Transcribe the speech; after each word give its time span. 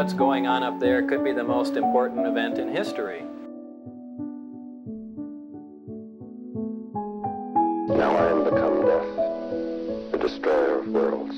What's 0.00 0.14
going 0.14 0.46
on 0.46 0.62
up 0.62 0.80
there 0.80 1.06
could 1.06 1.22
be 1.22 1.32
the 1.32 1.44
most 1.44 1.76
important 1.76 2.26
event 2.26 2.56
in 2.56 2.74
history. 2.74 3.20
Now 7.86 8.16
I 8.16 8.30
am 8.30 8.44
become 8.44 8.86
death, 8.86 10.12
the 10.12 10.18
destroyer 10.18 10.78
of 10.78 10.88
worlds. 10.88 11.36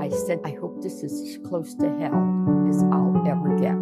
I 0.00 0.08
said, 0.26 0.40
I 0.42 0.56
hope 0.58 0.80
this 0.82 1.02
is 1.02 1.12
as 1.20 1.46
close 1.46 1.74
to 1.74 1.90
hell 1.98 2.66
as 2.70 2.82
I'll 2.84 3.22
ever 3.28 3.54
get. 3.58 3.76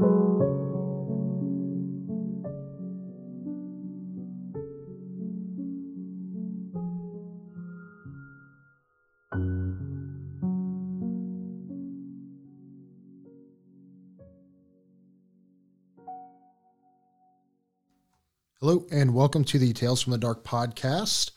Hello, 18.61 18.85
and 18.91 19.15
welcome 19.15 19.45
to 19.45 19.57
the 19.57 19.73
Tales 19.73 20.03
from 20.03 20.11
the 20.11 20.19
Dark 20.19 20.43
podcast. 20.43 21.31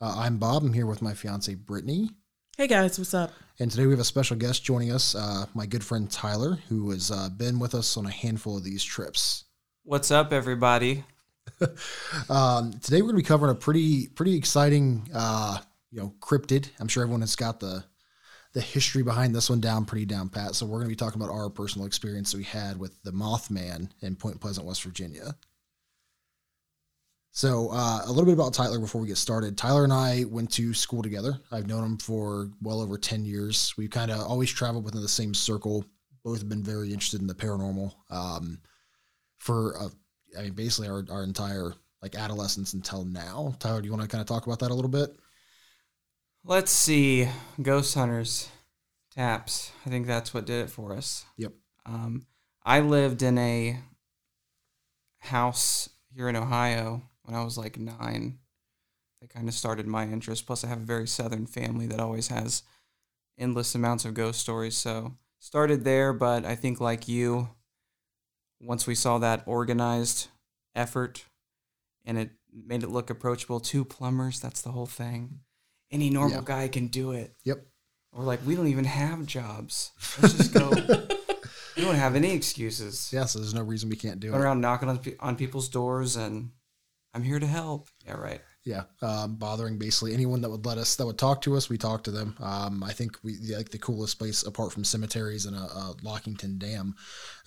Uh, 0.00 0.14
I'm 0.16 0.38
Bob. 0.38 0.62
I'm 0.62 0.72
here 0.72 0.86
with 0.86 1.02
my 1.02 1.12
fiance, 1.12 1.52
Brittany. 1.56 2.10
Hey 2.56 2.68
guys, 2.68 2.96
what's 3.00 3.12
up? 3.14 3.32
And 3.58 3.68
today 3.68 3.86
we 3.86 3.90
have 3.90 3.98
a 3.98 4.04
special 4.04 4.36
guest 4.36 4.62
joining 4.62 4.92
us, 4.92 5.16
uh, 5.16 5.46
my 5.54 5.66
good 5.66 5.82
friend 5.82 6.08
Tyler, 6.08 6.60
who 6.68 6.92
has 6.92 7.10
uh, 7.10 7.30
been 7.30 7.58
with 7.58 7.74
us 7.74 7.96
on 7.96 8.06
a 8.06 8.12
handful 8.12 8.56
of 8.56 8.62
these 8.62 8.84
trips. 8.84 9.42
What's 9.82 10.12
up, 10.12 10.32
everybody? 10.32 11.02
um, 12.30 12.70
today 12.74 13.02
we're 13.02 13.08
going 13.08 13.16
to 13.16 13.22
be 13.24 13.28
covering 13.28 13.50
a 13.50 13.56
pretty 13.56 14.06
pretty 14.06 14.36
exciting, 14.36 15.10
uh, 15.12 15.58
you 15.90 15.98
know, 15.98 16.14
cryptid. 16.20 16.68
I'm 16.78 16.86
sure 16.86 17.02
everyone 17.02 17.22
has 17.22 17.34
got 17.34 17.58
the 17.58 17.82
the 18.52 18.60
history 18.60 19.02
behind 19.02 19.34
this 19.34 19.50
one 19.50 19.60
down 19.60 19.84
pretty 19.84 20.06
down 20.06 20.28
pat. 20.28 20.54
So 20.54 20.64
we're 20.64 20.78
going 20.78 20.90
to 20.90 20.90
be 20.90 20.94
talking 20.94 21.20
about 21.20 21.34
our 21.34 21.50
personal 21.50 21.88
experience 21.88 22.30
that 22.30 22.38
we 22.38 22.44
had 22.44 22.78
with 22.78 23.02
the 23.02 23.10
Mothman 23.10 23.90
in 24.00 24.14
Point 24.14 24.40
Pleasant, 24.40 24.64
West 24.64 24.84
Virginia. 24.84 25.34
So, 27.38 27.68
uh, 27.70 28.00
a 28.04 28.08
little 28.08 28.24
bit 28.24 28.32
about 28.32 28.52
Tyler 28.52 28.80
before 28.80 29.00
we 29.00 29.06
get 29.06 29.16
started. 29.16 29.56
Tyler 29.56 29.84
and 29.84 29.92
I 29.92 30.24
went 30.24 30.50
to 30.54 30.74
school 30.74 31.04
together. 31.04 31.38
I've 31.52 31.68
known 31.68 31.84
him 31.84 31.96
for 31.96 32.50
well 32.60 32.80
over 32.80 32.98
10 32.98 33.24
years. 33.24 33.72
We've 33.78 33.92
kind 33.92 34.10
of 34.10 34.18
always 34.22 34.50
traveled 34.50 34.84
within 34.84 35.02
the 35.02 35.08
same 35.08 35.32
circle. 35.34 35.84
Both 36.24 36.40
have 36.40 36.48
been 36.48 36.64
very 36.64 36.92
interested 36.92 37.20
in 37.20 37.28
the 37.28 37.36
paranormal 37.36 37.94
um, 38.10 38.58
for, 39.38 39.80
uh, 39.80 39.88
I 40.36 40.42
mean, 40.42 40.54
basically 40.54 40.88
our, 40.88 41.04
our 41.12 41.22
entire 41.22 41.74
like 42.02 42.16
adolescence 42.16 42.72
until 42.72 43.04
now. 43.04 43.54
Tyler, 43.60 43.82
do 43.82 43.86
you 43.86 43.92
want 43.92 44.02
to 44.02 44.08
kind 44.08 44.20
of 44.20 44.26
talk 44.26 44.44
about 44.44 44.58
that 44.58 44.72
a 44.72 44.74
little 44.74 44.90
bit? 44.90 45.16
Let's 46.42 46.72
see. 46.72 47.28
Ghost 47.62 47.94
Hunters, 47.94 48.48
TAPS. 49.14 49.70
I 49.86 49.90
think 49.90 50.08
that's 50.08 50.34
what 50.34 50.44
did 50.44 50.64
it 50.64 50.70
for 50.70 50.92
us. 50.92 51.24
Yep. 51.36 51.52
Um, 51.86 52.26
I 52.64 52.80
lived 52.80 53.22
in 53.22 53.38
a 53.38 53.78
house 55.20 55.88
here 56.12 56.28
in 56.28 56.34
Ohio 56.34 57.04
when 57.28 57.38
I 57.38 57.44
was 57.44 57.58
like 57.58 57.78
nine. 57.78 58.38
That 59.20 59.30
kind 59.30 59.48
of 59.48 59.54
started 59.54 59.86
my 59.86 60.04
interest. 60.04 60.46
Plus, 60.46 60.64
I 60.64 60.68
have 60.68 60.78
a 60.78 60.84
very 60.86 61.06
southern 61.06 61.46
family 61.46 61.86
that 61.88 62.00
always 62.00 62.28
has 62.28 62.62
endless 63.38 63.74
amounts 63.74 64.04
of 64.04 64.14
ghost 64.14 64.40
stories. 64.40 64.76
So, 64.76 65.12
started 65.40 65.84
there, 65.84 66.12
but 66.12 66.44
I 66.44 66.54
think 66.54 66.80
like 66.80 67.06
you, 67.08 67.50
once 68.60 68.86
we 68.86 68.94
saw 68.94 69.18
that 69.18 69.42
organized 69.46 70.28
effort 70.74 71.24
and 72.04 72.16
it 72.16 72.30
made 72.52 72.82
it 72.82 72.88
look 72.90 73.10
approachable, 73.10 73.60
two 73.60 73.84
plumbers, 73.84 74.40
that's 74.40 74.62
the 74.62 74.70
whole 74.72 74.86
thing. 74.86 75.40
Any 75.90 76.10
normal 76.10 76.38
Yeah. 76.38 76.42
guy 76.44 76.68
can 76.68 76.86
do 76.86 77.10
it. 77.12 77.34
Yep. 77.44 77.66
Or 78.12 78.22
like, 78.24 78.40
we 78.46 78.54
don't 78.56 78.68
even 78.68 78.84
have 78.84 79.26
jobs. 79.26 79.90
Let's 80.22 80.34
just 80.34 80.54
go. 80.54 80.70
we 81.76 81.82
don't 81.82 81.94
have 81.96 82.14
any 82.16 82.32
excuses. 82.32 83.10
Yeah, 83.12 83.24
so 83.26 83.38
there's 83.40 83.52
no 83.54 83.62
reason 83.62 83.90
we 83.90 83.96
can't 83.96 84.20
do 84.20 84.32
it. 84.32 84.36
around 84.38 84.60
knocking 84.60 84.88
on, 84.88 85.00
on 85.20 85.36
people's 85.36 85.68
doors 85.68 86.16
and 86.16 86.50
I'm 87.14 87.22
here 87.22 87.38
to 87.38 87.46
help. 87.46 87.88
Yeah, 88.06 88.14
right. 88.14 88.40
Yeah, 88.64 88.82
um, 89.00 89.36
bothering 89.36 89.78
basically 89.78 90.12
anyone 90.12 90.42
that 90.42 90.50
would 90.50 90.66
let 90.66 90.76
us, 90.76 90.96
that 90.96 91.06
would 91.06 91.16
talk 91.16 91.40
to 91.42 91.56
us, 91.56 91.70
we 91.70 91.78
talk 91.78 92.04
to 92.04 92.10
them. 92.10 92.36
Um, 92.38 92.82
I 92.84 92.92
think 92.92 93.16
we 93.22 93.38
like 93.56 93.70
the 93.70 93.78
coolest 93.78 94.18
place 94.18 94.42
apart 94.42 94.72
from 94.72 94.84
cemeteries 94.84 95.46
and 95.46 95.56
a, 95.56 95.60
a 95.60 95.94
Lockington 96.04 96.58
Dam 96.58 96.94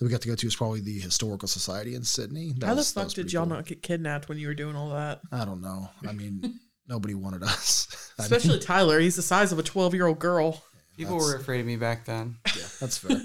that 0.00 0.04
we 0.04 0.10
got 0.10 0.20
to 0.22 0.28
go 0.28 0.34
to 0.34 0.46
is 0.48 0.56
probably 0.56 0.80
the 0.80 0.98
Historical 0.98 1.46
Society 1.46 1.94
in 1.94 2.02
Sidney. 2.02 2.54
That 2.58 2.66
How 2.66 2.72
the 2.74 2.78
was- 2.78 2.92
that 2.94 3.00
fuck 3.04 3.12
did 3.12 3.32
y'all 3.32 3.46
cool. 3.46 3.54
not 3.56 3.66
get 3.66 3.82
kidnapped 3.82 4.28
when 4.28 4.36
you 4.38 4.48
were 4.48 4.54
doing 4.54 4.74
all 4.74 4.90
that? 4.90 5.20
I 5.30 5.44
don't 5.44 5.60
know. 5.62 5.88
I 6.08 6.10
mean, 6.20 6.58
nobody 6.88 7.14
wanted 7.14 7.44
us. 7.44 7.86
I 8.18 8.22
Especially 8.24 8.54
mean, 8.54 8.60
Tyler. 8.60 8.98
He's 8.98 9.14
the 9.16 9.22
size 9.22 9.52
of 9.52 9.60
a 9.60 9.62
12 9.62 9.94
year 9.94 10.06
old 10.08 10.18
girl. 10.18 10.60
People 10.96 11.18
That's- 11.18 11.34
were 11.34 11.40
afraid 11.40 11.60
of 11.60 11.66
me 11.66 11.76
back 11.76 12.04
then. 12.04 12.36
yeah, 12.56 12.64
that's 12.80 12.98
fair. 12.98 13.18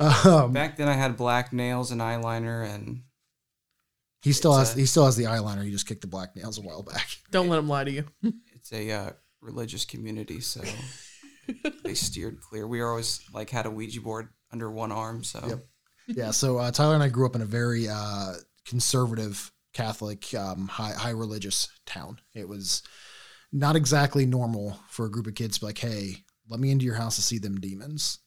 um, 0.28 0.52
Back 0.52 0.76
then, 0.78 0.88
I 0.88 0.94
had 0.94 1.16
black 1.16 1.52
nails 1.52 1.92
and 1.92 2.00
eyeliner, 2.00 2.68
and 2.68 3.02
he 4.22 4.32
still 4.32 4.52
it's 4.58 4.70
has 4.70 4.76
a- 4.76 4.80
he 4.80 4.86
still 4.86 5.04
has 5.06 5.16
the 5.16 5.24
eyeliner. 5.24 5.64
He 5.64 5.70
just 5.70 5.86
kicked 5.86 6.02
the 6.02 6.06
black 6.06 6.36
nails 6.36 6.58
a 6.58 6.62
while 6.62 6.82
back. 6.82 7.08
Don't 7.30 7.48
let 7.48 7.58
him 7.58 7.68
lie 7.68 7.84
to 7.84 7.90
you. 7.90 8.04
it's 8.54 8.72
a 8.72 8.90
uh, 8.90 9.10
religious 9.40 9.84
community, 9.84 10.40
so 10.40 10.60
they 11.84 11.94
steered 11.94 12.40
clear. 12.40 12.66
We 12.66 12.82
always 12.82 13.20
like 13.32 13.50
had 13.50 13.66
a 13.66 13.70
Ouija 13.70 14.00
board 14.00 14.28
under 14.52 14.70
one 14.70 14.92
arm, 14.92 15.24
so 15.24 15.40
Yep. 15.46 15.58
yeah, 16.16 16.30
so 16.32 16.58
uh, 16.58 16.70
Tyler 16.70 16.94
and 16.94 17.02
I 17.02 17.08
grew 17.08 17.26
up 17.26 17.34
in 17.36 17.42
a 17.42 17.46
very 17.46 17.88
uh, 17.88 18.34
conservative 18.66 19.52
Catholic, 19.72 20.34
um, 20.34 20.66
high 20.68 20.92
high 20.92 21.10
religious 21.10 21.68
town. 21.86 22.20
It 22.34 22.48
was 22.48 22.82
not 23.52 23.76
exactly 23.76 24.26
normal 24.26 24.78
for 24.88 25.06
a 25.06 25.10
group 25.10 25.26
of 25.26 25.34
kids 25.34 25.56
to 25.56 25.60
be 25.60 25.66
like, 25.66 25.78
"Hey, 25.78 26.16
let 26.48 26.58
me 26.60 26.70
into 26.70 26.84
your 26.84 26.94
house 26.96 27.16
to 27.16 27.22
see 27.22 27.38
them 27.38 27.60
demons." 27.60 28.18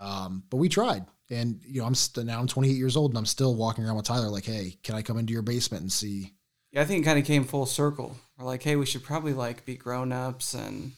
Um, 0.00 0.42
but 0.50 0.56
we 0.56 0.68
tried, 0.68 1.04
and 1.30 1.60
you 1.66 1.80
know, 1.80 1.86
I'm 1.86 1.94
st- 1.94 2.26
now 2.26 2.40
I'm 2.40 2.46
28 2.46 2.72
years 2.72 2.96
old, 2.96 3.12
and 3.12 3.18
I'm 3.18 3.26
still 3.26 3.54
walking 3.56 3.84
around 3.84 3.96
with 3.96 4.06
Tyler 4.06 4.28
like, 4.28 4.44
"Hey, 4.44 4.76
can 4.82 4.94
I 4.94 5.02
come 5.02 5.18
into 5.18 5.32
your 5.32 5.42
basement 5.42 5.82
and 5.82 5.92
see?" 5.92 6.34
yeah. 6.72 6.82
I 6.82 6.84
think 6.84 7.02
it 7.02 7.04
kind 7.04 7.18
of 7.18 7.24
came 7.24 7.44
full 7.44 7.66
circle. 7.66 8.16
We're 8.38 8.46
like, 8.46 8.62
hey, 8.62 8.76
we 8.76 8.86
should 8.86 9.02
probably 9.02 9.32
like 9.32 9.64
be 9.64 9.76
grown 9.76 10.12
ups, 10.12 10.54
and 10.54 10.92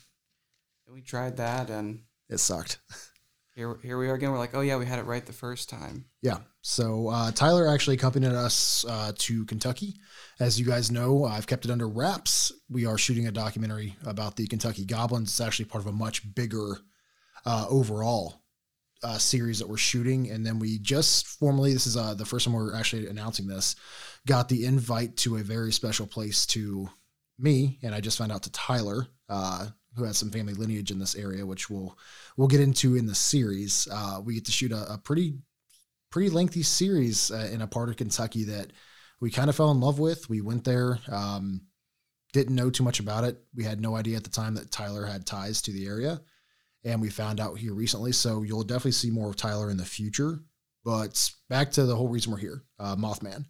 we 0.93 1.01
tried 1.01 1.37
that, 1.39 1.71
and 1.71 2.01
It 2.29 2.39
sucked. 2.39 2.79
here 3.55 3.79
here 3.83 3.99
we 3.99 4.09
are 4.09 4.15
again. 4.15 4.31
We're 4.33 4.39
like, 4.39 4.55
oh 4.55 4.61
yeah, 4.61 4.77
we 4.77 4.87
had 4.87 4.99
it 4.99 5.07
right 5.07 5.25
the 5.25 5.33
first 5.33 5.69
time. 5.69 6.05
Yeah. 6.23 6.39
So 6.61 7.09
uh, 7.09 7.33
Tyler 7.33 7.67
actually 7.69 7.97
accompanied 7.97 8.33
us 8.33 8.85
uh, 8.89 9.13
to 9.19 9.45
Kentucky. 9.47 9.97
As 10.39 10.61
you 10.61 10.65
guys 10.67 10.91
know, 10.93 11.25
I've 11.25 11.47
kept 11.49 11.65
it 11.65 11.71
under 11.71 11.89
wraps. 11.89 12.53
We 12.69 12.87
are 12.87 12.97
shooting 12.97 13.27
a 13.27 13.33
documentary 13.33 13.97
about 14.07 14.37
the 14.37 14.47
Kentucky 14.47 14.85
Goblins. 14.85 15.29
It's 15.31 15.41
actually 15.41 15.65
part 15.65 15.83
of 15.83 15.89
a 15.89 15.93
much 15.93 16.35
bigger 16.35 16.79
uh, 17.45 17.67
overall 17.69 18.42
uh, 19.03 19.19
series 19.19 19.59
that 19.59 19.69
we're 19.69 19.77
shooting, 19.77 20.31
and 20.31 20.45
then 20.45 20.59
we 20.59 20.79
just 20.79 21.27
formally 21.27 21.73
this 21.73 21.87
is 21.87 21.97
uh, 21.97 22.15
the 22.15 22.25
first 22.25 22.45
time 22.45 22.55
we're 22.55 22.75
actually 22.75 23.07
announcing 23.07 23.47
this. 23.47 23.77
Got 24.27 24.49
the 24.49 24.65
invite 24.65 25.17
to 25.19 25.37
a 25.37 25.43
very 25.43 25.73
special 25.73 26.07
place 26.07 26.47
to 26.47 26.89
me, 27.39 27.79
and 27.83 27.95
I 27.95 28.01
just 28.01 28.19
found 28.19 28.33
out 28.33 28.45
to 28.45 28.53
Tyler, 28.53 29.07
uh, 29.29 29.69
who 29.97 30.05
has 30.05 30.17
some 30.17 30.31
family 30.31 30.55
lineage 30.55 30.91
in 30.91 30.99
this 30.99 31.17
area, 31.17 31.45
which 31.45 31.69
we'll 31.69 31.99
we'll 32.37 32.49
get 32.49 32.61
into 32.61 32.97
in 32.97 33.07
the 33.07 33.15
series. 33.15 33.89
Uh, 33.91 34.21
we 34.25 34.35
get 34.35 34.45
to 34.47 34.53
shoot 34.53 34.73
a, 34.73 34.95
a 34.95 34.99
pretty 34.99 35.39
pretty 36.11 36.31
lengthy 36.31 36.63
series 36.63 37.31
uh, 37.31 37.49
in 37.53 37.63
a 37.63 37.67
part 37.67 37.89
of 37.89 37.97
Kentucky 37.97 38.45
that 38.45 38.73
we 39.21 39.31
kind 39.31 39.49
of 39.49 39.57
fell 39.57 39.71
in 39.71 39.81
love 39.81 39.99
with. 39.99 40.29
We 40.29 40.41
went 40.41 40.65
there, 40.65 40.99
um, 41.11 41.63
didn't 42.33 42.55
know 42.55 42.71
too 42.71 42.85
much 42.85 43.01
about 43.01 43.25
it. 43.25 43.43
We 43.55 43.65
had 43.65 43.81
no 43.81 43.97
idea 43.97 44.17
at 44.17 44.25
the 44.25 44.31
time 44.31 44.55
that 44.55 44.71
Tyler 44.71 45.07
had 45.07 45.27
ties 45.27 45.63
to 45.63 45.73
the 45.73 45.87
area, 45.87 46.21
and 46.85 47.01
we 47.01 47.11
found 47.11 47.41
out 47.41 47.59
here 47.59 47.75
recently. 47.75 48.13
So 48.13 48.43
you'll 48.43 48.65
definitely 48.65 48.93
see 48.93 49.11
more 49.11 49.31
of 49.31 49.37
Tyler 49.37 49.71
in 49.71 49.77
the 49.77 49.85
future. 49.85 50.41
But 50.85 51.31
back 51.49 51.71
to 51.73 51.85
the 51.85 51.95
whole 51.95 52.09
reason 52.09 52.33
we're 52.33 52.39
here, 52.39 52.65
uh, 52.79 52.97
Mothman. 52.97 53.45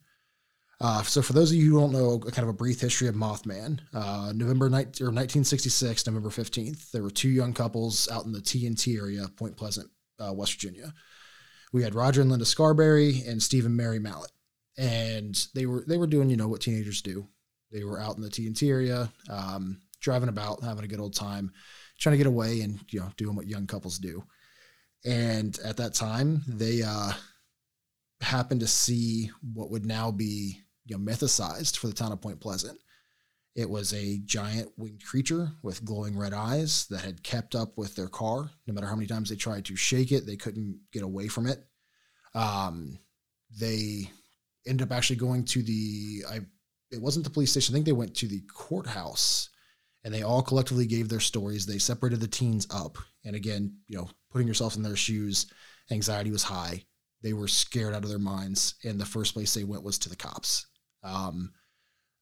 Uh, 0.81 1.03
so 1.03 1.23
for 1.23 1.33
those 1.33 1.51
of 1.51 1.57
you 1.57 1.71
who 1.71 1.81
don't 1.81 1.93
know, 1.93 2.19
kind 2.19 2.43
of 2.43 2.49
a 2.49 2.53
brief 2.53 2.81
history 2.81 3.07
of 3.07 3.15
Mothman, 3.15 3.79
uh, 3.95 4.33
November 4.35 4.69
19, 4.69 5.07
or 5.07 5.11
1966, 5.11 6.07
November 6.07 6.29
15th, 6.29 6.91
there 6.91 7.05
were 7.05 7.11
two 7.11 7.29
young 7.29 7.55
couples 7.55 8.11
out 8.11 8.25
in 8.25 8.33
the 8.33 8.41
TNT 8.41 8.99
area, 8.99 9.29
Point 9.37 9.57
Pleasant, 9.57 9.89
uh, 10.19 10.33
West 10.33 10.55
Virginia. 10.55 10.93
We 11.73 11.85
had 11.85 11.95
Roger 11.95 12.21
and 12.21 12.31
Linda 12.31 12.45
Scarberry 12.45 13.23
and 13.27 13.41
Stephen 13.41 13.77
Mary 13.77 14.01
Mallette, 14.01 14.33
and 14.77 15.39
they 15.55 15.67
were 15.67 15.85
they 15.87 15.97
were 15.97 16.09
doing 16.09 16.29
you 16.29 16.37
know 16.37 16.49
what 16.49 16.61
teenagers 16.61 17.01
do. 17.01 17.29
They 17.71 17.85
were 17.85 18.01
out 18.01 18.17
in 18.17 18.23
the 18.23 18.29
TNT 18.29 18.69
area, 18.69 19.11
um, 19.31 19.81
driving 20.01 20.29
about, 20.29 20.63
having 20.63 20.85
a 20.85 20.89
good 20.89 21.01
old 21.01 21.15
time, 21.15 21.53
trying 22.03 22.15
to 22.15 22.19
get 22.19 22.27
away, 22.27 22.61
and 22.61 22.81
you 22.91 23.01
know 23.01 23.09
doing 23.17 23.37
what 23.37 23.47
young 23.47 23.67
couples 23.67 23.99
do. 23.99 24.23
And 25.05 25.59
at 25.65 25.77
that 25.79 25.95
time, 25.95 26.43
they 26.47 26.83
uh, 26.83 27.13
happened 28.21 28.61
to 28.61 28.67
see 28.67 29.31
what 29.55 29.71
would 29.71 29.87
now 29.87 30.11
be 30.11 30.61
you 30.87 30.97
know, 30.97 31.13
mythicized 31.13 31.77
for 31.77 31.87
the 31.87 31.93
town 31.93 32.13
of 32.13 32.21
Point 32.21 32.41
Pleasant. 32.41 32.79
It 33.55 33.69
was 33.69 33.93
a 33.93 34.19
giant 34.25 34.73
winged 34.79 35.05
creature 35.05 35.51
with 35.63 35.85
glowing 35.85 36.17
red 36.17 36.33
eyes 36.33 36.87
that 36.89 37.03
had 37.03 37.23
kept 37.23 37.55
up 37.55 37.77
with 37.77 37.95
their 37.95 38.09
car. 38.09 38.51
No 38.67 38.73
matter 38.73 38.87
how 38.87 38.95
many 38.95 39.07
times 39.07 39.29
they 39.29 39.37
tried 39.37 39.67
to 39.67 39.77
shake 39.77 40.11
it, 40.11 40.27
they 40.27 40.37
couldn't 40.37 40.81
get 40.91 41.03
away 41.03 41.29
from 41.29 41.47
it. 41.47 41.63
Um, 42.35 42.99
they 43.61 44.11
ended 44.67 44.91
up 44.91 44.97
actually 44.97 45.17
going 45.17 45.45
to 45.45 45.63
the 45.63 46.25
I 46.31 46.41
it 46.91 47.01
wasn't 47.01 47.25
the 47.25 47.31
police 47.31 47.51
station. 47.51 47.75
I 47.75 47.77
think 47.77 47.87
they 47.87 47.93
went 47.93 48.15
to 48.17 48.29
the 48.29 48.41
courthouse 48.55 49.51
and 50.05 50.13
they 50.13 50.23
all 50.23 50.43
collectively 50.43 50.87
gave 50.87 51.09
their 51.09 51.21
stories. 51.21 51.65
They 51.65 51.79
separated 51.79 52.21
the 52.21 52.29
teens 52.29 52.67
up. 52.71 52.99
And 53.25 53.37
again, 53.37 53.77
you 53.87 53.97
know, 53.97 54.09
putting 54.31 54.49
yourself 54.49 54.77
in 54.77 54.83
their 54.83 54.97
shoes, 54.97 55.47
anxiety 55.91 56.31
was 56.31 56.43
high. 56.43 56.85
They 57.23 57.33
were 57.33 57.49
scared 57.49 57.95
out 57.95 58.03
of 58.03 58.11
their 58.11 58.19
minds. 58.19 58.75
And 58.85 59.01
the 59.01 59.07
first 59.07 59.35
place 59.35 59.55
they 59.55 59.65
went 59.65 59.85
was 59.85 59.99
to 60.01 60.09
the 60.09 60.17
cops. 60.17 60.67
Um, 61.05 61.53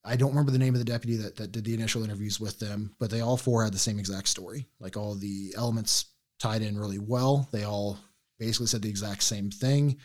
I 0.05 0.17
don't 0.17 0.31
remember 0.31 0.51
the 0.51 0.59
name 0.59 0.75
of 0.75 0.79
the 0.79 0.85
deputy 0.85 1.17
that, 1.17 1.37
that 1.37 1.53
did 1.53 1.65
the 1.65 1.75
initial 1.75 2.05
interviews 2.05 2.41
with 2.41 2.59
them, 2.59 2.95
but 2.99 3.11
they 3.11 3.21
all 3.21 3.37
four 3.37 3.65
had 3.65 3.73
the 3.73 3.79
same 3.79 3.99
exact 3.99 4.29
story. 4.29 4.67
Like 4.79 4.97
all 4.97 5.15
the 5.15 5.55
elements 5.57 6.07
tied 6.39 6.63
in 6.63 6.79
really 6.79 6.99
well. 6.99 7.49
They 7.53 7.65
all 7.65 7.99
basically 8.39 8.67
said 8.67 8.83
the 8.83 8.89
exact 8.89 9.23
same 9.23 9.51
thing. 9.51 9.99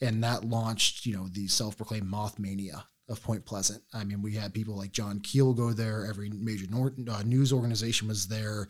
And 0.00 0.22
that 0.24 0.44
launched, 0.44 1.04
you 1.04 1.16
know, 1.16 1.28
the 1.28 1.48
self 1.48 1.76
proclaimed 1.76 2.06
moth 2.06 2.38
mania 2.38 2.84
of 3.10 3.22
Point 3.22 3.44
Pleasant. 3.44 3.82
I 3.92 4.04
mean, 4.04 4.22
we 4.22 4.34
had 4.34 4.54
people 4.54 4.76
like 4.76 4.92
John 4.92 5.20
Keel 5.20 5.52
go 5.52 5.72
there. 5.72 6.06
Every 6.06 6.30
major 6.30 6.66
nor- 6.70 6.94
uh, 7.10 7.22
news 7.22 7.52
organization 7.52 8.08
was 8.08 8.28
there. 8.28 8.68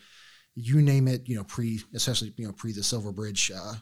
You 0.56 0.80
name 0.80 1.06
it, 1.06 1.28
you 1.28 1.36
know, 1.36 1.44
pre, 1.44 1.80
especially, 1.94 2.32
you 2.36 2.46
know, 2.46 2.52
pre 2.52 2.72
the 2.72 2.82
Silver 2.82 3.12
Bridge, 3.12 3.52
uh, 3.54 3.74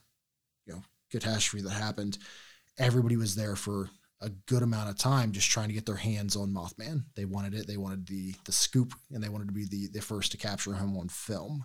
you 0.66 0.74
know, 0.74 0.82
catastrophe 1.10 1.64
that 1.64 1.70
happened. 1.70 2.18
Everybody 2.76 3.16
was 3.16 3.34
there 3.34 3.56
for 3.56 3.88
a 4.20 4.30
good 4.46 4.62
amount 4.62 4.90
of 4.90 4.98
time 4.98 5.30
just 5.30 5.48
trying 5.48 5.68
to 5.68 5.74
get 5.74 5.86
their 5.86 5.94
hands 5.94 6.34
on 6.34 6.52
Mothman. 6.52 7.04
They 7.14 7.24
wanted 7.24 7.54
it. 7.54 7.66
They 7.66 7.76
wanted 7.76 8.06
the 8.06 8.34
the 8.44 8.52
scoop, 8.52 8.92
and 9.12 9.22
they 9.22 9.28
wanted 9.28 9.48
to 9.48 9.54
be 9.54 9.64
the 9.64 9.88
the 9.92 10.02
first 10.02 10.32
to 10.32 10.38
capture 10.38 10.74
him 10.74 10.96
on 10.96 11.08
film. 11.08 11.64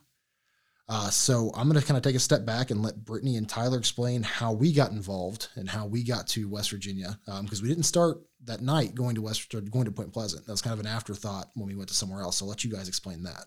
Uh, 0.90 1.10
so 1.10 1.50
I'm 1.56 1.70
going 1.70 1.80
to 1.80 1.86
kind 1.86 1.98
of 1.98 2.04
take 2.04 2.16
a 2.16 2.20
step 2.20 2.46
back 2.46 2.70
and 2.70 2.82
let 2.82 3.06
Brittany 3.06 3.38
and 3.38 3.48
Tyler 3.48 3.78
explain 3.78 4.22
how 4.22 4.52
we 4.52 4.74
got 4.74 4.92
involved 4.92 5.48
and 5.56 5.70
how 5.70 5.86
we 5.86 6.04
got 6.04 6.28
to 6.28 6.50
West 6.50 6.72
Virginia 6.72 7.18
because 7.26 7.60
um, 7.60 7.64
we 7.64 7.70
didn't 7.70 7.86
start 7.86 8.18
that 8.46 8.62
night 8.62 8.96
going 8.96 9.16
to 9.16 9.22
West 9.22 9.54
going 9.72 9.86
to 9.86 9.92
Point 9.92 10.14
Pleasant. 10.14 10.46
That 10.46 10.52
was 10.52 10.62
kind 10.62 10.74
of 10.74 10.80
an 10.80 10.88
afterthought 10.88 11.50
when 11.56 11.68
we 11.68 11.76
went 11.76 11.90
to 11.90 11.96
somewhere 11.96 12.22
else. 12.22 12.38
So 12.38 12.46
I'll 12.46 12.50
let 12.50 12.64
you 12.64 12.72
guys 12.72 12.88
explain 12.88 13.24
that. 13.24 13.46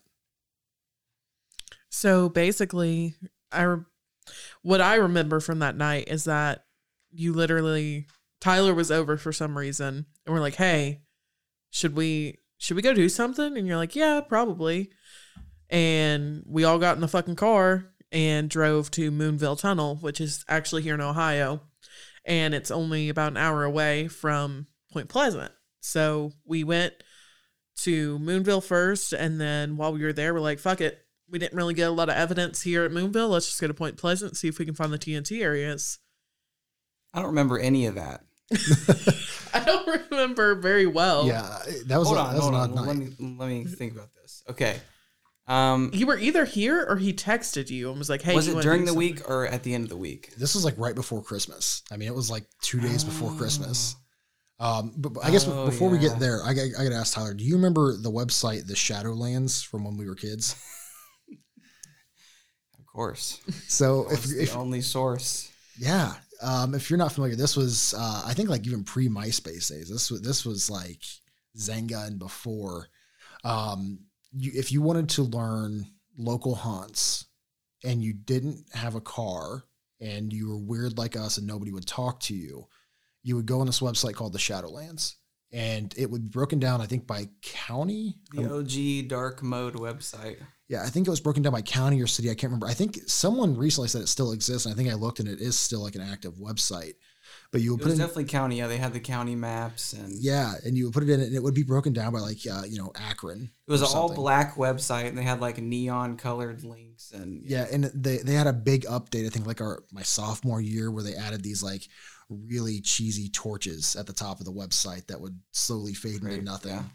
So 1.89 2.29
basically, 2.29 3.15
I 3.53 3.77
what 4.63 4.81
I 4.81 4.97
remember 4.97 5.41
from 5.41 5.61
that 5.61 5.77
night 5.77 6.09
is 6.09 6.25
that 6.25 6.65
you 7.11 7.33
literally 7.33 8.07
Tyler 8.41 8.75
was 8.75 8.91
over 8.91 9.17
for 9.17 9.33
some 9.33 9.57
reason, 9.57 10.07
and 10.25 10.35
we're 10.35 10.41
like, 10.41 10.57
"Hey, 10.57 11.03
should 11.71 11.97
we 11.97 12.39
should 12.59 12.77
we 12.77 12.83
go 12.83 12.95
do 12.95 13.09
something?" 13.09 13.57
And 13.57 13.67
you're 13.67 13.77
like, 13.77 13.97
"Yeah, 13.97 14.21
probably." 14.21 14.91
And 15.69 16.45
we 16.47 16.65
all 16.65 16.79
got 16.79 16.95
in 16.95 17.01
the 17.01 17.09
fucking 17.09 17.37
car 17.37 17.93
and 18.13 18.49
drove 18.49 18.91
to 18.93 19.11
Moonville 19.11 19.59
Tunnel, 19.59 19.97
which 19.97 20.21
is 20.21 20.45
actually 20.49 20.83
here 20.83 20.95
in 20.95 21.01
Ohio, 21.01 21.63
and 22.25 22.55
it's 22.55 22.71
only 22.71 23.09
about 23.09 23.33
an 23.33 23.37
hour 23.37 23.65
away 23.65 24.07
from 24.09 24.67
Point 24.97 25.09
Pleasant. 25.11 25.53
So 25.81 26.33
we 26.47 26.65
went 26.65 26.95
to 27.83 28.19
Moonville 28.19 28.63
first, 28.65 29.13
and 29.13 29.39
then 29.39 29.77
while 29.77 29.93
we 29.93 30.03
were 30.03 30.15
there, 30.15 30.33
we're 30.33 30.41
like, 30.41 30.59
"Fuck 30.59 30.81
it." 30.81 31.03
We 31.29 31.39
didn't 31.39 31.57
really 31.57 31.75
get 31.75 31.89
a 31.89 31.93
lot 31.93 32.09
of 32.09 32.15
evidence 32.15 32.63
here 32.63 32.85
at 32.85 32.93
Moonville. 32.93 33.29
Let's 33.29 33.47
just 33.47 33.61
go 33.61 33.67
to 33.67 33.75
Point 33.75 33.99
Pleasant, 33.99 34.37
see 34.37 34.49
if 34.49 34.59
we 34.59 34.65
can 34.65 34.75
find 34.75 34.93
the 34.93 34.99
TNT 34.99 35.43
areas. 35.43 35.99
I 37.13 37.19
don't 37.19 37.29
remember 37.29 37.59
any 37.59 37.85
of 37.87 37.97
that. 37.97 38.23
I 39.53 39.61
don't 39.65 40.11
remember 40.11 40.55
very 40.55 40.87
well. 40.87 41.27
Yeah, 41.27 41.59
that 41.87 41.99
was 41.99 42.09
hold 42.09 42.19
a, 42.19 42.23
on, 42.23 42.27
that 42.29 42.35
was 42.37 42.43
hold 42.43 42.55
an 42.55 42.61
on. 42.61 42.79
odd 42.79 42.87
Let 42.87 42.97
me 42.97 43.09
let 43.19 43.49
me 43.49 43.65
think 43.65 43.93
about 43.93 44.15
this. 44.15 44.45
Okay. 44.49 44.81
Um, 45.49 45.91
You 45.93 46.07
were 46.07 46.17
either 46.19 46.45
here 46.45 46.85
or 46.89 46.97
he 46.97 47.13
texted 47.13 47.69
you 47.69 47.91
and 47.91 47.99
was 47.99 48.09
like, 48.09 48.23
"Hey, 48.23 48.35
was 48.35 48.49
you 48.49 48.59
it 48.59 48.63
during 48.63 48.83
the 48.83 48.93
something?" 48.93 48.99
week 48.99 49.29
or 49.29 49.47
at 49.47 49.63
the 49.63 49.75
end 49.75 49.85
of 49.85 49.91
the 49.91 49.97
week? 49.97 50.35
This 50.37 50.55
was 50.55 50.65
like 50.65 50.75
right 50.79 50.95
before 50.95 51.23
Christmas. 51.23 51.83
I 51.91 51.97
mean, 51.97 52.09
it 52.09 52.15
was 52.15 52.31
like 52.31 52.45
two 52.63 52.81
days 52.81 53.05
before 53.05 53.33
Christmas. 53.37 53.95
Um, 54.59 54.93
but, 54.97 55.13
but 55.15 55.25
I 55.25 55.31
guess 55.31 55.47
Oh, 55.47 55.67
before 55.67 55.91
we 55.91 55.99
get 55.99 56.19
there, 56.19 56.43
I, 56.43 56.55
got- 56.55 56.65
I 56.79 56.85
got 56.85 56.91
to 56.91 56.95
ask 56.97 57.15
Tyler. 57.15 57.35
Do 57.35 57.45
you 57.45 57.57
remember 57.57 57.97
the 57.97 58.11
website, 58.11 58.67
the 58.67 58.75
Shadowlands, 58.75 59.65
from 59.65 59.85
when 59.85 59.97
we 59.97 60.07
were 60.07 60.15
kids? 60.15 60.57
Of 62.79 62.87
course. 62.87 63.41
So 63.69 64.05
That 64.05 64.15
if, 64.15 64.23
was 64.23 64.33
if 64.39 64.53
the 64.53 64.59
only 64.59 64.81
source. 64.81 65.51
yeah, 65.79 66.15
um, 66.43 66.75
if 66.75 66.89
you're 66.89 66.99
not 66.99 67.13
familiar, 67.13 67.37
this 67.37 67.55
was 67.57 67.93
uh, 67.97 68.23
I 68.25 68.33
think 68.33 68.49
like 68.49 68.67
even 68.67 68.85
pre 68.85 69.09
MySpace 69.09 69.69
days. 69.69 69.91
This 69.91 70.11
was 70.11 70.23
this 70.23 70.47
was 70.47 70.71
like 70.71 71.03
Xanga 71.59 72.07
and 72.07 72.19
before. 72.19 72.87
Um, 73.45 73.99
you, 74.33 74.53
if 74.55 74.73
you 74.73 74.81
wanted 74.81 75.11
to 75.11 75.23
learn 75.25 75.87
local 76.17 76.55
haunts 76.55 77.27
and 77.85 78.03
you 78.03 78.15
didn't 78.15 78.65
have 78.73 78.95
a 78.95 79.01
car 79.03 79.65
and 80.01 80.33
you 80.33 80.49
were 80.49 80.59
weird 80.59 80.97
like 80.97 81.17
us 81.17 81.37
and 81.37 81.47
nobody 81.47 81.73
would 81.73 81.87
talk 81.87 82.21
to 82.21 82.35
you, 82.35 82.67
you 83.27 83.35
would 83.37 83.47
go 83.47 83.59
on 83.61 83.67
this 83.67 83.81
website 83.81 84.15
called 84.15 84.33
the 84.33 84.39
Shadowlands, 84.39 85.15
and 85.53 85.93
it 85.99 86.09
would 86.11 86.23
be 86.23 86.29
broken 86.31 86.59
down 86.61 86.81
I 86.81 86.87
think 86.87 87.07
by 87.07 87.27
county. 87.43 88.19
The 88.33 88.55
OG 88.55 89.09
dark 89.09 89.43
mode 89.43 89.75
website. 89.75 90.37
Yeah, 90.69 90.83
I 90.85 90.89
think 90.89 91.07
it 91.07 91.11
was 91.11 91.21
broken 91.21 91.43
down 91.43 91.53
by 91.53 91.63
county 91.63 92.01
or 92.01 92.07
city. 92.07 92.29
I 92.31 92.35
can't 92.35 92.51
remember. 92.51 92.67
I 92.67 92.75
think 92.75 92.99
someone 93.07 93.57
recently 93.57 93.89
said 93.89 94.03
it 94.03 94.09
still 94.09 94.33
exists, 94.33 94.67
and 94.67 94.73
I 94.73 94.77
think 94.77 94.89
I 94.89 94.95
looked 94.95 95.19
and 95.21 95.29
it 95.29 95.41
is 95.41 95.59
still 95.59 95.83
like 95.83 95.95
an 95.97 96.01
active 96.03 96.35
website. 96.35 96.95
But 97.53 97.61
you 97.61 97.73
would 97.73 97.81
It 97.81 97.85
put 97.85 97.91
was 97.91 97.95
in, 97.95 98.01
definitely 98.01 98.25
county. 98.27 98.59
Yeah, 98.59 98.67
they 98.69 98.77
had 98.77 98.93
the 98.93 99.01
county 99.01 99.35
maps 99.35 99.93
and 99.93 100.13
yeah, 100.21 100.55
and 100.65 100.77
you 100.77 100.85
would 100.85 100.95
put 100.95 101.03
it 101.05 101.11
in, 101.11 101.21
and 101.21 101.35
it 101.35 101.43
would 101.43 101.55
be 101.55 101.63
broken 101.63 101.93
down 101.93 102.13
by 102.13 102.21
like 102.21 102.39
uh, 102.51 102.63
you 102.69 102.79
know 102.79 102.93
Akron. 102.97 103.51
it 103.67 103.71
was 103.71 103.83
an 103.83 103.89
all 103.93 104.13
black 104.13 104.57
website 104.57 105.07
and 105.09 105.17
they 105.19 105.23
had 105.23 105.41
like 105.41 105.59
neon 105.59 106.17
colored 106.17 106.63
links 106.65 107.13
and 107.13 107.43
Yeah, 107.45 107.67
and 107.73 107.85
they 107.95 108.19
they 108.19 108.35
had 108.35 108.47
a 108.49 108.53
big 108.53 108.85
update. 108.87 109.27
I 109.27 109.31
think 109.31 109.47
like 109.47 109.61
our 109.61 109.83
my 109.93 110.03
sophomore 110.03 110.61
year 110.61 110.91
where 110.91 111.03
they 111.05 111.15
added 111.15 111.43
these 111.43 111.63
like 111.63 111.83
really 112.29 112.81
cheesy 112.81 113.29
torches 113.29 113.97
at 113.97 114.07
the 114.07 114.13
top 114.13 114.41
of 114.41 114.47
the 114.47 114.53
website 114.53 115.07
that 115.07 115.21
would 115.21 115.39
slowly 115.53 115.95
fade 115.95 116.17
into 116.17 116.27
Right, 116.27 116.43
nothing. 116.43 116.91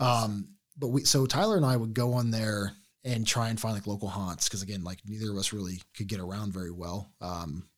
Um, 0.00 0.48
but 0.76 0.88
we 0.88 1.04
so 1.04 1.26
Tyler 1.26 1.56
and 1.56 1.66
I 1.66 1.76
would 1.76 1.94
go 1.94 2.14
on 2.14 2.30
there 2.30 2.72
and 3.04 3.26
try 3.26 3.48
and 3.48 3.60
find 3.60 3.74
like 3.74 3.86
local 3.86 4.08
haunts 4.08 4.48
because 4.48 4.62
again, 4.62 4.84
like 4.84 4.98
neither 5.06 5.30
of 5.30 5.36
us 5.36 5.52
really 5.52 5.80
could 5.96 6.08
get 6.08 6.20
around 6.20 6.52
very 6.52 6.70
well. 6.70 7.12
Um, 7.20 7.68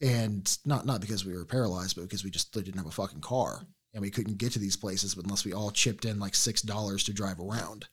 and 0.00 0.58
not 0.64 0.86
not 0.86 1.00
because 1.00 1.24
we 1.24 1.34
were 1.34 1.44
paralyzed, 1.44 1.96
but 1.96 2.02
because 2.02 2.24
we 2.24 2.30
just 2.30 2.52
didn't 2.52 2.76
have 2.76 2.86
a 2.86 2.90
fucking 2.90 3.20
car 3.20 3.66
and 3.92 4.02
we 4.02 4.10
couldn't 4.10 4.38
get 4.38 4.52
to 4.52 4.58
these 4.58 4.76
places 4.76 5.16
unless 5.16 5.44
we 5.44 5.52
all 5.52 5.70
chipped 5.70 6.04
in 6.04 6.18
like 6.18 6.34
six 6.34 6.62
dollars 6.62 7.04
to 7.04 7.12
drive 7.12 7.38
around. 7.40 7.86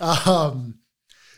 um, 0.00 0.78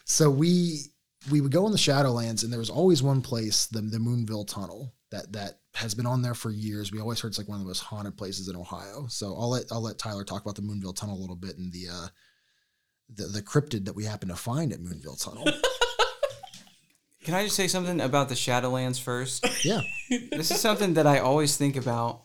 so 0.05 0.31
we 0.31 0.87
we 1.31 1.41
would 1.41 1.53
go 1.53 1.67
in 1.67 1.73
the 1.73 1.79
Shadowlands, 1.79 2.43
and 2.43 2.53
there 2.53 2.61
was 2.61 2.71
always 2.71 3.03
one 3.03 3.23
place, 3.23 3.67
the 3.67 3.83
the 3.83 3.99
Moonville 3.99 4.49
Tunnel, 4.49 4.95
that 5.11 5.33
that 5.33 5.61
has 5.75 5.95
been 5.95 6.07
on 6.07 6.23
there 6.23 6.35
for 6.35 6.51
years. 6.51 6.93
We 6.93 7.01
always 7.01 7.21
heard 7.21 7.29
it's 7.29 7.39
like 7.39 7.49
one 7.49 7.57
of 7.57 7.63
the 7.63 7.69
most 7.69 7.81
haunted 7.81 8.17
places 8.17 8.49
in 8.49 8.57
Ohio. 8.57 9.07
So 9.09 9.37
I'll 9.39 9.51
let 9.51 9.65
I'll 9.71 9.83
let 9.83 9.99
Tyler 9.99 10.25
talk 10.25 10.43
about 10.43 10.57
the 10.57 10.63
Moonville 10.63 10.97
Tunnel 10.97 11.17
a 11.17 11.21
little 11.21 11.37
bit 11.37 11.57
and 11.59 11.73
the 11.73 11.87
uh, 11.93 12.07
the 13.15 13.25
the 13.27 13.43
cryptid 13.43 13.85
that 13.85 13.95
we 13.95 14.05
happen 14.05 14.29
to 14.29 14.37
find 14.37 14.73
at 14.73 14.81
Moonville 14.81 15.23
Tunnel. 15.23 15.45
Can 17.25 17.35
I 17.35 17.45
just 17.45 17.57
say 17.57 17.67
something 17.67 18.01
about 18.01 18.29
the 18.29 18.37
Shadowlands 18.37 19.01
first? 19.01 19.65
Yeah. 19.65 19.81
this 20.31 20.53
is 20.53 20.61
something 20.61 20.95
that 20.95 21.09
I 21.09 21.19
always 21.19 21.57
think 21.57 21.77
about. 21.77 22.23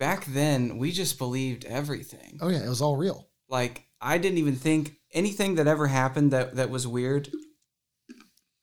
Back 0.00 0.24
then, 0.26 0.78
we 0.78 0.90
just 0.90 1.16
believed 1.16 1.64
everything. 1.64 2.38
Oh 2.40 2.48
yeah, 2.48 2.64
it 2.64 2.68
was 2.68 2.82
all 2.82 2.96
real. 2.96 3.28
Like 3.48 3.86
I 4.00 4.18
didn't 4.18 4.38
even 4.38 4.56
think 4.56 4.96
anything 5.12 5.54
that 5.56 5.66
ever 5.66 5.86
happened 5.86 6.32
that 6.32 6.56
that 6.56 6.70
was 6.70 6.86
weird. 6.86 7.30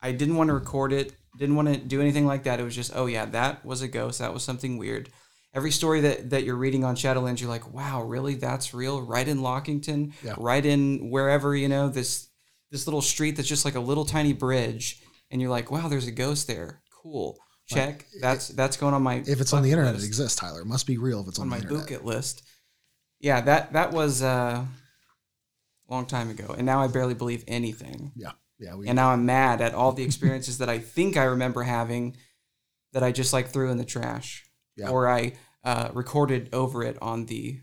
I 0.02 0.12
didn't 0.12 0.36
want 0.36 0.50
to 0.50 0.54
record 0.54 0.92
it. 0.92 1.16
Didn't 1.38 1.56
want 1.56 1.68
to 1.70 1.78
do 1.78 2.00
anything 2.02 2.26
like 2.26 2.44
that. 2.44 2.60
It 2.60 2.64
was 2.64 2.76
just, 2.76 2.92
oh 2.96 3.08
yeah, 3.08 3.26
that 3.26 3.66
was 3.66 3.82
a 3.82 3.88
ghost. 3.88 4.20
That 4.20 4.34
was 4.34 4.44
something 4.44 4.78
weird. 4.78 5.10
Every 5.54 5.72
story 5.72 6.02
that 6.02 6.30
that 6.32 6.44
you're 6.44 6.56
reading 6.56 6.84
on 6.84 6.96
Shadowlands, 6.96 7.40
you're 7.40 7.50
like, 7.50 7.74
wow, 7.74 8.02
really? 8.04 8.36
That's 8.36 8.74
real? 8.74 9.02
Right 9.02 9.28
in 9.28 9.40
Lockington, 9.40 10.14
Yeah. 10.24 10.36
right 10.38 10.66
in 10.66 11.10
wherever 11.10 11.56
you 11.56 11.68
know 11.68 11.90
this 11.90 12.28
this 12.72 12.88
little 12.88 13.02
street 13.02 13.36
that's 13.36 13.48
just 13.48 13.66
like 13.66 13.76
a 13.76 13.80
little 13.80 14.06
tiny 14.06 14.34
bridge, 14.34 15.02
and 15.30 15.40
you're 15.42 15.52
like, 15.52 15.70
wow, 15.70 15.88
there's 15.88 16.08
a 16.08 16.12
ghost 16.12 16.48
there. 16.48 16.82
Cool. 17.04 17.38
Check. 17.68 18.06
that's 18.20 18.50
that's 18.50 18.78
going 18.78 18.94
on 18.94 19.02
my. 19.04 19.24
If 19.26 19.40
it's 19.42 19.54
on 19.54 19.64
the 19.64 19.72
internet, 19.72 19.94
list 19.94 20.06
it 20.06 20.08
exists, 20.08 20.40
Tyler. 20.40 20.62
It 20.62 20.68
must 20.68 20.86
be 20.86 20.98
real 20.98 21.22
if 21.22 21.28
it's 21.30 21.40
on, 21.40 21.44
on 21.44 21.50
my 21.50 21.60
bucket 21.66 22.04
list. 22.04 22.44
Yeah, 23.20 23.40
that 23.42 23.74
that 23.74 23.94
was 23.94 24.22
uh, 24.22 24.66
a 24.66 25.94
long 25.94 26.06
time 26.06 26.30
ago, 26.30 26.54
and 26.58 26.66
now 26.66 26.82
I 26.82 26.88
barely 26.88 27.14
believe 27.14 27.44
anything. 27.48 28.12
Yeah, 28.16 28.32
yeah. 28.60 28.76
We, 28.76 28.88
And 28.88 28.96
now 28.96 29.10
I'm 29.10 29.26
mad 29.26 29.62
at 29.62 29.74
all 29.74 29.92
the 29.92 30.04
experiences 30.04 30.58
that 30.60 30.70
I 30.70 30.80
think 30.80 31.18
I 31.18 31.24
remember 31.26 31.64
having 31.64 32.16
that 32.94 33.04
I 33.04 33.12
just 33.12 33.34
like 33.34 33.50
threw 33.50 33.72
in 33.72 33.78
the 33.78 33.86
trash, 33.86 34.46
Yeah. 34.76 34.90
or 34.90 35.08
I 35.10 35.34
uh, 35.64 35.90
recorded 35.94 36.50
over 36.54 36.84
it 36.84 36.98
on 37.02 37.26
the 37.26 37.60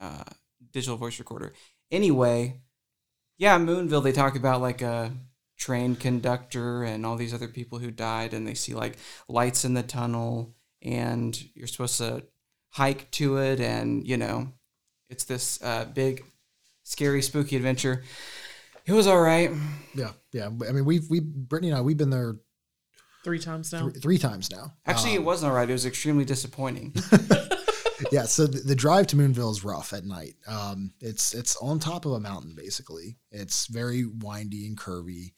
uh, 0.00 0.24
digital 0.72 0.96
voice 0.96 1.18
recorder. 1.18 1.52
Anyway, 1.90 2.60
yeah, 3.38 3.58
Moonville. 3.58 4.02
They 4.02 4.12
talk 4.12 4.36
about 4.36 4.60
like 4.60 4.82
a 4.82 5.12
train 5.56 5.96
conductor 5.96 6.84
and 6.84 7.04
all 7.04 7.16
these 7.16 7.34
other 7.34 7.48
people 7.48 7.78
who 7.78 7.90
died, 7.90 8.34
and 8.34 8.46
they 8.46 8.54
see 8.54 8.74
like 8.74 8.96
lights 9.28 9.64
in 9.64 9.74
the 9.74 9.82
tunnel, 9.82 10.54
and 10.82 11.40
you're 11.54 11.66
supposed 11.66 11.98
to 11.98 12.22
hike 12.70 13.10
to 13.12 13.38
it, 13.38 13.60
and 13.60 14.06
you 14.06 14.16
know, 14.16 14.52
it's 15.08 15.24
this 15.24 15.60
uh, 15.62 15.86
big, 15.92 16.22
scary, 16.84 17.22
spooky 17.22 17.56
adventure. 17.56 18.04
It 18.88 18.92
was 18.92 19.06
all 19.06 19.20
right. 19.20 19.50
yeah, 19.94 20.12
yeah. 20.32 20.46
I 20.46 20.72
mean, 20.72 20.84
we've 20.84 21.08
we 21.10 21.20
Brittany 21.20 21.68
and 21.68 21.78
I 21.78 21.82
we've 21.82 21.96
been 21.96 22.10
there 22.10 22.36
Three 23.24 23.38
times 23.38 23.72
now. 23.72 23.90
three, 23.90 24.00
three 24.00 24.18
times 24.18 24.50
now. 24.50 24.72
Actually, 24.86 25.10
Um, 25.16 25.22
it 25.22 25.24
wasn't 25.24 25.50
all 25.50 25.56
right. 25.56 25.68
It 25.68 25.72
was 25.72 25.84
extremely 25.84 26.24
disappointing. 26.24 26.94
yeah, 28.12 28.22
so 28.22 28.46
the, 28.46 28.60
the 28.60 28.74
drive 28.76 29.06
to 29.08 29.16
Moonville 29.16 29.50
is 29.50 29.64
rough 29.64 29.92
at 29.92 30.04
night. 30.04 30.36
Um, 30.46 30.92
it's 31.00 31.34
it's 31.34 31.56
on 31.56 31.78
top 31.80 32.06
of 32.06 32.12
a 32.12 32.20
mountain 32.20 32.54
basically. 32.56 33.18
It's 33.30 33.66
very 33.66 34.04
windy 34.06 34.66
and 34.66 34.78
curvy. 34.78 35.32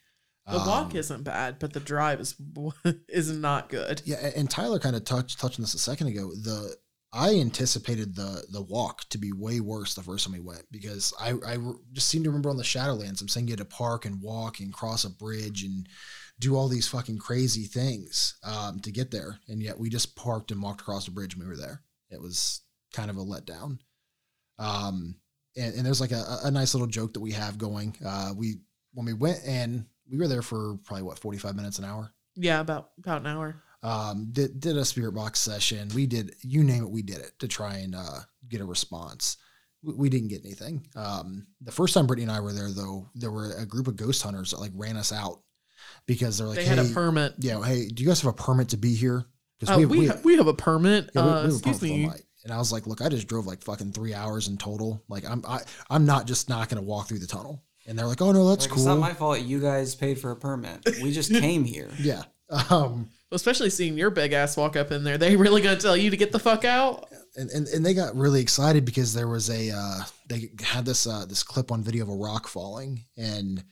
The 0.48 0.58
walk 0.58 0.90
Um, 0.92 0.96
isn't 0.96 1.22
bad, 1.22 1.58
but 1.58 1.72
the 1.72 1.80
drive 1.80 2.20
is 2.20 2.34
is 3.08 3.30
not 3.30 3.68
good. 3.68 4.02
Yeah, 4.04 4.30
and 4.36 4.48
Tyler 4.50 4.78
kind 4.78 4.94
of 4.96 5.04
touched 5.04 5.40
touched 5.40 5.58
on 5.58 5.62
this 5.62 5.74
a 5.74 5.78
second 5.78 6.08
ago. 6.08 6.30
The 6.32 6.76
I 7.12 7.34
anticipated 7.34 8.14
the 8.14 8.44
the 8.50 8.62
walk 8.62 9.08
to 9.10 9.18
be 9.18 9.32
way 9.32 9.60
worse 9.60 9.94
the 9.94 10.02
first 10.02 10.24
time 10.24 10.34
we 10.34 10.40
went 10.40 10.64
because 10.70 11.12
I 11.20 11.32
I 11.46 11.56
just 11.92 12.08
seem 12.08 12.22
to 12.22 12.30
remember 12.30 12.50
on 12.50 12.56
the 12.56 12.62
Shadowlands 12.62 13.20
I'm 13.20 13.28
saying 13.28 13.48
you 13.48 13.52
had 13.52 13.58
to 13.58 13.64
park 13.64 14.04
and 14.04 14.22
walk 14.22 14.60
and 14.60 14.72
cross 14.72 15.04
a 15.04 15.10
bridge 15.10 15.64
and 15.64 15.88
do 16.38 16.56
all 16.56 16.68
these 16.68 16.88
fucking 16.88 17.18
crazy 17.18 17.64
things 17.64 18.38
um, 18.44 18.80
to 18.80 18.90
get 18.90 19.10
there, 19.10 19.38
and 19.48 19.62
yet 19.62 19.78
we 19.78 19.90
just 19.90 20.16
parked 20.16 20.50
and 20.50 20.62
walked 20.62 20.80
across 20.80 21.04
the 21.04 21.10
bridge 21.10 21.36
when 21.36 21.46
we 21.46 21.50
were 21.50 21.60
there. 21.60 21.82
It 22.10 22.20
was 22.20 22.62
kind 22.94 23.10
of 23.10 23.18
a 23.18 23.24
letdown. 23.24 23.78
Um, 24.58 25.16
and, 25.56 25.74
and 25.74 25.86
there's 25.86 26.00
like 26.00 26.12
a, 26.12 26.38
a 26.44 26.50
nice 26.50 26.74
little 26.74 26.86
joke 26.86 27.12
that 27.12 27.20
we 27.20 27.32
have 27.32 27.58
going. 27.58 27.96
Uh, 28.04 28.32
we 28.36 28.56
when 28.94 29.06
we 29.06 29.12
went 29.12 29.40
and 29.46 29.84
we 30.10 30.18
were 30.18 30.28
there 30.28 30.42
for 30.42 30.78
probably 30.84 31.02
what 31.02 31.18
45 31.18 31.54
minutes 31.54 31.78
an 31.78 31.84
hour 31.84 32.12
Yeah, 32.36 32.60
about 32.60 32.90
about 32.98 33.20
an 33.20 33.26
hour. 33.26 33.62
Um, 33.82 34.28
did, 34.32 34.60
did 34.60 34.76
a 34.76 34.84
spirit 34.84 35.12
box 35.12 35.40
session. 35.40 35.88
We 35.94 36.06
did, 36.06 36.34
you 36.42 36.62
name 36.64 36.84
it, 36.84 36.90
we 36.90 37.02
did 37.02 37.18
it 37.18 37.32
to 37.40 37.48
try 37.48 37.76
and 37.76 37.94
uh, 37.94 38.20
get 38.48 38.60
a 38.60 38.64
response. 38.64 39.36
We, 39.82 39.94
we 39.94 40.08
didn't 40.10 40.28
get 40.28 40.44
anything. 40.44 40.86
Um, 40.96 41.46
the 41.62 41.72
first 41.72 41.94
time 41.94 42.06
Brittany 42.06 42.24
and 42.24 42.32
I 42.32 42.40
were 42.40 42.52
there, 42.52 42.70
though, 42.70 43.08
there 43.14 43.30
were 43.30 43.52
a 43.56 43.64
group 43.66 43.88
of 43.88 43.96
ghost 43.96 44.22
hunters 44.22 44.50
that 44.50 44.60
like 44.60 44.72
ran 44.74 44.96
us 44.96 45.12
out 45.12 45.40
because 46.06 46.38
they're 46.38 46.46
like, 46.46 46.56
They 46.58 46.64
hey, 46.64 46.76
had 46.76 46.86
a 46.86 46.90
permit. 46.92 47.34
Yeah, 47.38 47.62
hey, 47.62 47.88
do 47.88 48.02
you 48.02 48.08
guys 48.08 48.20
have 48.20 48.30
a 48.32 48.36
permit 48.36 48.68
to 48.70 48.76
be 48.76 48.94
here? 48.94 49.24
Uh, 49.66 49.78
we 49.88 50.06
ha- 50.06 50.16
we 50.24 50.36
have 50.36 50.46
a 50.46 50.54
permit. 50.54 51.10
yeah, 51.14 51.22
we- 51.22 51.28
we 51.28 51.32
uh, 51.32 51.42
have 51.42 51.44
a 51.44 51.54
excuse 51.54 51.78
permit 51.78 51.92
me. 51.92 52.10
And 52.44 52.52
I 52.54 52.56
was 52.56 52.72
like, 52.72 52.86
look, 52.86 53.02
I 53.02 53.10
just 53.10 53.28
drove 53.28 53.46
like 53.46 53.62
fucking 53.62 53.92
three 53.92 54.14
hours 54.14 54.48
in 54.48 54.56
total. 54.56 55.02
Like, 55.10 55.28
I'm 55.28 55.44
I, 55.46 55.60
I'm 55.90 56.06
not 56.06 56.26
just 56.26 56.48
not 56.48 56.70
going 56.70 56.80
to 56.82 56.86
walk 56.86 57.08
through 57.08 57.18
the 57.18 57.26
tunnel. 57.26 57.62
And 57.86 57.98
they're 57.98 58.06
like, 58.06 58.22
oh 58.22 58.32
no, 58.32 58.48
that's 58.48 58.64
Like, 58.64 58.70
cool. 58.70 58.78
It's 58.78 58.86
not 58.86 58.98
my 58.98 59.12
fault. 59.12 59.40
You 59.40 59.60
guys 59.60 59.94
paid 59.94 60.18
for 60.18 60.30
a 60.30 60.36
permit. 60.36 60.86
We 61.02 61.12
just 61.12 61.30
came 61.38 61.64
here. 61.64 61.90
yeah. 61.98 62.22
Um, 62.70 63.10
Especially 63.32 63.70
seeing 63.70 63.96
your 63.96 64.10
big 64.10 64.32
ass 64.32 64.56
walk 64.56 64.76
up 64.76 64.90
in 64.90 65.04
there. 65.04 65.16
They 65.18 65.36
really 65.36 65.62
gonna 65.62 65.76
tell 65.76 65.96
you 65.96 66.10
to 66.10 66.16
get 66.16 66.32
the 66.32 66.38
fuck 66.38 66.64
out? 66.64 67.08
and, 67.36 67.48
and 67.50 67.68
and 67.68 67.86
they 67.86 67.94
got 67.94 68.16
really 68.16 68.40
excited 68.40 68.84
because 68.84 69.14
there 69.14 69.28
was 69.28 69.48
a 69.50 69.70
uh, 69.70 70.00
they 70.28 70.50
had 70.62 70.84
this 70.84 71.06
uh, 71.06 71.24
this 71.26 71.42
clip 71.42 71.70
on 71.70 71.82
video 71.82 72.02
of 72.04 72.10
a 72.10 72.14
rock 72.14 72.48
falling, 72.48 73.04
and 73.16 73.62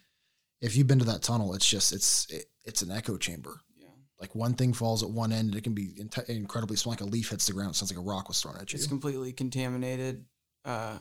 if 0.61 0.77
you've 0.77 0.87
been 0.87 1.01
to 1.01 1.05
that 1.07 1.23
tunnel, 1.23 1.55
it's 1.55 1.69
just 1.69 1.93
it's 1.93 2.27
it, 2.31 2.45
it's 2.65 2.83
an 2.83 2.91
echo 2.93 3.17
chamber. 3.17 3.61
Yeah. 3.77 3.89
Like 4.21 4.35
one 4.35 4.55
thing 4.55 4.73
falls 4.73 5.03
at 5.03 5.11
one 5.11 5.33
end, 5.33 5.49
and 5.49 5.57
it 5.57 5.65
can 5.65 5.75
be 5.75 5.91
int- 5.99 6.29
incredibly 6.29 6.77
small. 6.77 6.93
Like 6.93 7.01
a 7.01 7.05
leaf 7.05 7.31
hits 7.31 7.47
the 7.47 7.53
ground, 7.53 7.71
it 7.71 7.75
sounds 7.77 7.91
like 7.91 7.99
a 7.99 8.09
rock 8.09 8.29
was 8.29 8.41
thrown 8.41 8.57
at 8.61 8.73
you. 8.73 8.77
It's 8.77 8.87
completely 8.87 9.33
contaminated. 9.33 10.25
Uh, 10.65 10.99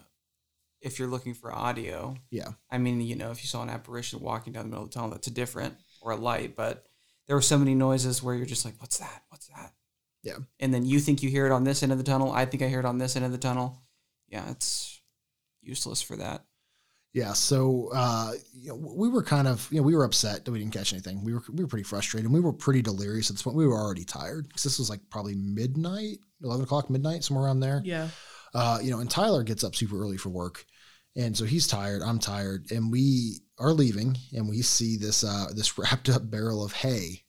if 0.82 1.00
you're 1.00 1.08
looking 1.08 1.34
for 1.34 1.52
audio, 1.54 2.16
Yeah. 2.30 2.50
I 2.72 2.78
mean, 2.78 3.02
you 3.02 3.16
know, 3.16 3.32
if 3.32 3.42
you 3.44 3.48
saw 3.48 3.64
an 3.64 3.70
apparition 3.70 4.20
walking 4.20 4.54
down 4.54 4.64
the 4.66 4.70
middle 4.70 4.84
of 4.86 4.92
the 4.92 4.94
tunnel, 4.94 5.10
that's 5.10 5.28
a 5.28 5.32
different 5.32 5.76
or 6.02 6.12
a 6.12 6.16
light. 6.16 6.56
But 6.56 6.86
there 7.28 7.36
were 7.36 7.42
so 7.42 7.58
many 7.58 7.76
noises 7.76 8.24
where 8.24 8.36
you're 8.36 8.46
just 8.46 8.66
like, 8.66 8.76
"What's 8.80 8.98
that? 8.98 9.24
What's 9.30 9.48
that?" 9.48 9.74
Yeah. 10.24 10.38
And 10.60 10.74
then 10.74 10.86
you 10.86 11.00
think 11.00 11.24
you 11.24 11.30
hear 11.30 11.46
it 11.46 11.52
on 11.52 11.64
this 11.64 11.84
end 11.84 11.92
of 11.92 11.98
the 11.98 12.04
tunnel. 12.04 12.32
I 12.32 12.46
think 12.46 12.64
I 12.64 12.68
hear 12.68 12.80
it 12.80 12.86
on 12.86 12.98
this 12.98 13.16
end 13.16 13.26
of 13.26 13.32
the 13.32 13.38
tunnel. 13.38 13.82
Yeah, 14.28 14.50
it's 14.50 15.02
useless 15.62 16.02
for 16.02 16.16
that. 16.18 16.44
Yeah, 17.14 17.34
so 17.34 17.90
uh, 17.94 18.34
you 18.54 18.70
know, 18.70 18.76
we 18.76 19.10
were 19.10 19.24
kind 19.24 19.48
of, 19.48 19.68
you 19.72 19.78
know, 19.78 19.84
we 19.84 19.96
were 19.96 20.04
upset 20.04 20.46
that 20.46 20.52
we 20.52 20.60
didn't 20.60 20.74
catch 20.74 20.94
anything. 20.94 21.24
We 21.24 21.34
were 21.34 21.42
we 21.52 21.64
were 21.64 21.68
pretty 21.70 21.84
frustrated. 21.84 22.26
and 22.26 22.34
We 22.34 22.42
were 22.42 22.54
pretty 22.54 22.82
delirious 22.82 23.30
at 23.30 23.36
this 23.36 23.42
point. 23.42 23.56
We 23.56 23.66
were 23.66 23.78
already 23.78 24.04
tired 24.04 24.48
because 24.48 24.64
this 24.64 24.78
was 24.78 24.90
like 24.90 25.00
probably 25.10 25.36
midnight, 25.36 26.20
eleven 26.44 26.64
o'clock, 26.64 26.90
midnight, 26.90 27.24
somewhere 27.24 27.46
around 27.46 27.62
there. 27.62 27.82
Yeah. 27.84 28.10
Uh, 28.54 28.80
you 28.82 28.92
know, 28.92 29.00
and 29.00 29.10
Tyler 29.10 29.44
gets 29.44 29.64
up 29.64 29.76
super 29.76 30.00
early 30.00 30.18
for 30.18 30.30
work, 30.30 30.66
and 31.16 31.36
so 31.36 31.46
he's 31.46 31.66
tired. 31.68 32.02
I'm 32.02 32.20
tired, 32.20 32.72
and 32.72 32.92
we 32.92 33.40
are 33.60 33.74
leaving, 33.74 34.18
and 34.34 34.48
we 34.48 34.62
see 34.62 34.98
this 34.98 35.24
uh, 35.24 35.48
this 35.54 35.78
wrapped 35.78 36.10
up 36.10 36.30
barrel 36.30 36.64
of 36.64 36.74
hay 36.74 37.24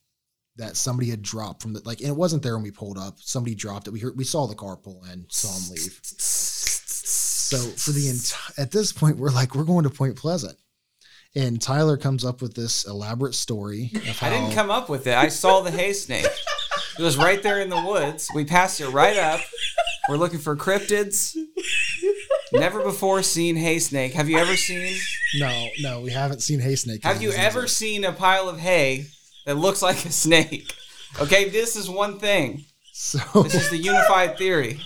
that 0.57 0.77
somebody 0.77 1.09
had 1.09 1.23
dropped 1.23 1.63
from 1.63 1.73
the 1.73 1.81
like, 1.85 2.01
and 2.01 2.09
it 2.09 2.17
wasn't 2.17 2.43
there 2.43 2.55
when 2.55 2.65
we 2.65 2.71
pulled 2.71 2.99
up. 2.99 3.19
Somebody 3.19 3.55
dropped 3.55 3.87
it. 3.87 3.93
We 3.93 4.01
heard, 4.01 4.17
we 4.17 4.25
saw 4.25 4.47
the 4.47 4.55
car 4.55 4.77
pull 4.77 5.05
in, 5.13 5.27
saw 5.29 5.49
him 5.49 5.77
leave. 5.77 6.01
So 6.03 7.57
for 7.57 7.93
the 7.93 8.09
entire 8.09 8.53
at 8.59 8.73
this 8.73 8.93
point, 8.93 9.17
we're 9.17 9.31
like, 9.31 9.55
we're 9.55 9.65
going 9.65 9.85
to 9.85 9.91
Point 9.91 10.17
Pleasant, 10.17 10.59
and 11.35 11.61
Tyler 11.63 11.97
comes 11.97 12.25
up 12.25 12.43
with 12.43 12.55
this 12.55 12.87
elaborate 12.87 13.35
story. 13.35 13.91
Of 13.95 14.19
I 14.23 14.31
didn't 14.31 14.53
come 14.53 14.71
up 14.71 14.89
with 14.89 15.07
it. 15.07 15.17
I 15.17 15.29
saw 15.29 15.61
the 15.61 15.71
hay 15.71 15.93
snake. 15.93 16.27
It 16.99 17.03
was 17.03 17.17
right 17.17 17.43
there 17.43 17.61
in 17.61 17.71
the 17.71 17.81
woods. 17.81 18.29
We 18.35 18.45
passed 18.45 18.81
it 18.81 18.89
right 18.89 19.17
up. 19.17 19.41
We're 20.09 20.17
looking 20.17 20.41
for 20.41 20.57
cryptids. 20.57 21.37
Never 22.53 22.83
before 22.83 23.23
seen 23.23 23.57
hay 23.57 23.79
snake. 23.79 24.15
Have 24.15 24.29
you 24.29 24.39
ever 24.39 24.57
seen? 24.57 24.97
No, 25.37 25.69
no, 25.81 26.01
we 26.01 26.11
haven't 26.11 26.41
seen 26.41 26.61
hay 26.61 26.77
snake. 26.77 27.03
Have 27.05 27.23
you 27.23 27.33
ever 27.33 27.67
seen 27.67 28.05
a 28.05 28.13
pile 28.13 28.49
of 28.49 28.59
hay 28.59 29.07
that 29.47 29.57
looks 29.57 29.83
like 29.83 30.05
a 30.05 30.11
snake? 30.11 30.73
Okay, 31.21 31.49
this 31.49 31.77
is 31.77 31.89
one 31.89 32.19
thing. 32.19 32.65
So 32.93 33.19
This 33.43 33.55
is 33.55 33.71
the 33.71 33.79
unified 33.79 34.37
theory. 34.39 34.81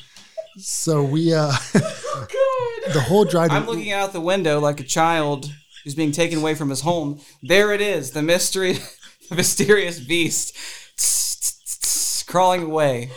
So 0.59 1.02
we 1.02 1.33
uh 1.33 1.50
the 1.73 3.04
whole 3.07 3.25
drive. 3.25 3.50
I'm 3.50 3.66
looking 3.66 3.92
out 3.92 4.12
the 4.12 4.21
window 4.21 4.61
like 4.61 4.81
a 4.81 4.85
child 4.85 5.50
who's 5.83 5.95
being 5.95 6.12
taken 6.12 6.38
away 6.38 6.54
from 6.54 6.71
his 6.71 6.83
home. 6.83 7.21
There 7.42 7.73
it 7.73 7.81
is, 7.81 8.11
the 8.11 8.23
mystery, 8.23 8.75
the 9.31 9.37
mysterious 9.37 9.99
beast, 9.99 10.54
crawling 12.26 12.64
away. 12.64 13.11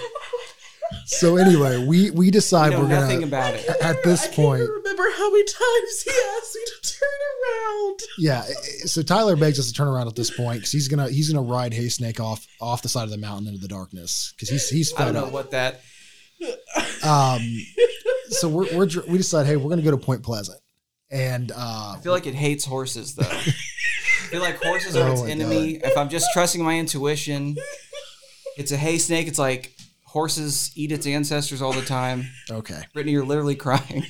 So 1.08 1.38
anyway, 1.38 1.86
we 1.86 2.10
we 2.12 2.32
decide 2.32 2.70
We 2.70 2.76
know 2.76 2.82
we're 2.82 2.90
gonna 2.90 3.02
nothing 3.02 3.24
about 3.24 3.54
it. 3.54 3.70
at 3.82 4.04
this 4.04 4.28
point. 4.28 4.62
Remember 4.62 5.04
how 5.16 5.30
many 5.32 5.44
times 5.44 6.02
he 6.02 6.12
asked 6.38 6.56
me 6.56 6.62
to 6.66 6.94
turn 6.94 7.10
around? 7.44 8.00
Yeah, 8.18 8.42
so 8.86 9.02
Tyler 9.04 9.36
begs 9.36 9.60
us 9.60 9.68
to 9.68 9.74
turn 9.74 9.88
around 9.88 10.08
at 10.08 10.16
this 10.16 10.32
point 10.36 10.60
because 10.60 10.72
he's 10.72 10.88
gonna 10.88 11.10
he's 11.10 11.32
gonna 11.32 11.48
ride 11.48 11.74
Hay 11.74 11.90
Snake 11.90 12.20
off 12.20 12.48
off 12.60 12.82
the 12.82 12.90
side 12.90 13.04
of 13.04 13.12
the 13.12 13.18
mountain 13.18 13.48
into 13.48 13.60
the 13.60 13.68
darkness 13.68 14.34
because 14.36 14.50
he's 14.50 14.68
he's 14.70 14.94
I 14.96 15.06
don't 15.06 15.14
fed 15.14 15.24
know 15.24 15.30
what 15.30 15.52
that. 15.52 15.82
Um, 17.04 17.42
so 18.30 18.50
we're, 18.50 18.76
we're 18.76 18.88
we 19.08 19.18
decide, 19.18 19.46
hey, 19.46 19.58
we're 19.58 19.70
gonna 19.70 19.84
go 19.84 19.92
to 19.92 19.98
Point 19.98 20.24
Pleasant, 20.24 20.60
and 21.12 21.52
uh, 21.52 21.96
I 21.98 22.00
feel 22.02 22.14
like 22.14 22.26
it 22.26 22.34
hates 22.36 22.66
horses 22.66 23.16
though. 23.16 23.24
I 23.30 24.28
feel 24.30 24.42
like 24.42 24.62
horses 24.64 24.96
are 24.96 25.08
Oh 25.08 25.12
its 25.12 25.22
my 25.22 25.30
enemy. 25.30 25.76
If 25.84 25.96
I'm 25.96 26.10
just 26.10 26.28
trusting 26.34 26.64
my 26.64 26.80
intuition, 26.80 27.58
it's 28.58 28.72
a 28.72 28.78
hay 28.78 28.98
snake. 28.98 29.28
It's 29.28 29.38
like 29.38 29.75
horses 30.16 30.72
eat 30.76 30.94
its 30.94 31.06
ancestors 31.06 31.62
all 31.62 31.74
the 31.74 31.82
time. 31.82 32.24
okay, 32.50 32.84
Brittany, 32.94 33.12
you're 33.12 33.26
literally 33.26 33.54
crying. 33.56 34.06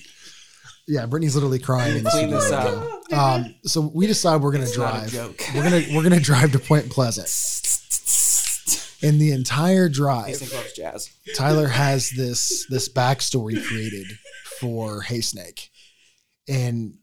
yeah, 0.88 1.08
Brittany's 1.08 1.34
literally 1.34 1.58
crying. 1.58 1.98
In 1.98 2.04
the 2.04 2.12
Clean 2.12 2.30
this 2.30 2.52
up. 2.52 3.12
Um, 3.12 3.56
so 3.64 3.82
we 3.94 4.06
decide 4.06 4.42
we're 4.42 4.52
gonna 4.52 4.66
It's 4.66 4.78
not 4.78 4.94
a 5.08 5.10
drive. 5.10 5.12
joke. 5.12 5.42
We're 5.56 5.64
gonna 5.64 5.84
we're 5.96 6.04
gonna 6.04 6.20
drive 6.20 6.52
to 6.52 6.60
Point 6.60 6.92
Pleasant, 6.92 7.28
And 9.04 9.20
the 9.20 9.32
entire 9.32 9.90
drive, 9.90 10.36
Snake 10.36 10.54
loves 10.54 10.74
jazz. 10.74 11.10
Tyler 11.36 11.68
has 11.68 12.12
this 12.12 12.68
this 12.70 12.88
backstory 12.88 13.64
created 13.66 14.06
for 14.60 15.02
Hay 15.02 15.22
Snake, 15.22 15.70
and 16.48 16.94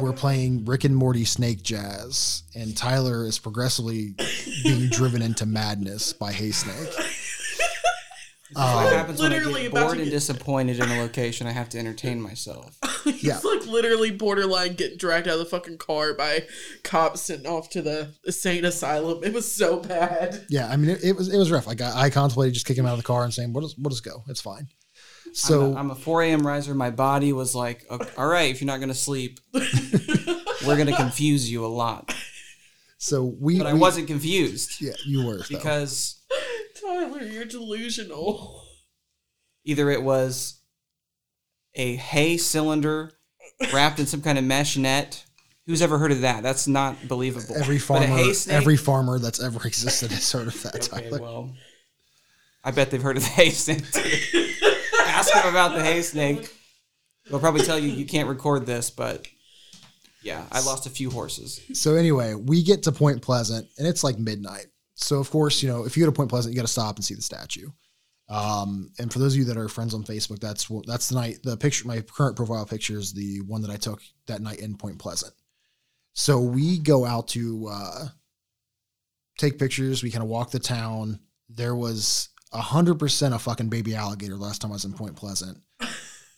we're 0.00 0.12
playing 0.12 0.64
Rick 0.64 0.82
and 0.84 0.96
Morty 0.96 1.24
Snake 1.24 1.62
Jazz, 1.62 2.42
and 2.56 2.76
Tyler 2.76 3.24
is 3.24 3.38
progressively 3.38 4.14
being 4.64 4.88
driven 4.88 5.22
into 5.22 5.46
madness 5.46 6.12
by 6.12 6.32
Hay 6.32 6.50
Snake. 6.50 6.88
This 8.50 8.58
is 8.58 8.74
what 8.74 8.86
Um, 8.86 8.92
happens 8.94 9.20
when 9.20 9.32
I 9.32 9.38
get 9.38 9.46
about 9.66 9.70
bored 9.82 9.84
to 9.96 10.02
and 10.02 10.04
get- 10.04 10.10
disappointed 10.10 10.80
in 10.80 10.90
a 10.90 11.00
location. 11.00 11.46
I 11.46 11.50
have 11.52 11.68
to 11.70 11.78
entertain 11.78 12.20
myself. 12.20 12.78
He's 13.04 13.22
Yeah. 13.22 13.40
like 13.44 13.66
literally 13.66 14.10
borderline 14.10 14.74
getting 14.74 14.96
dragged 14.96 15.28
out 15.28 15.34
of 15.34 15.38
the 15.40 15.44
fucking 15.46 15.78
car 15.78 16.14
by 16.14 16.46
cops 16.82 17.20
sent 17.22 17.46
off 17.46 17.68
to 17.70 17.82
the 17.82 18.14
insane 18.24 18.64
asylum. 18.64 19.22
It 19.22 19.32
was 19.34 19.50
so 19.52 19.80
bad. 19.80 20.46
Yeah, 20.48 20.66
I 20.68 20.76
mean 20.76 20.90
it, 20.90 21.04
it 21.04 21.16
was 21.16 21.28
it 21.32 21.36
was 21.36 21.50
rough. 21.50 21.66
Like 21.66 21.80
I, 21.82 22.04
I 22.04 22.10
contemplated 22.10 22.54
just 22.54 22.64
kicking 22.66 22.84
him 22.84 22.88
out 22.88 22.92
of 22.94 22.98
the 23.00 23.04
car 23.04 23.24
and 23.24 23.32
saying, 23.34 23.52
"What 23.52 23.64
is 23.64 23.74
what 23.76 23.92
us 23.92 24.00
go? 24.00 24.24
It's 24.28 24.40
fine." 24.40 24.68
So 25.34 25.66
I'm 25.66 25.76
a, 25.76 25.80
I'm 25.80 25.90
a 25.90 25.94
4 25.94 26.22
a.m. 26.22 26.46
riser. 26.46 26.74
My 26.74 26.90
body 26.90 27.34
was 27.34 27.54
like, 27.54 27.84
"Ok- 27.90 28.08
all 28.16 28.26
right, 28.26 28.50
if 28.50 28.62
you're 28.62 28.66
not 28.66 28.78
going 28.78 28.88
to 28.88 28.94
sleep, 28.94 29.40
we're 29.52 30.76
going 30.76 30.86
to 30.86 30.96
confuse 30.96 31.50
you 31.50 31.64
a 31.64 31.68
lot. 31.68 32.14
so 32.96 33.24
we 33.38 33.58
But 33.58 33.66
I 33.66 33.74
we- 33.74 33.78
wasn't 33.78 34.06
confused 34.06 34.80
Yeah, 34.80 34.92
you 35.04 35.26
were 35.26 35.36
though. 35.38 35.44
because 35.50 36.17
Tyler, 36.88 37.22
you're 37.32 37.44
delusional. 37.44 38.62
either 39.64 39.90
it 39.90 40.02
was 40.02 40.60
a 41.74 41.96
hay 41.96 42.36
cylinder 42.36 43.12
wrapped 43.72 43.98
in 44.00 44.06
some 44.06 44.22
kind 44.22 44.38
of 44.38 44.44
mesh 44.44 44.76
net. 44.76 45.24
Who's 45.66 45.82
ever 45.82 45.98
heard 45.98 46.12
of 46.12 46.22
that? 46.22 46.42
That's 46.42 46.66
not 46.66 47.08
believable. 47.08 47.54
every 47.56 47.78
farmer 47.78 48.06
hay 48.06 48.32
snake? 48.32 48.56
every 48.56 48.76
farmer 48.76 49.18
that's 49.18 49.42
ever 49.42 49.66
existed 49.66 50.10
has 50.10 50.32
heard 50.32 50.46
of 50.46 50.62
that. 50.62 50.90
Okay, 50.90 51.08
Tyler. 51.10 51.20
well, 51.20 51.54
I 52.64 52.70
bet 52.70 52.90
they've 52.90 53.02
heard 53.02 53.18
of 53.18 53.22
the 53.22 53.28
hay 53.28 53.50
snake. 53.50 53.90
too. 53.92 54.50
Ask 55.06 55.32
them 55.32 55.46
about 55.46 55.74
the 55.74 55.84
hay 55.84 56.00
snake. 56.00 56.50
They'll 57.28 57.40
probably 57.40 57.64
tell 57.64 57.78
you 57.78 57.90
you 57.90 58.06
can't 58.06 58.28
record 58.30 58.64
this, 58.64 58.90
but 58.90 59.26
yeah, 60.22 60.46
I 60.50 60.60
lost 60.60 60.86
a 60.86 60.90
few 60.90 61.10
horses. 61.10 61.60
So 61.74 61.96
anyway, 61.96 62.32
we 62.34 62.62
get 62.62 62.84
to 62.84 62.92
Point 62.92 63.20
Pleasant 63.20 63.68
and 63.76 63.86
it's 63.86 64.02
like 64.02 64.18
midnight. 64.18 64.66
So 65.00 65.20
of 65.20 65.30
course, 65.30 65.62
you 65.62 65.68
know, 65.68 65.84
if 65.84 65.96
you 65.96 66.02
go 66.02 66.10
to 66.10 66.14
Point 66.14 66.28
Pleasant, 66.28 66.52
you 66.52 66.56
got 66.56 66.66
to 66.66 66.72
stop 66.72 66.96
and 66.96 67.04
see 67.04 67.14
the 67.14 67.22
statue. 67.22 67.70
Um, 68.28 68.90
and 68.98 69.10
for 69.12 69.20
those 69.20 69.34
of 69.34 69.38
you 69.38 69.44
that 69.46 69.56
are 69.56 69.68
friends 69.68 69.94
on 69.94 70.02
Facebook, 70.02 70.40
that's 70.40 70.68
what 70.68 70.86
that's 70.86 71.08
the 71.08 71.14
night. 71.14 71.38
The 71.42 71.56
picture, 71.56 71.86
my 71.86 72.00
current 72.00 72.36
profile 72.36 72.66
picture 72.66 72.98
is 72.98 73.12
the 73.12 73.40
one 73.46 73.62
that 73.62 73.70
I 73.70 73.76
took 73.76 74.02
that 74.26 74.42
night 74.42 74.58
in 74.58 74.76
Point 74.76 74.98
Pleasant. 74.98 75.32
So 76.14 76.40
we 76.40 76.78
go 76.78 77.06
out 77.06 77.28
to 77.28 77.68
uh, 77.70 78.08
take 79.38 79.58
pictures. 79.58 80.02
We 80.02 80.10
kind 80.10 80.24
of 80.24 80.28
walk 80.28 80.50
the 80.50 80.58
town. 80.58 81.20
There 81.48 81.76
was 81.76 82.30
a 82.52 82.60
hundred 82.60 82.98
percent 82.98 83.34
a 83.34 83.38
fucking 83.38 83.68
baby 83.68 83.94
alligator 83.94 84.36
last 84.36 84.60
time 84.60 84.72
I 84.72 84.74
was 84.74 84.84
in 84.84 84.92
Point 84.92 85.16
Pleasant. 85.16 85.58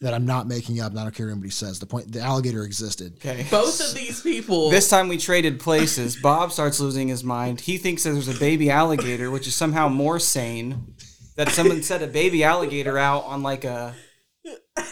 That 0.01 0.15
I'm 0.15 0.25
not 0.25 0.47
making 0.49 0.81
up. 0.81 0.91
and 0.93 0.99
I 1.01 1.03
don't 1.03 1.15
care 1.15 1.27
what 1.27 1.33
anybody 1.33 1.51
says. 1.51 1.79
The 1.79 1.87
point, 1.87 2.11
the 2.13 2.21
alligator 2.21 2.65
existed. 2.65 3.15
Okay. 3.17 3.47
Both 3.51 3.81
of 3.81 3.95
these 3.95 4.23
people. 4.23 4.71
This 4.71 4.89
time 4.89 5.09
we 5.09 5.19
traded 5.19 5.61
places. 5.61 6.17
Bob 6.17 6.53
starts 6.53 6.81
losing 6.81 7.09
his 7.09 7.23
mind. 7.23 7.61
He 7.61 7.77
thinks 7.79 8.05
that 8.05 8.13
there's 8.13 8.29
a 8.35 8.39
baby 8.39 8.71
alligator, 8.71 9.31
which 9.31 9.47
is 9.47 9.55
somehow 9.55 9.89
more 9.89 10.19
sane. 10.19 10.95
That 11.37 11.49
someone 11.51 11.83
set 11.83 12.03
a 12.03 12.07
baby 12.07 12.45
alligator 12.45 12.99
out 12.99 13.25
on 13.25 13.43
like 13.43 13.65
a 13.65 13.95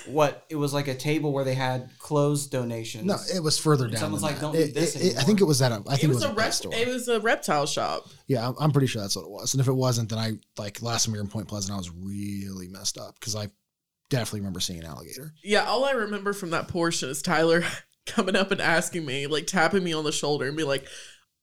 what? 0.06 0.44
It 0.50 0.56
was 0.56 0.72
like 0.74 0.88
a 0.88 0.94
table 0.94 1.32
where 1.32 1.44
they 1.44 1.54
had 1.54 1.90
clothes 1.98 2.46
donations. 2.46 3.04
No, 3.04 3.16
it 3.34 3.42
was 3.42 3.58
further 3.58 3.86
down. 3.88 3.98
Someone's 3.98 4.22
like, 4.22 4.36
that. 4.36 4.40
"Don't 4.42 4.54
It- 4.56 4.74
this 4.74 4.94
it- 4.96 5.12
it- 5.12 5.16
I 5.18 5.22
think 5.22 5.40
it 5.40 5.44
was 5.44 5.60
at 5.62 5.72
a. 5.72 5.82
I 5.88 5.96
think 5.96 6.04
it 6.04 6.08
was 6.14 6.22
a 6.24 6.28
pet 6.28 6.36
rep- 6.36 6.52
store. 6.52 6.74
it 6.74 6.86
was 6.88 7.08
a 7.08 7.20
reptile 7.20 7.66
shop. 7.66 8.06
Yeah, 8.26 8.48
I'm, 8.48 8.54
I'm 8.60 8.70
pretty 8.72 8.86
sure 8.86 9.00
that's 9.02 9.16
what 9.16 9.24
it 9.24 9.30
was. 9.30 9.54
And 9.54 9.60
if 9.60 9.68
it 9.68 9.72
wasn't, 9.72 10.10
then 10.10 10.18
I 10.18 10.32
like 10.58 10.82
last 10.82 11.04
time 11.06 11.12
we 11.12 11.18
were 11.18 11.24
in 11.24 11.30
Point 11.30 11.48
Pleasant, 11.48 11.74
I 11.74 11.76
was 11.78 11.90
really 11.90 12.68
messed 12.68 12.98
up 12.98 13.14
because 13.18 13.34
I 13.36 13.48
definitely 14.10 14.40
remember 14.40 14.60
seeing 14.60 14.80
an 14.80 14.86
alligator. 14.86 15.32
Yeah, 15.42 15.64
all 15.64 15.84
I 15.84 15.92
remember 15.92 16.32
from 16.32 16.50
that 16.50 16.68
portion 16.68 17.08
is 17.08 17.22
Tyler 17.22 17.62
coming 18.06 18.36
up 18.36 18.50
and 18.50 18.60
asking 18.60 19.04
me, 19.04 19.26
like 19.26 19.46
tapping 19.46 19.84
me 19.84 19.92
on 19.92 20.04
the 20.04 20.12
shoulder 20.12 20.46
and 20.46 20.56
be 20.56 20.64
like, 20.64 20.86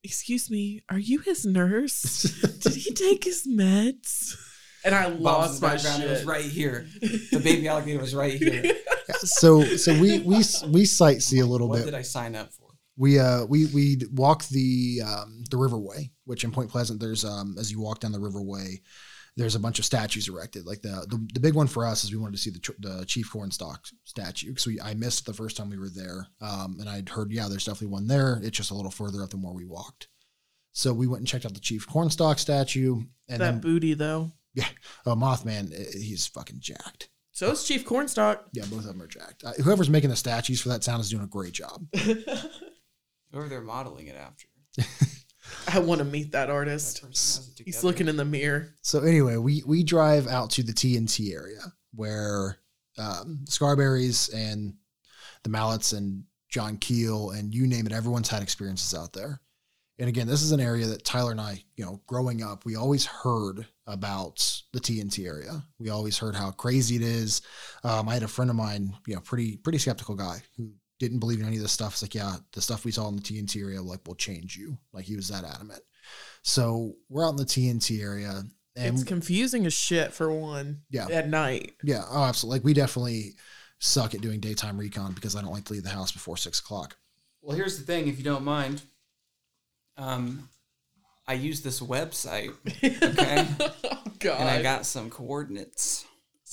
"Excuse 0.04 0.50
me, 0.50 0.82
are 0.90 1.00
you 1.00 1.20
his 1.20 1.46
nurse? 1.46 2.22
Did 2.62 2.74
he 2.74 2.94
take 2.94 3.24
his 3.24 3.48
meds?" 3.48 4.36
And 4.84 4.94
I 4.94 5.10
Bob's 5.10 5.16
in 5.18 5.24
lost 5.24 5.62
my 5.62 5.74
background. 5.76 6.02
shit. 6.02 6.08
It 6.08 6.14
was 6.14 6.26
right 6.26 6.46
here. 6.46 6.86
The 7.02 7.42
baby 7.44 7.68
alligator 7.68 8.00
was 8.00 8.14
right 8.14 8.34
here. 8.34 8.62
Yeah, 8.64 9.16
so 9.24 9.64
so 9.64 9.94
we 10.00 10.20
we 10.20 10.36
we 10.38 10.84
sightsee 10.84 11.42
a 11.42 11.46
little 11.46 11.68
What 11.68 11.78
bit. 11.78 11.86
What 11.86 11.92
did 11.92 11.98
I 11.98 12.04
sign 12.04 12.36
up 12.36 12.54
for? 12.54 12.68
We 12.98 13.20
uh 13.20 13.46
we 13.46 13.66
we 13.68 13.98
walk 14.14 14.48
the 14.50 15.02
um 15.06 15.44
the 15.50 15.58
riverway, 15.58 16.12
which 16.26 16.44
in 16.44 16.52
Point 16.52 16.70
Pleasant 16.70 17.00
there's 17.00 17.26
um 17.26 17.56
as 17.60 17.72
you 17.72 17.82
walk 17.82 18.00
down 18.00 18.12
the 18.12 18.20
riverway, 18.20 18.80
there's 19.38 19.56
a 19.56 19.60
bunch 19.60 19.80
of 19.80 19.86
statues 19.86 20.28
erected. 20.30 20.66
Like 20.66 20.82
the 20.82 21.06
the, 21.10 21.28
the 21.34 21.40
big 21.40 21.54
one 21.56 21.68
for 21.68 21.86
us 21.86 22.04
is 22.04 22.12
we 22.12 22.18
wanted 22.18 22.38
to 22.38 22.42
see 22.42 22.50
the 22.52 22.60
tr- 22.60 22.72
the 22.80 23.06
Chief 23.06 23.30
Cornstalk 23.32 23.86
statue 24.06 24.50
because 24.50 24.68
we 24.68 24.80
I 24.80 24.94
missed 24.94 25.22
it 25.22 25.26
the 25.26 25.34
first 25.34 25.58
time 25.58 25.70
we 25.70 25.78
were 25.78 25.90
there. 25.90 26.28
Um 26.42 26.78
and 26.80 26.90
I'd 26.90 27.10
heard 27.10 27.32
yeah 27.32 27.48
there's 27.50 27.66
definitely 27.66 27.88
one 27.94 28.08
there. 28.08 28.40
It's 28.44 28.58
just 28.58 28.72
a 28.72 28.76
little 28.76 28.92
further 28.92 29.24
up 29.24 29.30
the 29.32 29.38
more 29.38 29.54
we 29.54 29.66
walked. 29.66 30.08
So 30.72 30.94
we 30.94 31.08
went 31.08 31.20
and 31.22 31.28
checked 31.28 31.46
out 31.46 31.54
the 31.54 31.60
Chief 31.60 31.88
Cornstalk 31.88 32.40
statue 32.40 32.96
and 33.30 33.42
that 33.42 33.52
then 33.52 33.60
booty 33.62 33.94
though. 33.94 34.32
yeah, 34.54 34.68
uh, 35.06 35.16
Mothman 35.16 35.74
eh, 35.74 35.98
he's 35.98 36.28
fucking 36.28 36.60
jacked. 36.60 37.10
So 37.32 37.52
is 37.52 37.66
Chief 37.66 37.84
Cornstalk. 37.86 38.46
Yeah, 38.54 38.64
both 38.70 38.80
of 38.80 38.86
them 38.86 39.02
are 39.02 39.08
jacked. 39.08 39.44
Uh, 39.44 39.52
whoever's 39.62 39.90
making 39.90 40.10
the 40.10 40.16
statues 40.16 40.62
for 40.62 40.70
that 40.70 40.82
town 40.82 41.02
is 41.02 41.10
doing 41.10 41.24
a 41.24 41.28
great 41.28 41.52
job. 41.52 41.86
Whoever 41.94 43.50
they're 43.50 43.60
modeling 43.62 44.08
it 44.08 44.16
after. 44.16 44.48
I 45.68 45.80
want 45.80 46.00
to 46.00 46.06
meet 46.06 46.32
that 46.32 46.50
artist. 46.50 47.02
That 47.02 47.08
person 47.08 47.44
has 47.44 47.60
it 47.60 47.64
He's 47.66 47.84
looking 47.84 48.08
in 48.08 48.18
the 48.18 48.26
mirror. 48.26 48.74
So 48.82 49.02
anyway, 49.02 49.38
we 49.38 49.64
we 49.66 49.84
drive 49.84 50.28
out 50.28 50.50
to 50.52 50.64
the 50.64 50.74
TNT 50.74 51.34
area 51.34 51.62
where 51.94 52.58
um, 52.98 53.46
Scarberries 53.48 54.30
and 54.30 54.74
the 55.44 55.50
Mallettes 55.50 55.94
and 55.94 56.24
John 56.50 56.78
Keel 56.78 57.32
and 57.32 57.54
you 57.54 57.68
name 57.68 57.86
it, 57.86 57.92
everyone's 57.92 58.30
had 58.30 58.44
experiences 58.44 58.94
out 58.98 59.14
there. 59.14 59.42
And 59.98 60.10
again, 60.10 60.28
this 60.28 60.42
is 60.42 60.52
an 60.52 60.60
area 60.60 60.88
that 60.88 61.06
Tyler 61.06 61.32
and 61.32 61.40
I, 61.40 61.64
you 61.78 61.86
know, 61.86 62.02
growing 62.06 62.44
up, 62.44 62.66
we 62.66 62.76
always 62.76 63.06
heard 63.06 63.66
about 63.88 64.62
the 64.74 64.80
TNT 64.80 65.26
area. 65.26 65.64
We 65.80 65.90
always 65.90 66.18
heard 66.18 66.36
how 66.36 66.52
crazy 66.52 66.98
it 66.98 67.02
is. 67.02 67.42
Um, 67.84 68.10
I 68.10 68.14
had 68.14 68.24
a 68.24 68.28
friend 68.28 68.50
of 68.50 68.58
mine, 68.58 68.94
you 69.08 69.16
know, 69.16 69.22
pretty 69.22 69.56
pretty 69.58 69.78
skeptical 69.78 70.16
guy 70.16 70.42
who 70.58 70.74
didn't 71.00 71.20
believe 71.20 71.40
in 71.40 71.46
any 71.46 71.58
of 71.58 71.62
this 71.62 71.72
stuff. 71.72 71.94
It's 71.94 72.02
like, 72.02 72.16
yeah, 72.16 72.36
the 72.54 72.62
stuff 72.62 72.86
we 72.86 72.92
saw 72.92 73.08
in 73.10 73.16
the 73.16 73.22
TNT 73.22 73.62
area, 73.62 73.82
like, 73.82 74.00
will 74.08 74.16
change 74.16 74.56
you. 74.58 74.78
Like 74.94 75.06
he 75.06 75.16
was 75.16 75.28
that 75.30 75.44
adamant. 75.44 75.82
So 76.44 76.94
we're 77.10 77.26
out 77.26 77.32
in 77.32 77.36
the 77.38 77.46
TNT 77.46 78.02
area, 78.02 78.44
and 78.76 78.96
it's 78.96 79.04
confusing 79.04 79.66
as 79.66 79.74
shit 79.74 80.14
for 80.14 80.32
one. 80.32 80.82
Yeah. 80.90 81.08
At 81.12 81.28
night. 81.30 81.74
yeah, 81.84 82.04
oh, 82.10 82.24
absolutely. 82.24 82.60
Like 82.60 82.66
we 82.66 82.74
definitely 82.74 83.34
suck 83.80 84.14
at 84.16 84.22
doing 84.22 84.40
daytime 84.40 84.78
recon 84.78 85.14
because 85.14 85.36
I 85.36 85.42
don't 85.42 85.52
like 85.52 85.66
to 85.66 85.74
leave 85.74 85.84
the 85.84 85.90
house 85.90 86.12
before 86.12 86.38
six 86.38 86.60
o'clock. 86.60 86.96
Well, 87.42 87.56
here's 87.58 87.78
the 87.78 87.84
thing, 87.86 88.08
if 88.08 88.18
you 88.18 88.24
don't 88.24 88.44
mind. 88.44 88.82
Um, 89.98 90.50
I 91.28 91.34
use 91.34 91.62
this 91.62 91.80
website, 91.82 92.54
okay, 92.84 93.48
Oh 93.84 94.04
God. 94.20 94.40
and 94.42 94.50
I 94.50 94.62
got 94.62 94.86
some 94.86 95.10
coordinates. 95.10 96.06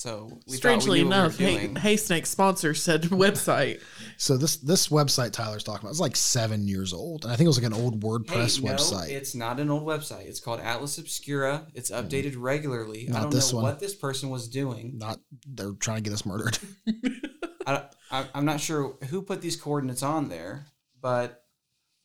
So 0.03 0.37
we 0.49 0.57
Strangely 0.57 0.99
we 0.99 1.05
enough, 1.05 1.39
what 1.39 1.39
we 1.39 1.45
hey, 1.45 1.73
hey 1.79 1.95
Snake 1.95 2.25
sponsor 2.25 2.73
said 2.73 3.03
website. 3.03 3.81
So 4.17 4.35
this 4.35 4.57
this 4.57 4.89
website 4.89 5.31
Tyler's 5.31 5.63
talking 5.63 5.85
about 5.85 5.93
is 5.93 6.01
like 6.01 6.17
seven 6.17 6.67
years 6.67 6.91
old, 6.91 7.23
and 7.23 7.31
I 7.31 7.37
think 7.37 7.45
it 7.45 7.47
was 7.47 7.57
like 7.57 7.71
an 7.71 7.81
old 7.81 8.01
WordPress 8.01 8.59
Hey, 8.59 8.65
no, 8.65 8.73
website. 8.73 9.11
it's 9.11 9.33
not 9.33 9.61
an 9.61 9.69
old 9.69 9.83
website. 9.83 10.25
It's 10.25 10.41
called 10.41 10.59
Atlas 10.59 10.97
Obscura. 10.97 11.67
It's 11.73 11.89
hmm. 11.89 11.95
updated 11.95 12.35
regularly. 12.37 13.05
Not 13.07 13.17
I 13.17 13.21
don't 13.21 13.31
this 13.31 13.53
know 13.53 13.59
one. 13.59 13.63
what 13.63 13.79
this 13.79 13.95
person 13.95 14.29
was 14.29 14.49
doing. 14.49 14.97
Not 14.97 15.21
they're 15.47 15.71
trying 15.71 16.03
to 16.03 16.03
get 16.03 16.11
us 16.11 16.25
murdered. 16.25 16.59
I, 17.65 17.83
I, 18.11 18.25
I'm 18.35 18.43
not 18.43 18.59
sure 18.59 18.97
who 19.09 19.21
put 19.21 19.41
these 19.41 19.55
coordinates 19.55 20.03
on 20.03 20.27
there, 20.27 20.65
but 21.01 21.45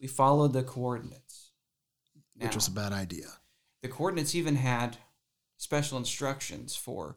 we 0.00 0.06
followed 0.06 0.52
the 0.52 0.62
coordinates. 0.62 1.50
which 2.36 2.54
was 2.54 2.68
a 2.68 2.70
bad 2.70 2.92
idea. 2.92 3.26
the 3.82 3.88
coordinates 3.88 4.36
even 4.36 4.54
had 4.54 4.98
special 5.56 5.98
instructions 5.98 6.76
for 6.76 7.16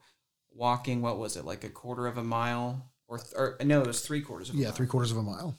walking. 0.52 1.02
What 1.02 1.18
was 1.18 1.38
it, 1.38 1.46
like 1.46 1.64
a 1.64 1.70
quarter 1.70 2.08
of 2.08 2.18
a 2.18 2.24
mile, 2.24 2.92
or, 3.08 3.18
th- 3.18 3.34
or 3.36 3.58
no, 3.64 3.82
it 3.82 3.88
was 3.88 4.02
three 4.02 4.22
quarters 4.22 4.50
of 4.50 4.56
a 4.56 4.58
Yeah, 4.58 4.66
mile. 4.66 4.74
three 4.76 4.88
quarters 4.88 5.12
of 5.12 5.18
a 5.18 5.24
mile. 5.24 5.58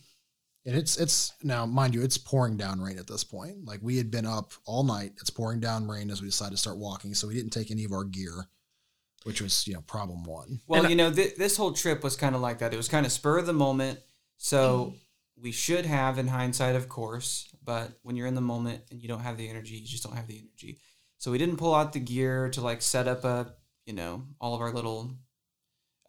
And 0.65 0.77
it's 0.77 0.97
it's 0.97 1.33
now, 1.43 1.67
mind 1.67 1.93
you, 1.93 2.03
it's 2.03 2.19
pouring 2.19 2.57
down 2.57 2.81
rain 2.81 2.97
at 2.99 3.09
this 3.09 3.25
point. 3.25 3.65
Like 3.65 3.81
we 3.83 3.97
had 3.97 4.11
been 4.13 4.27
up 4.27 4.53
all 4.65 4.85
night. 4.85 5.13
It's 5.21 5.31
pouring 5.31 5.59
down 5.59 5.89
rain 5.89 6.09
as 6.09 6.23
we 6.23 6.29
decided 6.29 6.53
to 6.53 6.57
start 6.57 6.79
walking. 6.79 7.15
So 7.15 7.27
we 7.27 7.35
didn't 7.35 7.51
take 7.51 7.73
any 7.73 7.83
of 7.85 7.91
our 7.93 8.05
gear, 8.05 8.47
which 9.25 9.43
was 9.43 9.67
you 9.67 9.75
know 9.75 9.81
problem 9.81 10.23
one. 10.23 10.61
Well, 10.69 10.89
you 10.89 10.95
know, 10.95 11.13
th- 11.13 11.35
this 11.35 11.57
whole 11.57 11.73
trip 11.73 12.05
was 12.05 12.15
kind 12.15 12.37
of 12.37 12.41
like 12.41 12.61
that. 12.61 12.73
It 12.73 12.77
was 12.77 12.89
kind 12.89 13.05
of 13.05 13.11
spur 13.11 13.39
of 13.39 13.47
the 13.47 13.53
moment. 13.53 13.99
So 14.37 14.95
we 15.37 15.51
should 15.51 15.85
have, 15.87 16.19
in 16.19 16.29
hindsight, 16.29 16.77
of 16.77 16.89
course, 16.89 17.49
but 17.65 17.91
when 18.03 18.15
you're 18.15 18.29
in 18.29 18.37
the 18.37 18.41
moment 18.41 18.83
and 18.93 19.03
you 19.03 19.09
don't 19.09 19.21
have 19.21 19.37
the 19.37 19.49
energy, 19.49 19.75
you 19.75 19.87
just 19.87 20.05
don't 20.05 20.15
have 20.17 20.29
the 20.29 20.39
energy. 20.39 20.79
So 21.19 21.33
we 21.33 21.39
didn't 21.39 21.57
pull 21.57 21.75
out 21.75 21.93
the 21.93 21.99
gear 22.01 22.49
to 22.51 22.61
like 22.61 22.83
set 22.83 23.09
up 23.09 23.25
a, 23.25 23.55
you 23.87 23.93
know, 23.93 24.25
all 24.41 24.55
of 24.55 24.61
our 24.61 24.73
little 24.73 25.13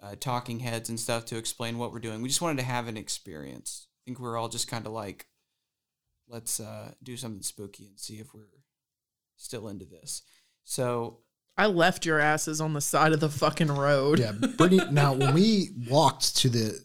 uh, 0.02 0.16
talking 0.20 0.60
heads 0.60 0.90
and 0.90 1.00
stuff 1.00 1.26
to 1.26 1.38
explain 1.38 1.78
what 1.78 1.92
we're 1.92 2.00
doing. 2.00 2.22
We 2.22 2.30
just 2.30 2.42
wanted 2.42 2.60
to 2.60 2.68
have 2.68 2.88
an 2.88 2.98
experience. 2.98 3.88
I 3.88 4.00
think 4.06 4.20
we 4.20 4.28
are 4.28 4.38
all 4.38 4.50
just 4.50 4.68
kind 4.68 4.86
of 4.86 4.92
like, 4.92 5.28
let's 6.28 6.60
uh, 6.60 6.92
do 7.02 7.16
something 7.18 7.42
spooky 7.42 7.88
and 7.88 8.00
see 8.00 8.16
if 8.16 8.34
we're 8.34 8.42
still 9.38 9.68
into 9.68 9.86
this. 9.86 10.24
So 10.66 11.20
I 11.58 11.68
left 11.68 12.06
your 12.06 12.20
asses 12.20 12.60
on 12.60 12.74
the 12.74 12.82
side 12.82 13.14
of 13.14 13.20
the 13.20 13.30
fucking 13.30 13.72
road. 13.72 14.20
Yeah, 14.20 14.32
Brittany. 14.32 14.82
now, 14.92 15.14
when 15.14 15.34
we 15.34 15.70
walked 15.90 16.38
to 16.38 16.50
the 16.50 16.80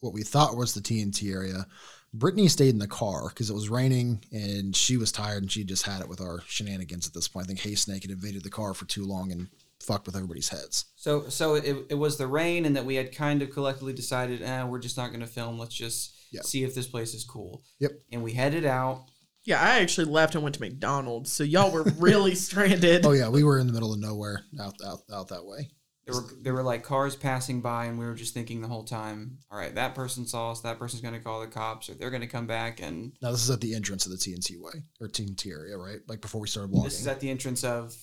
what 0.00 0.12
we 0.12 0.22
thought 0.22 0.56
was 0.56 0.74
the 0.74 0.80
TNT 0.80 1.32
area, 1.32 1.66
Brittany 2.12 2.48
stayed 2.48 2.70
in 2.70 2.78
the 2.78 2.86
car 2.86 3.28
because 3.28 3.50
it 3.50 3.54
was 3.54 3.68
raining 3.68 4.24
and 4.32 4.74
she 4.74 4.96
was 4.96 5.12
tired 5.12 5.42
and 5.42 5.52
she 5.52 5.64
just 5.64 5.84
had 5.84 6.00
it 6.00 6.08
with 6.08 6.20
our 6.20 6.40
shenanigans 6.46 7.06
at 7.06 7.14
this 7.14 7.28
point. 7.28 7.46
I 7.46 7.48
think 7.48 7.60
Hay 7.60 7.74
Snake 7.74 8.02
had 8.02 8.10
invaded 8.10 8.42
the 8.42 8.50
car 8.50 8.74
for 8.74 8.86
too 8.86 9.04
long 9.04 9.32
and 9.32 9.48
fucked 9.80 10.06
with 10.06 10.16
everybody's 10.16 10.48
heads. 10.48 10.86
So 10.96 11.28
so 11.28 11.54
it, 11.54 11.86
it 11.90 11.94
was 11.94 12.16
the 12.18 12.26
rain 12.26 12.64
and 12.64 12.76
that 12.76 12.84
we 12.84 12.94
had 12.96 13.14
kind 13.14 13.42
of 13.42 13.50
collectively 13.50 13.92
decided, 13.92 14.42
eh, 14.42 14.64
we're 14.64 14.78
just 14.78 14.96
not 14.96 15.08
going 15.08 15.20
to 15.20 15.26
film. 15.26 15.58
Let's 15.58 15.74
just 15.74 16.12
Yep. 16.32 16.44
see 16.44 16.64
if 16.64 16.74
this 16.74 16.88
place 16.88 17.14
is 17.14 17.22
cool. 17.24 17.62
Yep. 17.78 17.92
And 18.12 18.22
we 18.22 18.32
headed 18.32 18.66
out. 18.66 19.04
Yeah, 19.44 19.60
I 19.62 19.78
actually 19.78 20.06
left 20.10 20.34
and 20.34 20.42
went 20.42 20.56
to 20.56 20.60
McDonald's, 20.60 21.30
so 21.32 21.44
y'all 21.44 21.70
were 21.70 21.84
really 21.98 22.34
stranded. 22.46 23.06
Oh 23.06 23.12
yeah, 23.12 23.28
we 23.28 23.44
were 23.44 23.60
in 23.60 23.68
the 23.68 23.72
middle 23.72 23.92
of 23.92 24.00
nowhere 24.00 24.42
out 24.60 24.74
out 24.84 25.00
out 25.12 25.28
that 25.28 25.46
way. 25.46 25.70
There 26.04 26.14
were 26.16 26.24
there 26.42 26.52
were 26.54 26.64
like 26.64 26.82
cars 26.82 27.14
passing 27.14 27.60
by, 27.60 27.84
and 27.86 27.96
we 27.98 28.04
were 28.06 28.14
just 28.14 28.34
thinking 28.34 28.60
the 28.60 28.66
whole 28.68 28.82
time, 28.84 29.38
all 29.50 29.58
right, 29.58 29.72
that 29.76 29.94
person 29.94 30.26
saw 30.26 30.50
us. 30.50 30.60
That 30.62 30.80
person's 30.80 31.00
going 31.02 31.14
to 31.14 31.20
call 31.20 31.40
the 31.40 31.46
cops, 31.46 31.88
or 31.88 31.94
they're 31.94 32.10
going 32.10 32.22
to 32.22 32.26
come 32.28 32.48
back. 32.48 32.80
And 32.82 33.12
Now 33.22 33.30
this 33.30 33.42
is 33.44 33.50
at 33.50 33.60
the 33.60 33.74
entrance 33.76 34.04
of 34.04 34.10
the 34.12 34.18
TNT 34.18 34.56
way 34.60 34.82
or 35.00 35.06
TNT 35.08 35.46
area, 35.50 35.76
right? 35.78 35.98
Like 36.08 36.20
before 36.20 36.40
we 36.40 36.48
started 36.48 36.72
walking. 36.72 36.88
this 36.88 37.00
is 37.00 37.06
at 37.06 37.20
the 37.20 37.30
entrance 37.30 37.62
of 37.62 37.96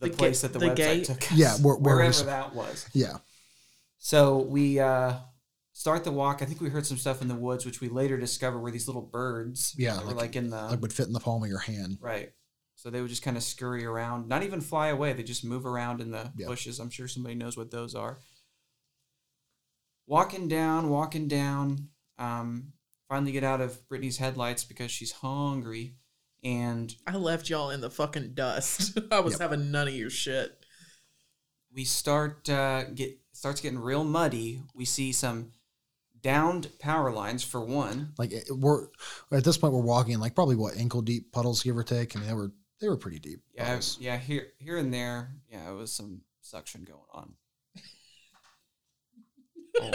the, 0.00 0.08
The 0.08 0.16
place 0.16 0.42
ga- 0.42 0.48
that 0.48 0.52
the, 0.58 0.58
the 0.66 0.70
website 0.72 0.76
gate? 0.76 1.04
took 1.04 1.22
us. 1.22 1.32
Yeah, 1.32 1.54
where- 1.58 1.76
where 1.76 1.96
wherever 1.96 2.08
s- 2.10 2.22
that 2.22 2.54
was. 2.54 2.86
yeah. 2.92 3.18
So 3.98 4.38
we 4.38 4.80
uh, 4.80 5.14
start 5.72 6.04
the 6.04 6.10
walk. 6.12 6.40
I 6.42 6.46
think 6.46 6.60
we 6.60 6.70
heard 6.70 6.86
some 6.86 6.96
stuff 6.96 7.20
in 7.22 7.28
the 7.28 7.34
woods, 7.34 7.66
which 7.66 7.80
we 7.80 7.88
later 7.88 8.16
discover 8.18 8.58
were 8.58 8.70
these 8.70 8.86
little 8.88 9.02
birds. 9.02 9.74
Yeah, 9.76 9.94
that 9.94 10.02
were 10.04 10.08
like- 10.12 10.16
like 10.16 10.36
in 10.36 10.50
the 10.50 10.62
Like 10.68 10.80
would 10.80 10.92
fit 10.92 11.06
in 11.06 11.12
the 11.12 11.20
palm 11.20 11.42
of 11.42 11.48
your 11.48 11.58
hand. 11.58 11.98
Right. 12.00 12.32
So 12.76 12.88
they 12.88 13.02
would 13.02 13.10
just 13.10 13.22
kind 13.22 13.36
of 13.36 13.42
scurry 13.42 13.84
around, 13.84 14.26
not 14.26 14.42
even 14.42 14.62
fly 14.62 14.88
away. 14.88 15.12
They 15.12 15.22
just 15.22 15.44
move 15.44 15.66
around 15.66 16.00
in 16.00 16.10
the 16.12 16.32
Yeah. 16.34 16.46
bushes. 16.46 16.78
I'm 16.80 16.88
sure 16.88 17.06
somebody 17.08 17.34
knows 17.34 17.54
what 17.56 17.70
those 17.70 17.94
are. 17.94 18.20
Walking 20.06 20.48
down, 20.48 20.88
walking 20.88 21.28
down. 21.28 21.88
Um, 22.18 22.72
finally 23.08 23.32
get 23.32 23.44
out 23.44 23.60
of 23.60 23.86
Brittany's 23.88 24.16
headlights 24.18 24.64
because 24.64 24.90
she's 24.90 25.12
hungry, 25.12 25.96
and 26.44 26.94
I 27.06 27.16
left 27.16 27.48
y'all 27.50 27.70
in 27.70 27.80
the 27.80 27.90
fucking 27.90 28.34
dust. 28.34 28.98
I 29.10 29.20
was 29.20 29.34
Yep. 29.34 29.40
having 29.40 29.70
none 29.70 29.88
of 29.88 29.94
your 29.94 30.10
shit. 30.10 30.52
we 31.74 31.84
start 31.84 32.48
uh, 32.48 32.84
get 32.84 33.18
starts 33.32 33.60
getting 33.60 33.78
real 33.78 34.04
muddy. 34.04 34.62
We 34.74 34.84
see 34.84 35.12
some 35.12 35.52
downed 36.22 36.68
power 36.78 37.10
lines 37.12 37.42
for 37.42 37.60
one. 37.60 38.12
Like 38.18 38.32
it- 38.32 38.50
we're 38.50 38.88
at 39.32 39.44
this 39.44 39.56
point 39.58 39.72
we're 39.72 39.80
walking 39.80 40.14
in 40.14 40.20
like 40.20 40.34
probably 40.34 40.56
what 40.56 40.76
ankle 40.76 41.02
deep 41.02 41.32
puddles 41.32 41.62
give 41.62 41.76
or 41.76 41.84
take. 41.84 42.16
I 42.16 42.18
mean 42.20 42.28
they 42.28 42.34
were 42.34 42.52
they 42.80 42.88
were 42.88 42.96
pretty 42.96 43.18
deep. 43.18 43.40
Yeah, 43.54 43.64
puddles. 43.66 43.98
yeah. 44.00 44.16
Here, 44.16 44.48
here 44.58 44.76
and 44.78 44.92
there. 44.92 45.30
Yeah, 45.50 45.70
it 45.70 45.74
was 45.74 45.92
some 45.92 46.22
suction 46.42 46.84
going 46.84 47.00
on. 47.12 47.34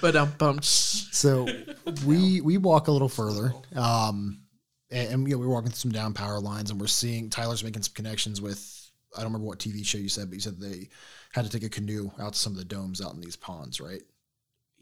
But 0.00 0.16
um 0.16 0.32
bum. 0.38 0.62
So 0.62 1.46
we 2.06 2.40
we 2.40 2.56
walk 2.56 2.88
a 2.88 2.92
little 2.92 3.08
further. 3.10 3.52
Um 3.76 4.44
and, 4.90 5.12
and 5.12 5.28
you 5.28 5.34
know, 5.34 5.40
we're 5.40 5.48
walking 5.48 5.70
through 5.70 5.76
some 5.76 5.92
down 5.92 6.14
power 6.14 6.40
lines 6.40 6.70
and 6.70 6.80
we're 6.80 6.86
seeing 6.86 7.30
Tyler's 7.30 7.64
making 7.64 7.82
some 7.82 7.94
connections 7.94 8.40
with 8.40 8.76
I 9.16 9.22
don't 9.22 9.32
remember 9.32 9.48
what 9.48 9.58
TV 9.58 9.84
show 9.84 9.98
you 9.98 10.08
said, 10.08 10.28
but 10.28 10.34
you 10.34 10.40
said 10.40 10.60
they 10.60 10.88
had 11.32 11.44
to 11.44 11.50
take 11.50 11.64
a 11.64 11.68
canoe 11.68 12.10
out 12.20 12.34
to 12.34 12.38
some 12.38 12.52
of 12.52 12.58
the 12.58 12.64
domes 12.64 13.00
out 13.00 13.14
in 13.14 13.20
these 13.20 13.36
ponds, 13.36 13.80
right? 13.80 14.02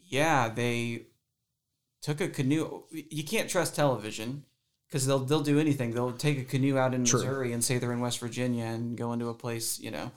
Yeah, 0.05 0.49
they 0.49 1.07
took 2.03 2.21
a 2.21 2.29
canoe. 2.29 2.83
You 2.91 3.25
can't 3.25 3.49
trust 3.49 3.75
television 3.75 4.45
because 4.89 5.07
they'll 5.07 5.21
they'll 5.21 5.41
do 5.41 5.59
anything. 5.59 5.93
They'll 5.93 6.13
take 6.13 6.39
a 6.39 6.45
canoe 6.45 6.79
out 6.79 6.95
in 6.95 7.05
True. 7.05 7.21
Missouri 7.21 7.53
and 7.53 7.65
say 7.65 7.79
they're 7.79 7.93
in 7.93 8.01
West 8.01 8.19
Virginia 8.19 8.65
and 8.65 8.97
go 8.97 9.13
into 9.13 9.29
a 9.29 9.35
place, 9.35 9.79
you 9.79 9.91
know. 9.91 10.11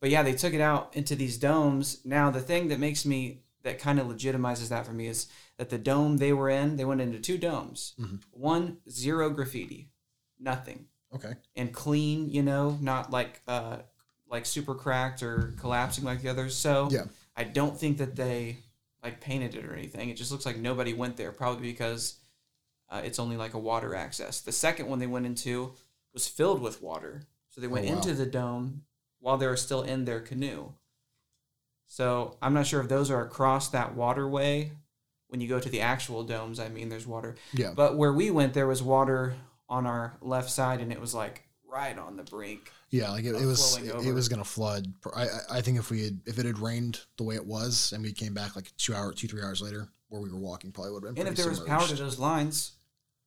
But 0.00 0.10
yeah, 0.10 0.22
they 0.22 0.32
took 0.32 0.54
it 0.54 0.60
out 0.60 0.90
into 0.94 1.14
these 1.14 1.36
domes. 1.36 2.00
Now 2.04 2.30
the 2.30 2.40
thing 2.40 2.68
that 2.68 2.80
makes 2.80 3.04
me 3.04 3.42
that 3.62 3.78
kind 3.78 3.98
of 4.00 4.06
legitimizes 4.06 4.68
that 4.70 4.86
for 4.86 4.92
me 4.92 5.06
is 5.06 5.26
that 5.58 5.68
the 5.70 5.78
dome 5.78 6.16
they 6.16 6.32
were 6.32 6.48
in, 6.48 6.76
they 6.76 6.84
went 6.84 7.00
into 7.00 7.18
two 7.18 7.36
domes. 7.38 7.94
Mhm. 7.98 8.20
One 8.30 8.78
zero 8.88 9.30
graffiti, 9.30 9.90
nothing, 10.38 10.86
Okay. 11.14 11.34
and 11.56 11.72
clean. 11.72 12.30
You 12.30 12.42
know, 12.42 12.78
not 12.80 13.10
like 13.10 13.42
uh 13.46 13.78
like 14.28 14.46
super 14.46 14.74
cracked 14.74 15.22
or 15.22 15.54
collapsing 15.58 16.04
like 16.04 16.22
the 16.22 16.28
others. 16.28 16.56
So 16.56 16.88
Yeah. 16.90 17.06
I 17.36 17.44
don't 17.44 17.78
think 17.78 17.98
that 17.98 18.16
they 18.16 18.58
like 19.02 19.20
painted 19.20 19.54
it 19.54 19.64
or 19.64 19.72
anything. 19.74 20.08
It 20.10 20.16
just 20.16 20.30
looks 20.30 20.46
like 20.46 20.56
nobody 20.58 20.92
went 20.94 21.16
there, 21.16 21.32
probably 21.32 21.62
because 21.70 22.16
uh, 22.90 23.00
it's 23.04 23.18
only 23.18 23.36
like 23.36 23.54
a 23.54 23.58
water 23.58 23.94
access. 23.94 24.40
The 24.40 24.52
second 24.52 24.88
one 24.88 24.98
they 24.98 25.06
went 25.06 25.24
into 25.26 25.74
was 26.12 26.26
filled 26.26 26.60
with 26.60 26.82
water, 26.82 27.22
so 27.48 27.60
they 27.60 27.66
went 27.68 27.86
Oh, 27.86 27.90
wow. 27.90 27.96
into 27.96 28.14
the 28.14 28.26
dome 28.26 28.82
while 29.20 29.36
they 29.38 29.46
were 29.46 29.56
still 29.56 29.82
in 29.82 30.04
their 30.06 30.20
canoe. 30.20 30.72
So 31.92 32.36
I'm 32.40 32.54
not 32.54 32.68
sure 32.68 32.80
if 32.80 32.88
those 32.88 33.10
are 33.10 33.20
across 33.24 33.68
that 33.70 33.96
waterway. 33.96 34.70
When 35.26 35.40
you 35.40 35.48
go 35.48 35.58
to 35.58 35.68
the 35.68 35.80
actual 35.80 36.22
domes, 36.22 36.60
I 36.60 36.68
mean, 36.68 36.88
there's 36.88 37.06
water. 37.06 37.34
Yeah. 37.52 37.72
But 37.74 37.96
where 37.96 38.12
we 38.12 38.30
went, 38.30 38.54
there 38.54 38.68
was 38.68 38.80
water 38.80 39.34
on 39.68 39.86
our 39.86 40.16
left 40.20 40.50
side, 40.50 40.80
and 40.80 40.92
it 40.92 41.00
was 41.00 41.14
like 41.14 41.42
right 41.68 41.98
on 41.98 42.16
the 42.16 42.22
brink. 42.22 42.70
Yeah, 42.90 43.10
like 43.10 43.24
it, 43.24 43.34
it 43.34 43.44
was 43.44 43.76
it, 43.78 44.06
it 44.06 44.12
was 44.12 44.28
gonna 44.28 44.44
flood. 44.44 44.92
I 45.14 45.22
I- 45.24 45.28
I 45.58 45.60
think 45.62 45.78
if 45.78 45.90
we 45.90 46.04
had 46.04 46.20
if 46.26 46.38
it 46.38 46.46
had 46.46 46.60
rained 46.60 47.00
the 47.16 47.24
way 47.24 47.34
it 47.34 47.44
was 47.46 47.92
and 47.92 48.02
we 48.04 48.12
came 48.12 48.34
back 48.34 48.54
like 48.54 48.70
two 48.76 48.94
hour 48.94 49.12
two 49.12 49.26
three 49.28 49.42
hours 49.42 49.60
later 49.60 49.88
where 50.08 50.20
we 50.20 50.30
were 50.30 50.38
walking 50.38 50.70
probably 50.72 50.92
would 50.92 51.04
have 51.04 51.14
been. 51.16 51.26
And 51.26 51.28
if 51.28 51.34
pretty 51.44 51.56
there 51.56 51.60
was 51.60 51.68
power 51.68 51.86
to 51.88 51.94
those 52.02 52.18
lines, 52.20 52.72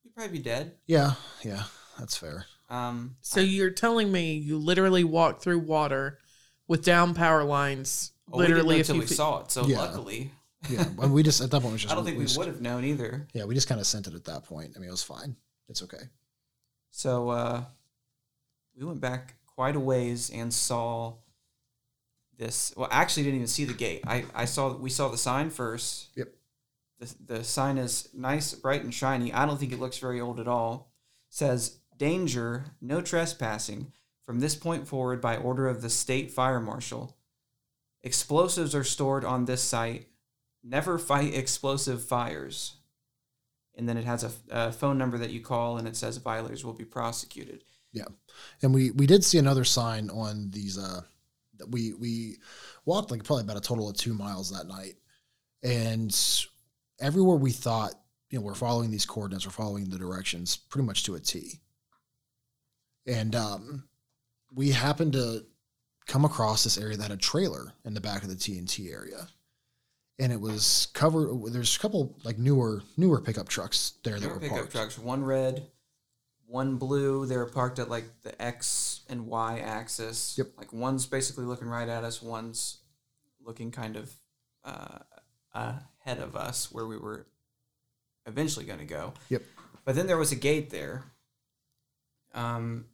we'd 0.05 0.15
probably 0.15 0.37
be 0.37 0.43
dead. 0.43 0.73
Yeah, 0.87 1.13
yeah, 1.43 1.63
that's 1.99 2.15
fair. 2.17 2.45
Um, 2.69 3.15
So 3.21 3.39
you're 3.41 3.69
telling 3.71 4.09
me 4.11 4.35
you 4.35 4.57
literally 4.57 5.03
walked 5.03 5.41
through 5.43 5.59
water 5.59 6.19
with 6.67 6.83
down 6.83 7.13
power 7.13 7.43
lines 7.43 8.11
well, 8.37 8.47
we 8.47 8.53
literally 8.53 8.75
a 8.77 8.79
until 8.79 8.99
we 8.99 9.05
saw 9.07 9.41
it. 9.41 9.51
So 9.51 9.65
Yeah. 9.65 9.79
luckily, 9.79 10.31
Yeah, 10.69 10.87
well, 10.95 11.09
we 11.09 11.23
just 11.23 11.41
at 11.41 11.51
that 11.51 11.61
point 11.61 11.73
was 11.73 11.81
just. 11.83 11.91
I 11.91 11.95
don't 11.95 12.05
think 12.05 12.17
we 12.17 12.25
just- 12.25 12.37
would 12.37 12.47
have 12.47 12.61
known 12.61 12.83
either. 12.85 13.27
Yeah, 13.33 13.45
we 13.45 13.53
just 13.55 13.67
kind 13.67 13.79
of 13.81 13.87
sent 13.87 14.07
it 14.07 14.13
at 14.13 14.25
that 14.25 14.43
point. 14.45 14.73
I 14.75 14.79
mean, 14.79 14.87
it 14.87 14.91
was 14.91 15.03
fine. 15.03 15.35
It's 15.69 15.81
okay. 15.83 16.03
So 16.91 17.29
uh, 17.29 17.63
we 18.77 18.85
went 18.85 19.01
back 19.01 19.35
quite 19.45 19.75
a 19.75 19.79
ways 19.79 20.29
and 20.29 20.53
saw 20.53 21.13
this. 22.37 22.73
Well, 22.75 22.87
actually, 22.91 23.23
didn't 23.23 23.35
even 23.37 23.47
see 23.47 23.65
the 23.65 23.73
gate. 23.73 24.01
I, 24.05 24.25
I 24.33 24.45
saw 24.45 24.75
we 24.75 24.89
saw 24.89 25.09
the 25.09 25.17
sign 25.17 25.49
first. 25.49 26.07
Yep. 26.15 26.29
The, 26.99 27.15
the 27.37 27.43
sign 27.43 27.77
is 27.77 28.09
nice, 28.13 28.53
bright, 28.53 28.83
and 28.83 28.93
shiny. 28.93 29.33
I 29.33 29.45
don't 29.45 29.59
think 29.59 29.73
it 29.73 29.79
looks 29.79 29.97
very 29.97 30.21
old 30.21 30.39
at 30.39 30.47
all. 30.47 30.91
says 31.29 31.79
danger, 31.97 32.65
no 32.81 33.01
trespassing 33.01 33.91
from 34.23 34.39
this 34.39 34.55
point 34.55 34.87
forward 34.87 35.19
by 35.21 35.35
order 35.37 35.67
of 35.67 35.81
the 35.81 35.89
state 35.89 36.31
fire 36.31 36.59
marshal. 36.59 37.17
Explosives 38.03 38.75
are 38.75 38.83
stored 38.83 39.23
on 39.23 39.45
this 39.45 39.63
site. 39.63 40.07
Never 40.63 40.97
fight 40.97 41.33
explosive 41.33 42.03
fires. 42.03 42.75
And 43.75 43.87
then 43.87 43.97
it 43.97 44.05
has 44.05 44.23
a, 44.23 44.31
a 44.51 44.71
phone 44.71 44.97
number 44.97 45.17
that 45.17 45.31
you 45.31 45.41
call, 45.41 45.77
and 45.77 45.87
it 45.87 45.95
says 45.95 46.17
violators 46.17 46.63
will 46.63 46.73
be 46.73 46.85
prosecuted. 46.85 47.63
Yeah, 47.91 48.05
and 48.61 48.73
we 48.73 48.91
we 48.91 49.07
did 49.07 49.23
see 49.23 49.37
another 49.37 49.63
sign 49.63 50.09
on 50.09 50.49
these. 50.51 50.77
Uh, 50.77 51.01
we 51.69 51.93
we 51.93 52.37
walked 52.85 53.11
like 53.11 53.23
probably 53.23 53.43
about 53.43 53.57
a 53.57 53.61
total 53.61 53.89
of 53.89 53.95
two 53.95 54.13
miles 54.13 54.51
that 54.51 54.67
night, 54.67 54.95
and 55.63 56.15
everywhere 56.99 57.37
we 57.37 57.51
thought 57.51 57.93
you 58.29 58.39
know 58.39 58.45
we're 58.45 58.55
following 58.55 58.91
these 58.91 59.05
coordinates, 59.05 59.45
we're 59.45 59.51
following 59.51 59.89
the 59.89 59.97
directions 59.97 60.57
pretty 60.57 60.85
much 60.85 61.03
to 61.03 61.15
a 61.15 61.19
T. 61.19 61.61
And 63.05 63.35
um, 63.35 63.83
we 64.51 64.71
happened 64.71 65.13
to 65.13 65.45
come 66.07 66.25
across 66.25 66.63
this 66.63 66.77
area 66.77 66.97
that 66.97 67.03
had 67.09 67.11
a 67.11 67.17
trailer 67.21 67.73
in 67.85 67.93
the 67.93 68.01
back 68.01 68.23
of 68.23 68.29
the 68.29 68.35
TNT 68.35 68.91
area. 68.93 69.27
And 70.19 70.31
it 70.31 70.39
was 70.39 70.87
covered. 70.93 71.29
There's 71.51 71.75
a 71.75 71.79
couple 71.79 72.15
like 72.23 72.37
newer 72.37 72.83
newer 72.97 73.19
pickup 73.19 73.49
trucks 73.49 73.93
there 74.03 74.13
that 74.13 74.19
There 74.21 74.29
were 74.29 74.35
were 74.35 74.41
pickup 74.41 74.57
parked. 74.57 74.71
trucks, 74.71 74.99
one 74.99 75.23
red, 75.23 75.65
one 76.45 76.77
blue. 76.77 77.25
They 77.25 77.35
were 77.35 77.47
parked 77.47 77.79
at 77.79 77.89
like 77.89 78.05
the 78.21 78.39
X 78.39 79.01
and 79.09 79.25
Y 79.25 79.59
axis. 79.59 80.35
Yep. 80.37 80.49
Like 80.57 80.71
one's 80.71 81.07
basically 81.07 81.45
looking 81.45 81.67
right 81.67 81.89
at 81.89 82.03
us, 82.03 82.21
one's 82.21 82.77
looking 83.43 83.71
kind 83.71 83.95
of 83.95 84.13
uh, 84.63 84.99
ahead 85.53 86.19
of 86.19 86.35
us 86.35 86.71
where 86.71 86.85
we 86.85 86.97
were 86.97 87.25
eventually 88.27 88.65
going 88.65 88.79
to 88.79 88.85
go. 88.85 89.13
Yep. 89.29 89.43
But 89.83 89.95
then 89.95 90.07
there 90.07 90.17
was 90.17 90.31
a 90.31 90.35
gate 90.37 90.69
there. 90.69 91.03
Um, 92.33 92.85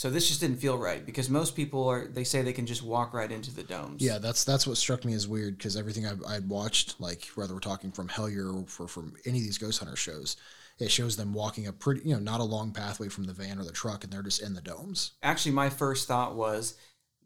so 0.00 0.08
this 0.08 0.28
just 0.28 0.40
didn't 0.40 0.56
feel 0.56 0.78
right 0.78 1.04
because 1.04 1.28
most 1.28 1.54
people 1.54 1.86
are 1.86 2.06
they 2.06 2.24
say 2.24 2.40
they 2.40 2.54
can 2.54 2.64
just 2.64 2.82
walk 2.82 3.12
right 3.12 3.30
into 3.30 3.54
the 3.54 3.62
domes. 3.62 4.00
Yeah, 4.00 4.16
that's 4.16 4.44
that's 4.44 4.66
what 4.66 4.78
struck 4.78 5.04
me 5.04 5.12
as 5.12 5.28
weird 5.28 5.58
because 5.58 5.76
everything 5.76 6.06
I've, 6.06 6.24
I'd 6.26 6.48
watched, 6.48 6.98
like 7.02 7.26
whether 7.34 7.52
we're 7.52 7.60
talking 7.60 7.92
from 7.92 8.08
Hellier 8.08 8.62
or 8.62 8.66
for, 8.66 8.88
from 8.88 9.12
any 9.26 9.40
of 9.40 9.44
these 9.44 9.58
ghost 9.58 9.78
hunter 9.78 9.96
shows, 9.96 10.38
it 10.78 10.90
shows 10.90 11.18
them 11.18 11.34
walking 11.34 11.66
a 11.66 11.72
pretty, 11.74 12.08
you 12.08 12.14
know, 12.14 12.18
not 12.18 12.40
a 12.40 12.44
long 12.44 12.72
pathway 12.72 13.10
from 13.10 13.24
the 13.24 13.34
van 13.34 13.58
or 13.58 13.64
the 13.64 13.72
truck, 13.72 14.02
and 14.02 14.10
they're 14.10 14.22
just 14.22 14.40
in 14.40 14.54
the 14.54 14.62
domes. 14.62 15.12
actually 15.22 15.52
my 15.52 15.68
first 15.68 16.08
thought 16.08 16.34
was 16.34 16.76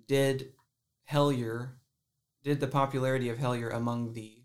did 0.09 0.53
hellier 1.09 1.75
did 2.43 2.59
the 2.59 2.67
popularity 2.67 3.29
of 3.29 3.39
hellier 3.39 3.73
among 3.73 4.15
the 4.15 4.43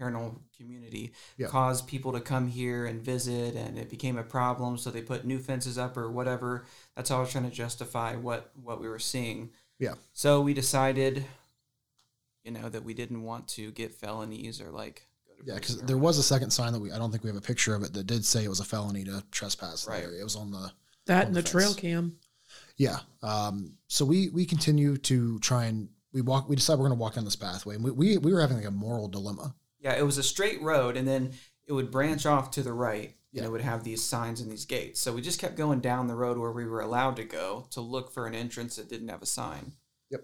paranormal 0.00 0.38
community 0.56 1.12
Yeah. 1.36 1.48
caused 1.48 1.86
people 1.86 2.12
to 2.12 2.20
come 2.20 2.48
here 2.48 2.86
and 2.86 3.02
visit, 3.02 3.54
and 3.54 3.78
it 3.78 3.90
became 3.90 4.16
a 4.18 4.22
problem. 4.22 4.78
So 4.78 4.90
they 4.90 5.02
put 5.02 5.24
new 5.24 5.38
fences 5.38 5.76
up 5.78 5.96
or 5.96 6.10
whatever. 6.10 6.64
That's 6.96 7.10
how 7.10 7.18
I 7.18 7.20
was 7.20 7.30
trying 7.30 7.48
to 7.48 7.54
justify 7.54 8.16
what 8.16 8.50
what 8.62 8.80
we 8.80 8.88
were 8.88 8.98
seeing. 8.98 9.50
Yeah. 9.78 9.94
So 10.12 10.40
we 10.40 10.54
decided, 10.54 11.24
you 12.44 12.50
know, 12.52 12.68
that 12.68 12.84
we 12.84 12.94
didn't 12.94 13.22
want 13.22 13.48
to 13.48 13.70
get 13.72 13.92
felonies 13.94 14.60
or 14.60 14.70
like 14.70 15.06
go 15.28 15.34
to 15.34 15.42
Yeah, 15.46 15.54
because 15.54 15.80
there 15.82 15.98
was 15.98 16.18
a 16.18 16.22
second 16.22 16.50
sign 16.50 16.72
that 16.72 16.80
we 16.80 16.90
I 16.92 16.98
don't 16.98 17.10
think 17.10 17.22
we 17.24 17.28
have 17.30 17.36
a 17.36 17.40
picture 17.40 17.74
of 17.74 17.82
it 17.82 17.92
that 17.92 18.06
did 18.06 18.24
say 18.24 18.44
it 18.44 18.48
was 18.48 18.60
a 18.60 18.64
felony 18.64 19.04
to 19.04 19.22
trespass 19.30 19.86
Right. 19.86 20.04
the. 20.06 20.20
It 20.20 20.24
was 20.24 20.36
on 20.36 20.50
the 20.50 20.72
That 21.06 21.22
on 21.22 21.26
and 21.28 21.36
the 21.36 21.42
fence. 21.42 21.50
trail 21.50 21.74
cam. 21.74 22.16
Yeah. 22.76 23.00
Um, 23.22 23.74
so 23.88 24.04
we 24.04 24.28
we 24.30 24.46
continue 24.46 24.96
to 24.98 25.38
try 25.40 25.64
and 25.66 25.88
we 26.12 26.22
walk. 26.22 26.48
We 26.48 26.56
decide 26.56 26.74
we're 26.78 26.88
going 26.88 26.98
to 26.98 27.00
walk 27.00 27.14
down 27.14 27.24
this 27.24 27.36
pathway, 27.36 27.74
and 27.76 27.84
we, 27.84 27.90
we 27.90 28.18
we 28.18 28.32
were 28.32 28.40
having 28.40 28.56
like 28.56 28.66
a 28.66 28.70
moral 28.70 29.06
dilemma. 29.08 29.54
Yeah, 29.80 29.94
it 29.94 30.04
was 30.04 30.18
a 30.18 30.22
straight 30.22 30.60
road, 30.60 30.96
and 30.96 31.08
then 31.08 31.32
it 31.66 31.72
would 31.72 31.90
branch 31.90 32.26
off 32.26 32.50
to 32.52 32.62
the 32.62 32.72
right, 32.72 33.14
and 33.34 33.44
it 33.44 33.50
would 33.50 33.60
have 33.60 33.84
these 33.84 34.02
signs 34.02 34.40
and 34.40 34.50
these 34.50 34.66
gates. 34.66 35.00
So 35.00 35.12
we 35.12 35.22
just 35.22 35.40
kept 35.40 35.56
going 35.56 35.80
down 35.80 36.06
the 36.06 36.14
road 36.14 36.36
where 36.36 36.52
we 36.52 36.66
were 36.66 36.80
allowed 36.80 37.16
to 37.16 37.24
go 37.24 37.66
to 37.70 37.80
look 37.80 38.12
for 38.12 38.26
an 38.26 38.34
entrance 38.34 38.76
that 38.76 38.88
didn't 38.88 39.08
have 39.08 39.22
a 39.22 39.26
sign. 39.26 39.72
Yep. 40.10 40.22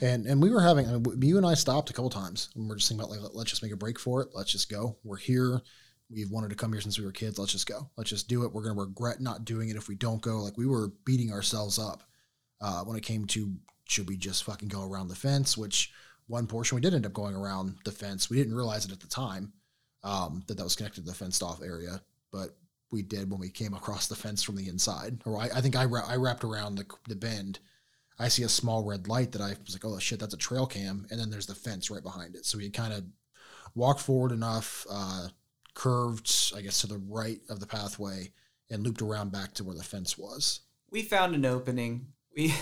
And 0.00 0.26
and 0.26 0.42
we 0.42 0.50
were 0.50 0.60
having. 0.60 0.86
I 0.86 0.92
mean, 0.92 1.22
you 1.22 1.36
and 1.36 1.46
I 1.46 1.54
stopped 1.54 1.90
a 1.90 1.92
couple 1.92 2.10
times, 2.10 2.50
and 2.54 2.68
we're 2.68 2.76
just 2.76 2.88
thinking 2.88 3.04
about 3.04 3.22
like 3.22 3.34
let's 3.34 3.50
just 3.50 3.62
make 3.62 3.72
a 3.72 3.76
break 3.76 3.98
for 3.98 4.22
it. 4.22 4.28
Let's 4.34 4.52
just 4.52 4.70
go. 4.70 4.96
We're 5.04 5.16
here. 5.16 5.60
We've 6.10 6.30
wanted 6.30 6.50
to 6.50 6.56
come 6.56 6.72
here 6.72 6.80
since 6.80 6.98
we 6.98 7.04
were 7.04 7.12
kids. 7.12 7.38
Let's 7.38 7.52
just 7.52 7.68
go. 7.68 7.88
Let's 7.96 8.10
just 8.10 8.28
do 8.28 8.44
it. 8.44 8.52
We're 8.52 8.64
going 8.64 8.74
to 8.74 8.82
regret 8.82 9.20
not 9.20 9.44
doing 9.44 9.68
it 9.68 9.76
if 9.76 9.88
we 9.88 9.94
don't 9.94 10.20
go. 10.20 10.42
Like 10.42 10.58
we 10.58 10.66
were 10.66 10.92
beating 11.04 11.32
ourselves 11.32 11.78
up 11.78 12.02
uh, 12.60 12.82
when 12.82 12.96
it 12.96 13.04
came 13.04 13.26
to 13.26 13.54
should 13.84 14.08
we 14.08 14.16
just 14.16 14.44
fucking 14.44 14.68
go 14.68 14.82
around 14.82 15.08
the 15.08 15.14
fence? 15.14 15.56
Which 15.56 15.92
one 16.30 16.46
portion 16.46 16.76
we 16.76 16.80
did 16.80 16.94
end 16.94 17.04
up 17.04 17.12
going 17.12 17.34
around 17.34 17.76
the 17.84 17.90
fence. 17.90 18.30
We 18.30 18.36
didn't 18.36 18.54
realize 18.54 18.84
it 18.84 18.92
at 18.92 19.00
the 19.00 19.08
time 19.08 19.52
um, 20.04 20.44
that 20.46 20.56
that 20.56 20.64
was 20.64 20.76
connected 20.76 21.02
to 21.02 21.06
the 21.10 21.14
fenced 21.14 21.42
off 21.42 21.60
area, 21.60 22.00
but 22.32 22.56
we 22.92 23.02
did 23.02 23.30
when 23.30 23.40
we 23.40 23.50
came 23.50 23.74
across 23.74 24.06
the 24.06 24.16
fence 24.16 24.42
from 24.42 24.56
the 24.56 24.68
inside. 24.68 25.20
Or 25.26 25.38
I, 25.38 25.48
I 25.56 25.60
think 25.60 25.76
I, 25.76 25.84
wra- 25.84 26.06
I 26.06 26.16
wrapped 26.16 26.44
around 26.44 26.76
the, 26.76 26.86
the 27.08 27.16
bend. 27.16 27.58
I 28.18 28.28
see 28.28 28.44
a 28.44 28.48
small 28.48 28.84
red 28.84 29.08
light 29.08 29.32
that 29.32 29.42
I 29.42 29.54
was 29.64 29.74
like, 29.74 29.84
oh 29.84 29.98
shit, 29.98 30.20
that's 30.20 30.34
a 30.34 30.38
trail 30.38 30.66
cam. 30.66 31.06
And 31.10 31.18
then 31.18 31.30
there's 31.30 31.46
the 31.46 31.54
fence 31.54 31.90
right 31.90 32.02
behind 32.02 32.36
it. 32.36 32.46
So 32.46 32.58
we 32.58 32.70
kind 32.70 32.92
of 32.92 33.04
walked 33.74 34.00
forward 34.00 34.32
enough, 34.32 34.86
uh, 34.90 35.28
curved, 35.74 36.52
I 36.56 36.60
guess, 36.60 36.80
to 36.82 36.86
the 36.86 37.02
right 37.08 37.40
of 37.48 37.60
the 37.60 37.66
pathway 37.66 38.30
and 38.70 38.84
looped 38.84 39.02
around 39.02 39.32
back 39.32 39.54
to 39.54 39.64
where 39.64 39.76
the 39.76 39.82
fence 39.82 40.16
was. 40.16 40.60
We 40.90 41.02
found 41.02 41.34
an 41.34 41.44
opening. 41.44 42.12
We 42.34 42.54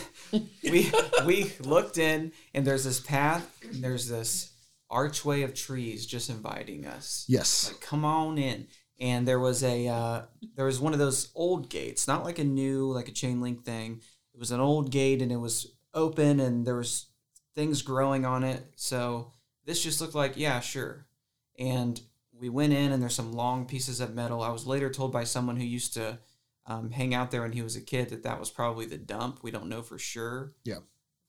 we 0.62 0.90
we 1.26 1.52
looked 1.60 1.98
in, 1.98 2.32
and 2.54 2.66
there's 2.66 2.84
this 2.84 3.00
path. 3.00 3.46
And 3.62 3.82
there's 3.84 4.08
this 4.08 4.52
archway 4.90 5.42
of 5.42 5.54
trees 5.54 6.06
just 6.06 6.30
inviting 6.30 6.86
us. 6.86 7.24
Yes. 7.28 7.68
like 7.70 7.80
come 7.80 8.04
on 8.04 8.38
in. 8.38 8.66
And 9.00 9.28
there 9.28 9.38
was 9.38 9.62
a 9.62 9.86
uh, 9.86 10.22
there 10.56 10.64
was 10.64 10.80
one 10.80 10.92
of 10.92 10.98
those 10.98 11.30
old 11.34 11.70
gates, 11.70 12.08
not 12.08 12.24
like 12.24 12.38
a 12.38 12.44
new 12.44 12.90
like 12.90 13.08
a 13.08 13.12
chain 13.12 13.40
link 13.40 13.64
thing. 13.64 14.00
It 14.34 14.40
was 14.40 14.50
an 14.50 14.60
old 14.60 14.90
gate, 14.90 15.22
and 15.22 15.30
it 15.30 15.36
was 15.36 15.72
open, 15.94 16.40
and 16.40 16.66
there 16.66 16.76
was 16.76 17.06
things 17.54 17.82
growing 17.82 18.24
on 18.24 18.42
it. 18.42 18.64
So 18.74 19.32
this 19.64 19.82
just 19.82 20.00
looked 20.00 20.16
like 20.16 20.36
yeah, 20.36 20.58
sure. 20.58 21.06
And 21.58 22.00
we 22.32 22.48
went 22.48 22.72
in, 22.72 22.90
and 22.90 23.00
there's 23.00 23.14
some 23.14 23.32
long 23.32 23.66
pieces 23.66 24.00
of 24.00 24.14
metal. 24.14 24.42
I 24.42 24.50
was 24.50 24.66
later 24.66 24.90
told 24.90 25.12
by 25.12 25.24
someone 25.24 25.56
who 25.56 25.64
used 25.64 25.94
to 25.94 26.18
um, 26.68 26.90
hang 26.92 27.14
out 27.14 27.30
there 27.32 27.42
when 27.42 27.52
he 27.52 27.62
was 27.62 27.74
a 27.76 27.80
kid 27.80 28.10
that 28.10 28.22
that 28.22 28.38
was 28.38 28.50
probably 28.50 28.86
the 28.86 28.98
dump. 28.98 29.40
We 29.42 29.50
don't 29.50 29.68
know 29.68 29.82
for 29.82 29.98
sure 29.98 30.52
Yeah. 30.64 30.78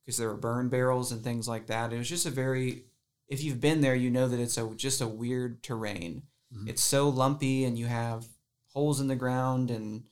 because 0.05 0.17
there 0.17 0.27
were 0.27 0.37
burn 0.37 0.69
barrels 0.69 1.11
and 1.11 1.23
things 1.23 1.47
like 1.47 1.65
that. 1.67 1.91
It 1.93 1.97
was 1.97 2.09
just 2.09 2.25
a 2.27 2.29
very, 2.29 2.83
if 3.27 3.41
you've 3.43 3.61
been 3.61 3.81
there, 3.81 3.95
you 3.95 4.09
know 4.11 4.27
that 4.27 4.39
it's 4.39 4.57
a 4.57 4.69
just 4.75 5.01
a 5.01 5.07
weird 5.07 5.63
terrain. 5.63 6.23
It's 6.65 6.83
so 6.83 7.09
lumpy, 7.09 7.63
and 7.63 7.77
you 7.77 7.85
have 7.85 8.25
holes 8.73 8.99
in 8.99 9.07
the 9.07 9.15
ground, 9.15 9.69
and 9.69 10.03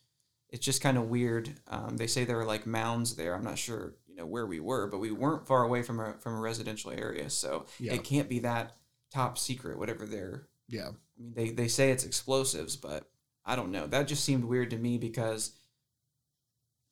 it's 0.50 0.63
just 0.63 0.82
kind 0.84 0.96
of 0.98 1.10
weird. 1.10 1.50
Um, 1.68 1.98
they 1.98 2.06
say 2.08 2.26
there 2.26 2.40
are 2.40 2.46
like 2.46 2.68
mounds 2.68 3.16
there. 3.16 3.34
I'm 3.34 3.44
not 3.44 3.58
sure, 3.58 3.96
you 4.08 4.16
know, 4.16 4.26
where 4.28 4.46
we 4.46 4.60
were, 4.60 4.86
but 4.88 5.00
we 5.00 5.10
weren't 5.12 5.48
far 5.48 5.63
away 5.63 5.82
from 5.82 6.00
a 6.00 6.13
from 6.20 6.36
a 6.36 6.40
residential 6.40 6.92
area, 6.92 7.30
so 7.32 7.66
Yeah. 7.80 7.94
it 7.96 8.04
can't 8.04 8.30
be 8.30 8.38
that 8.40 8.78
top 9.12 9.40
secret. 9.40 9.80
Whatever 9.80 10.06
they're, 10.06 10.48
Yeah. 10.68 10.90
I 10.90 11.22
mean, 11.22 11.34
they 11.34 11.50
they 11.50 11.68
say 11.68 11.90
it's 11.90 12.06
explosives, 12.06 12.76
but 12.78 13.10
I 13.47 13.55
don't 13.55 13.71
know. 13.71 13.88
That 13.88 14.07
just 14.07 14.23
seemed 14.23 14.43
weird 14.45 14.69
to 14.71 14.77
me 14.77 14.97
because. 14.97 15.53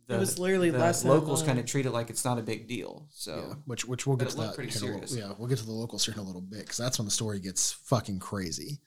It 0.07 0.19
was 0.19 0.37
literally 0.37 0.69
the 0.69 0.77
less 0.77 1.03
locals 1.03 1.41
kind 1.41 1.57
of 1.57 1.65
treat 1.65 1.87
it 1.87 1.91
like 1.91 2.11
it's 2.11 2.23
not 2.23 2.37
a 2.37 2.43
big 2.43 2.67
deal. 2.67 3.07
So 3.09 3.35
Yeah, 3.49 3.53
which 3.65 3.85
which 3.85 4.05
we'll 4.05 4.17
get 4.17 4.29
to 4.29 4.37
that. 4.37 4.53
pretty 4.55 4.71
here 4.71 4.83
in 4.83 4.83
a 4.83 4.91
little- 4.93 5.07
serious. 5.07 5.27
yeah, 5.29 5.35
we'll 5.37 5.47
get 5.47 5.57
to 5.57 5.65
the 5.65 5.71
locals 5.71 6.05
here 6.05 6.13
in 6.13 6.19
a 6.19 6.23
little 6.23 6.41
bit 6.41 6.59
because 6.59 6.77
that's 6.77 6.99
when 6.99 7.05
the 7.05 7.11
story 7.11 7.39
gets 7.39 7.71
fucking 7.71 8.19
crazy. 8.19 8.81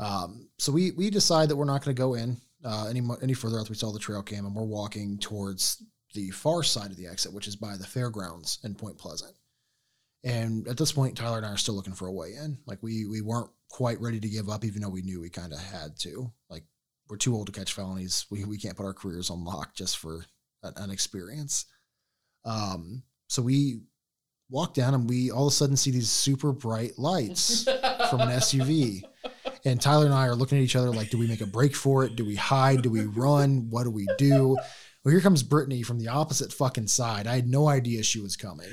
Um, 0.00 0.48
so 0.58 0.72
we 0.72 0.90
we 0.92 1.10
decide 1.10 1.48
that 1.48 1.56
we're 1.56 1.64
not 1.64 1.84
going 1.84 1.94
to 1.94 2.00
go 2.00 2.14
in 2.14 2.38
uh, 2.64 2.86
any 2.90 3.00
any 3.22 3.34
further 3.34 3.60
after 3.60 3.70
we 3.70 3.76
saw 3.76 3.92
the 3.92 4.00
trail 4.00 4.22
cam, 4.22 4.44
and 4.44 4.54
we're 4.54 4.64
walking 4.64 5.16
towards 5.18 5.80
the 6.14 6.30
far 6.30 6.64
side 6.64 6.90
of 6.90 6.96
the 6.96 7.06
exit, 7.06 7.32
which 7.32 7.46
is 7.46 7.54
by 7.54 7.76
the 7.76 7.86
fairgrounds 7.86 8.58
in 8.64 8.74
Point 8.74 8.98
Pleasant. 8.98 9.34
And 10.24 10.66
at 10.66 10.76
this 10.76 10.90
point, 10.92 11.16
Tyler 11.16 11.36
and 11.38 11.46
I 11.46 11.50
are 11.50 11.56
still 11.56 11.74
looking 11.74 11.94
for 11.94 12.08
a 12.08 12.12
way 12.12 12.34
in. 12.34 12.58
Like 12.66 12.82
we 12.82 13.06
we 13.06 13.20
weren't 13.20 13.50
quite 13.70 14.00
ready 14.00 14.18
to 14.18 14.28
give 14.28 14.48
up, 14.48 14.64
even 14.64 14.82
though 14.82 14.88
we 14.88 15.02
knew 15.02 15.20
we 15.20 15.30
kind 15.30 15.52
of 15.52 15.60
had 15.60 15.96
to. 16.00 16.32
Like 16.50 16.64
we're 17.08 17.16
too 17.16 17.34
old 17.34 17.46
to 17.46 17.52
catch 17.52 17.72
felonies. 17.72 18.26
We 18.30 18.44
we 18.44 18.58
can't 18.58 18.76
put 18.76 18.86
our 18.86 18.94
careers 18.94 19.30
on 19.30 19.44
lock 19.44 19.74
just 19.74 19.98
for 19.98 20.24
an, 20.62 20.72
an 20.76 20.90
experience. 20.90 21.66
Um, 22.44 23.02
so 23.28 23.42
we 23.42 23.82
walk 24.50 24.74
down 24.74 24.94
and 24.94 25.08
we 25.08 25.30
all 25.30 25.46
of 25.46 25.52
a 25.52 25.54
sudden 25.54 25.76
see 25.76 25.90
these 25.90 26.10
super 26.10 26.52
bright 26.52 26.98
lights 26.98 27.64
from 28.10 28.20
an 28.20 28.28
SUV. 28.28 29.02
And 29.64 29.80
Tyler 29.80 30.06
and 30.06 30.14
I 30.14 30.26
are 30.26 30.34
looking 30.34 30.58
at 30.58 30.64
each 30.64 30.76
other 30.76 30.90
like, 30.90 31.10
do 31.10 31.18
we 31.18 31.26
make 31.26 31.40
a 31.40 31.46
break 31.46 31.74
for 31.74 32.04
it? 32.04 32.16
Do 32.16 32.24
we 32.24 32.34
hide? 32.34 32.82
Do 32.82 32.90
we 32.90 33.04
run? 33.04 33.68
What 33.70 33.84
do 33.84 33.90
we 33.90 34.06
do? 34.18 34.56
Well, 35.04 35.12
here 35.12 35.20
comes 35.20 35.42
Brittany 35.42 35.82
from 35.82 35.98
the 35.98 36.08
opposite 36.08 36.52
fucking 36.52 36.88
side. 36.88 37.26
I 37.26 37.34
had 37.34 37.48
no 37.48 37.68
idea 37.68 38.02
she 38.02 38.20
was 38.20 38.36
coming. 38.36 38.68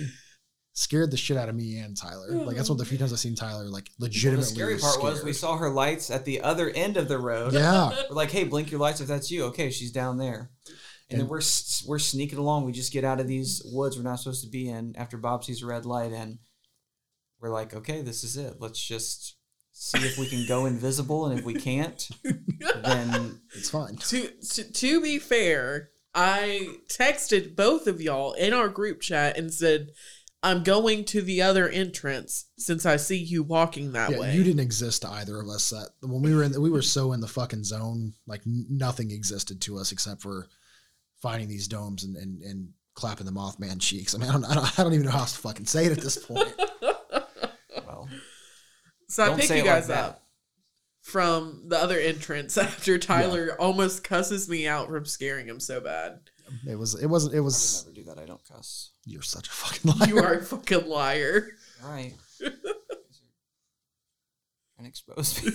Scared 0.79 1.11
the 1.11 1.17
shit 1.17 1.35
out 1.35 1.49
of 1.49 1.55
me 1.55 1.77
and 1.79 1.97
Tyler. 1.97 2.31
Like 2.31 2.55
that's 2.55 2.69
one 2.69 2.75
of 2.75 2.79
the 2.79 2.85
few 2.85 2.97
times 2.97 3.11
I've 3.11 3.19
seen 3.19 3.35
Tyler 3.35 3.65
like 3.65 3.89
Well, 3.99 4.07
legitimately. 4.07 4.45
the 4.45 4.49
scary 4.49 4.77
part 4.77 5.03
was 5.03 5.21
we 5.25 5.33
saw 5.33 5.57
her 5.57 5.69
lights 5.69 6.09
at 6.09 6.23
the 6.23 6.39
other 6.39 6.69
end 6.69 6.95
of 6.95 7.09
the 7.09 7.17
road. 7.17 7.51
Yeah. 7.51 7.89
we're 8.09 8.15
like, 8.15 8.31
"Hey, 8.31 8.45
blink 8.45 8.71
your 8.71 8.79
lights 8.79 9.01
if 9.01 9.07
that's 9.09 9.29
you." 9.29 9.43
Okay, 9.47 9.71
she's 9.71 9.91
down 9.91 10.17
there, 10.17 10.51
and, 11.09 11.19
then 11.19 11.27
we're 11.27 11.41
we're 11.85 11.99
sneaking 11.99 12.39
along. 12.39 12.63
We 12.63 12.71
just 12.71 12.93
get 12.93 13.03
out 13.03 13.19
of 13.19 13.27
these 13.27 13.61
woods 13.65 13.97
we're 13.97 14.03
not 14.03 14.19
supposed 14.19 14.45
to 14.45 14.49
be 14.49 14.69
in 14.69 14.95
after 14.95 15.17
Bob 15.17 15.43
sees 15.43 15.61
a 15.61 15.65
red 15.65 15.85
light, 15.85 16.13
and 16.13 16.39
we're 17.41 17.49
like, 17.49 17.73
"Okay, 17.73 18.01
this 18.01 18.23
is 18.23 18.37
it. 18.37 18.61
Let's 18.61 18.81
just 18.81 19.35
see 19.73 19.97
if 20.07 20.17
we 20.17 20.27
can 20.27 20.47
go 20.47 20.65
invisible, 20.65 21.25
and 21.25 21.37
if 21.37 21.43
we 21.43 21.55
can't, 21.55 22.07
then 22.23 23.41
it's 23.53 23.69
fine." 23.69 23.97
To, 23.97 24.29
to 24.29 24.71
to 24.71 25.01
be 25.01 25.19
fair, 25.19 25.89
I 26.15 26.77
texted 26.87 27.55
both 27.55 27.85
of 27.85 28.01
y'all 28.01 28.31
in 28.33 28.53
our 28.53 28.69
group 28.69 29.01
chat 29.01 29.37
and 29.37 29.53
said, 29.53 29.89
"I'm 30.41 30.63
going 30.63 31.05
to 31.05 31.21
the 31.21 31.41
other 31.41 31.67
entrance 31.67 32.45
since 32.57 32.85
I 32.85 32.97
see 32.97 33.17
you 33.17 33.43
walking 33.43 33.93
that 33.93 34.11
yeah, 34.11 34.19
way." 34.19 34.35
you 34.35 34.43
didn't 34.43 34.61
exist 34.61 35.01
to 35.03 35.09
either 35.09 35.39
of 35.39 35.47
us. 35.49 35.69
That 35.69 35.89
when 36.01 36.21
we 36.21 36.33
were 36.35 36.43
in, 36.43 36.61
we 36.61 36.69
were 36.69 36.81
so 36.81 37.13
in 37.13 37.19
the 37.19 37.27
fucking 37.27 37.63
zone, 37.63 38.13
like 38.27 38.41
nothing 38.45 39.11
existed 39.11 39.61
to 39.61 39.77
us 39.77 39.91
except 39.91 40.21
for 40.21 40.47
finding 41.21 41.49
these 41.49 41.67
domes 41.67 42.03
and 42.03 42.15
and, 42.15 42.41
and 42.43 42.69
clapping 42.99 43.25
the 43.25 43.31
Mothman 43.31 43.79
cheeks. 43.79 44.13
I 44.13 44.17
mean, 44.17 44.29
I 44.29 44.33
don't, 44.33 44.45
I 44.45 44.53
don't, 44.53 44.79
I 44.79 44.83
don't 44.83 44.93
even 44.93 45.05
know 45.05 45.11
how 45.11 45.19
else 45.19 45.33
to 45.33 45.39
fucking 45.39 45.65
say 45.65 45.85
it 45.85 45.93
at 45.93 46.01
this 46.01 46.17
point. 46.17 46.53
well, 47.87 48.09
So 49.07 49.23
I 49.23 49.35
pick 49.35 49.49
you 49.49 49.55
it 49.55 49.59
like 49.59 49.65
guys 49.65 49.89
up 49.89 50.21
from 51.01 51.63
the 51.67 51.77
other 51.77 51.97
entrance 51.97 52.57
after 52.57 52.97
Tyler 52.97 53.55
almost 53.57 54.03
cusses 54.03 54.49
me 54.49 54.67
out 54.67 54.89
from 54.89 55.05
scaring 55.05 55.47
him 55.47 55.59
so 55.59 55.79
bad. 55.79 56.19
It 56.67 56.75
was, 56.75 56.95
it 57.01 57.07
wasn't, 57.07 57.33
it 57.33 57.37
I 57.37 57.39
would 57.41 57.45
was. 57.45 57.85
never 57.85 57.95
do 57.95 58.03
that. 58.05 58.19
I 58.19 58.25
don't 58.25 58.43
cuss. 58.47 58.91
You're 59.05 59.21
such 59.21 59.47
a 59.47 59.51
fucking 59.51 59.91
liar. 59.99 60.09
You 60.09 60.17
are 60.19 60.33
a 60.35 60.41
fucking 60.43 60.87
liar. 60.87 61.47
All 61.83 61.91
right, 61.91 62.13
and 64.77 64.87
expose 64.87 65.43
me. 65.43 65.51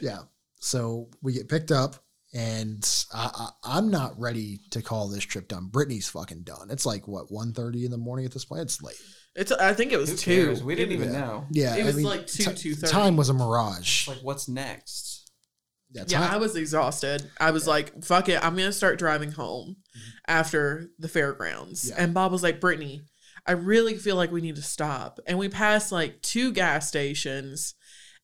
yeah. 0.00 0.18
So 0.60 1.08
we 1.22 1.32
get 1.32 1.48
picked 1.48 1.70
up, 1.72 1.96
and 2.34 2.88
I, 3.12 3.30
I, 3.34 3.76
I'm 3.78 3.90
not 3.90 4.18
ready 4.18 4.60
to 4.70 4.80
call 4.82 5.08
this 5.08 5.24
trip 5.24 5.48
done. 5.48 5.66
Brittany's 5.66 6.08
fucking 6.08 6.42
done. 6.42 6.68
It's 6.70 6.86
like 6.86 7.08
what 7.08 7.28
1.30 7.30 7.84
in 7.84 7.90
the 7.90 7.98
morning 7.98 8.24
at 8.26 8.32
this 8.32 8.44
point. 8.44 8.62
It's 8.62 8.80
late. 8.82 8.96
It's. 9.34 9.50
I 9.50 9.72
think 9.72 9.92
it 9.92 9.96
was 9.98 10.10
Who 10.10 10.16
two. 10.16 10.44
cares? 10.44 10.62
We 10.62 10.74
didn't 10.74 10.92
even 10.92 11.12
Yeah. 11.12 11.20
know. 11.20 11.46
Yeah, 11.50 11.76
It 11.76 11.82
I 11.82 11.86
was 11.86 11.96
mean, 11.96 12.04
like 12.04 12.26
two, 12.26 12.44
ti- 12.44 12.74
2:30. 12.74 12.90
Time 12.90 13.16
was 13.16 13.28
a 13.28 13.34
mirage. 13.34 14.06
Like, 14.08 14.18
what's 14.22 14.46
next? 14.48 15.11
Yeah, 15.92 16.04
Yeah, 16.08 16.18
time- 16.20 16.34
I 16.34 16.36
was 16.38 16.56
exhausted. 16.56 17.30
I 17.40 17.50
was 17.50 17.66
like, 17.66 18.02
fuck 18.04 18.28
it. 18.28 18.42
I'm 18.44 18.56
going 18.56 18.68
to 18.68 18.72
start 18.72 18.98
driving 18.98 19.32
home 19.32 19.76
after 20.26 20.90
the 20.98 21.08
fairgrounds. 21.08 21.84
Mm-hmm. 21.90 21.98
Yeah. 21.98 22.04
And 22.04 22.14
Bob 22.14 22.32
was 22.32 22.42
like, 22.42 22.60
Brittany, 22.60 23.02
I 23.46 23.52
really 23.52 23.96
feel 23.96 24.16
like 24.16 24.30
we 24.32 24.40
need 24.40 24.56
to 24.56 24.62
stop. 24.62 25.20
And 25.26 25.38
we 25.38 25.48
passed 25.48 25.92
like 25.92 26.22
two 26.22 26.52
gas 26.52 26.88
stations. 26.88 27.74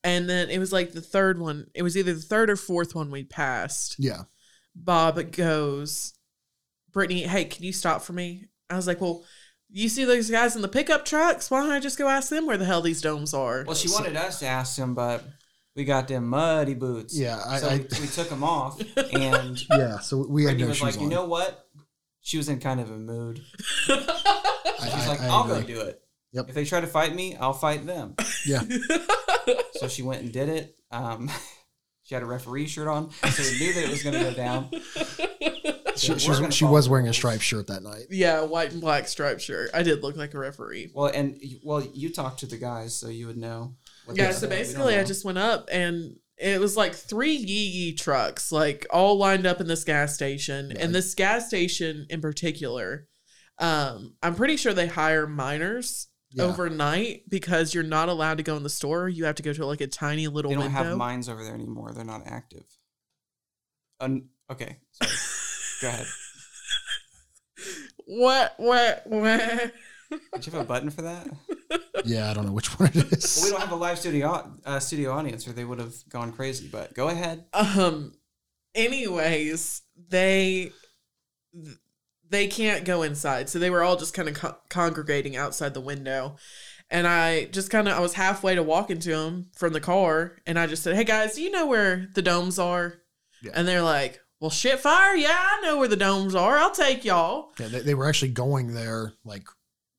And 0.05 0.29
then 0.31 0.49
it 0.49 0.59
was 0.59 0.73
like 0.73 0.93
the 0.93 1.01
third 1.01 1.39
one. 1.41 1.67
It 1.75 1.83
was 1.83 1.97
either 1.97 2.15
the 2.15 2.21
third 2.21 2.51
or 2.51 2.57
fourth 2.57 2.95
one 2.95 3.11
we 3.11 3.25
passed. 3.25 3.97
yeah. 3.99 4.23
Bob 4.75 5.33
goes, 5.33 6.15
Brittany, 6.93 7.23
hey, 7.23 7.45
can 7.47 7.65
you 7.65 7.73
stop 7.73 8.03
for 8.03 8.13
me? 8.13 8.45
I 8.71 8.77
was 8.77 8.87
like, 8.87 9.01
well, 9.01 9.25
You 9.71 9.89
see 9.89 10.05
those 10.05 10.31
guys 10.31 10.55
in 10.57 10.63
the 10.63 10.69
pickup 10.69 11.05
trucks? 11.05 11.51
Why 11.51 11.61
don't 11.63 11.73
I 11.73 11.81
just 11.81 11.99
go 11.99 12.09
ask 12.09 12.31
them 12.31 12.47
where 12.47 12.57
the 12.57 12.65
hell 12.65 12.81
these 12.81 13.03
domes 13.03 13.35
are? 13.35 13.65
Well, 13.67 13.75
she 13.75 13.89
wanted 13.91 14.15
us 14.17 14.39
to 14.39 14.47
ask 14.47 14.79
him, 14.79 14.95
but 14.95 15.25
we 15.79 15.85
got 15.85 16.09
them 16.09 16.27
muddy 16.29 16.75
boots. 16.75 17.17
Yeah, 17.17 17.41
I- 17.47 17.59
so 17.61 17.69
I- 17.69 17.77
we, 17.79 18.01
we 18.01 18.07
took 18.09 18.29
them 18.29 18.43
off, 18.43 18.81
and 19.13 19.59
Yeah, 19.71 20.01
so 20.01 20.27
we 20.29 20.43
had 20.43 20.49
Brittany 20.59 20.63
no 20.65 20.69
was 20.71 20.77
shoes 20.79 20.83
like, 20.85 20.97
on. 20.97 21.03
you 21.03 21.09
know 21.09 21.25
what? 21.27 21.67
She 22.21 22.37
was 22.37 22.49
in 22.49 22.59
kind 22.59 22.81
of 22.81 22.91
a 22.91 22.99
mood. 22.99 23.41
She's 23.87 23.97
I- 23.97 25.07
like, 25.09 25.21
I 25.21 25.29
I'll 25.29 25.47
go 25.47 25.63
do 25.63 25.81
it. 25.83 26.03
Yep. 26.33 26.49
If 26.49 26.55
they 26.57 26.65
try 26.65 26.81
to 26.81 26.87
fight 26.89 27.15
me, 27.15 27.37
I'll 27.37 27.53
fight 27.55 27.87
them. 27.87 28.17
Yeah. 28.45 28.63
so 29.75 29.87
she 29.89 30.03
went 30.03 30.21
and 30.23 30.33
did 30.33 30.49
it. 30.49 30.77
Um, 30.91 31.31
she 32.03 32.15
had 32.15 32.23
a 32.23 32.27
referee 32.27 32.67
shirt 32.67 32.89
on, 32.89 33.11
so 33.13 33.43
we 33.43 33.59
knew 33.61 33.73
that 33.75 33.85
it 33.85 33.91
was 33.91 34.03
going 34.03 34.15
to 34.15 34.21
go 34.31 34.35
down. 34.35 34.71
She, 35.97 36.17
she, 36.19 36.29
was, 36.31 36.55
she 36.55 36.65
was 36.65 36.89
wearing 36.89 37.09
a 37.09 37.15
striped 37.15 37.43
shirt 37.43 37.69
that 37.69 37.83
night. 37.83 38.07
Yeah, 38.11 38.43
white 38.43 38.73
and 38.73 38.81
black 38.81 39.09
striped 39.09 39.41
shirt. 39.41 39.71
I 39.75 39.83
did 39.83 40.03
look 40.03 40.17
like 40.17 40.35
a 40.35 40.39
referee. 40.39 40.91
Well, 40.95 41.07
and 41.07 41.41
well, 41.65 41.83
you 41.95 42.13
talked 42.13 42.41
to 42.41 42.47
the 42.47 42.57
guys, 42.57 42.95
so 42.95 43.09
you 43.09 43.27
would 43.29 43.37
know. 43.39 43.75
Yeah, 44.15 44.31
so 44.33 44.49
basically, 44.49 44.97
I 44.97 45.05
just 45.05 45.25
went 45.25 45.39
up 45.39 45.69
and 45.73 46.17
it 46.37 46.61
was 46.61 46.77
like 46.77 46.95
three 46.95 47.35
Yee 47.35 47.67
Yee 47.67 47.95
trucks, 47.95 48.53
like 48.53 48.87
all 48.91 49.17
lined 49.19 49.47
up 49.47 49.61
in 49.61 49.67
this 49.67 49.85
gas 49.85 50.15
station. 50.15 50.73
And 50.79 50.95
this 50.95 51.15
gas 51.15 51.47
station 51.49 52.07
in 52.09 52.21
particular, 52.21 53.07
um, 53.59 54.15
I'm 54.23 54.35
pretty 54.35 54.57
sure 54.57 54.73
they 54.73 54.87
hire 54.87 55.27
minors 55.27 56.07
Yeah. 56.31 56.45
overnight 56.45 57.29
because 57.29 57.75
you're 57.75 57.83
not 57.83 58.09
allowed 58.09 58.37
to 58.37 58.43
go 58.45 58.57
in 58.57 58.63
the 58.63 58.71
store. 58.71 59.09
You 59.09 59.25
have 59.25 59.35
to 59.37 59.43
go 59.43 59.53
to 59.53 59.67
like 59.67 59.81
a 59.81 59.87
tiny 59.89 60.29
little 60.29 60.51
They 60.51 60.55
don't 60.57 60.65
window. 60.73 60.85
have 60.85 60.97
mines 60.97 61.29
over 61.29 61.43
there 61.43 61.55
anymore. 61.55 61.93
They're 61.93 62.05
not 62.05 62.23
active. 62.27 62.65
Un- 64.01 64.29
okay, 64.51 64.77
sorry. 64.93 65.13
Go 65.83 65.89
ahead. 65.89 66.07
What? 68.11 68.55
What? 68.57 69.03
What? 69.07 69.73
Did 70.11 70.47
you 70.47 70.53
have 70.53 70.63
a 70.63 70.65
button 70.65 70.91
for 70.91 71.03
that? 71.03 71.29
Yeah, 72.05 72.31
I 72.31 72.35
don't 72.35 72.47
know 72.47 72.53
which 72.53 72.79
one 72.79 72.91
it 72.95 73.13
is. 73.13 73.37
Well, 73.37 73.47
we 73.47 73.51
don't 73.51 73.61
have 73.61 73.73
a 73.73 73.77
live 73.77 73.99
studio 73.99 74.53
uh, 74.65 74.81
studio 74.81 75.13
audience, 75.13 75.47
or 75.47 75.53
they 75.53 75.65
would 75.65 75.79
have 75.79 75.95
gone 76.09 76.33
crazy. 76.33 76.69
But 76.71 76.95
go 76.95 77.09
ahead. 77.09 77.45
Um. 77.53 78.15
Anyways, 78.75 79.83
they 80.09 80.71
they 82.31 82.47
can't 82.47 82.85
go 82.85 83.03
inside, 83.03 83.49
so 83.49 83.59
they 83.59 83.71
were 83.71 83.83
all 83.83 83.97
just 83.97 84.15
kind 84.15 84.29
of 84.29 84.35
co- 84.35 84.57
congregating 84.69 85.37
outside 85.37 85.75
the 85.75 85.81
window. 85.81 86.37
And 86.91 87.07
I 87.07 87.47
just 87.47 87.71
kind 87.71 87.89
of 87.89 87.97
I 87.97 88.01
was 88.01 88.15
halfway 88.15 88.55
to 88.55 88.63
walking 88.63 88.99
to 89.01 89.11
them 89.11 89.51
from 89.57 89.73
the 89.73 89.81
car, 89.81 90.37
and 90.47 90.59
I 90.59 90.67
just 90.67 90.83
said, 90.83 90.95
"Hey 90.97 91.05
guys, 91.05 91.35
do 91.35 91.43
you 91.43 91.51
know 91.51 91.67
where 91.67 92.09
the 92.15 92.23
domes 92.23 92.59
are?" 92.59 93.03
Yeah. 93.43 93.53
And 93.55 93.69
they're 93.69 93.83
like, 93.83 94.21
"Well, 94.41 94.51
shit, 94.51 94.81
fire! 94.81 95.15
Yeah, 95.15 95.37
I 95.37 95.61
know 95.63 95.79
where 95.79 95.89
the 95.89 95.97
domes 95.97 96.35
are. 96.35 96.57
I'll 96.57 96.71
take 96.71 97.05
y'all." 97.05 97.51
Yeah, 97.59 97.69
they, 97.69 97.81
they 97.81 97.95
were 97.95 98.09
actually 98.09 98.31
going 98.31 98.73
there, 98.75 99.13
like, 99.25 99.47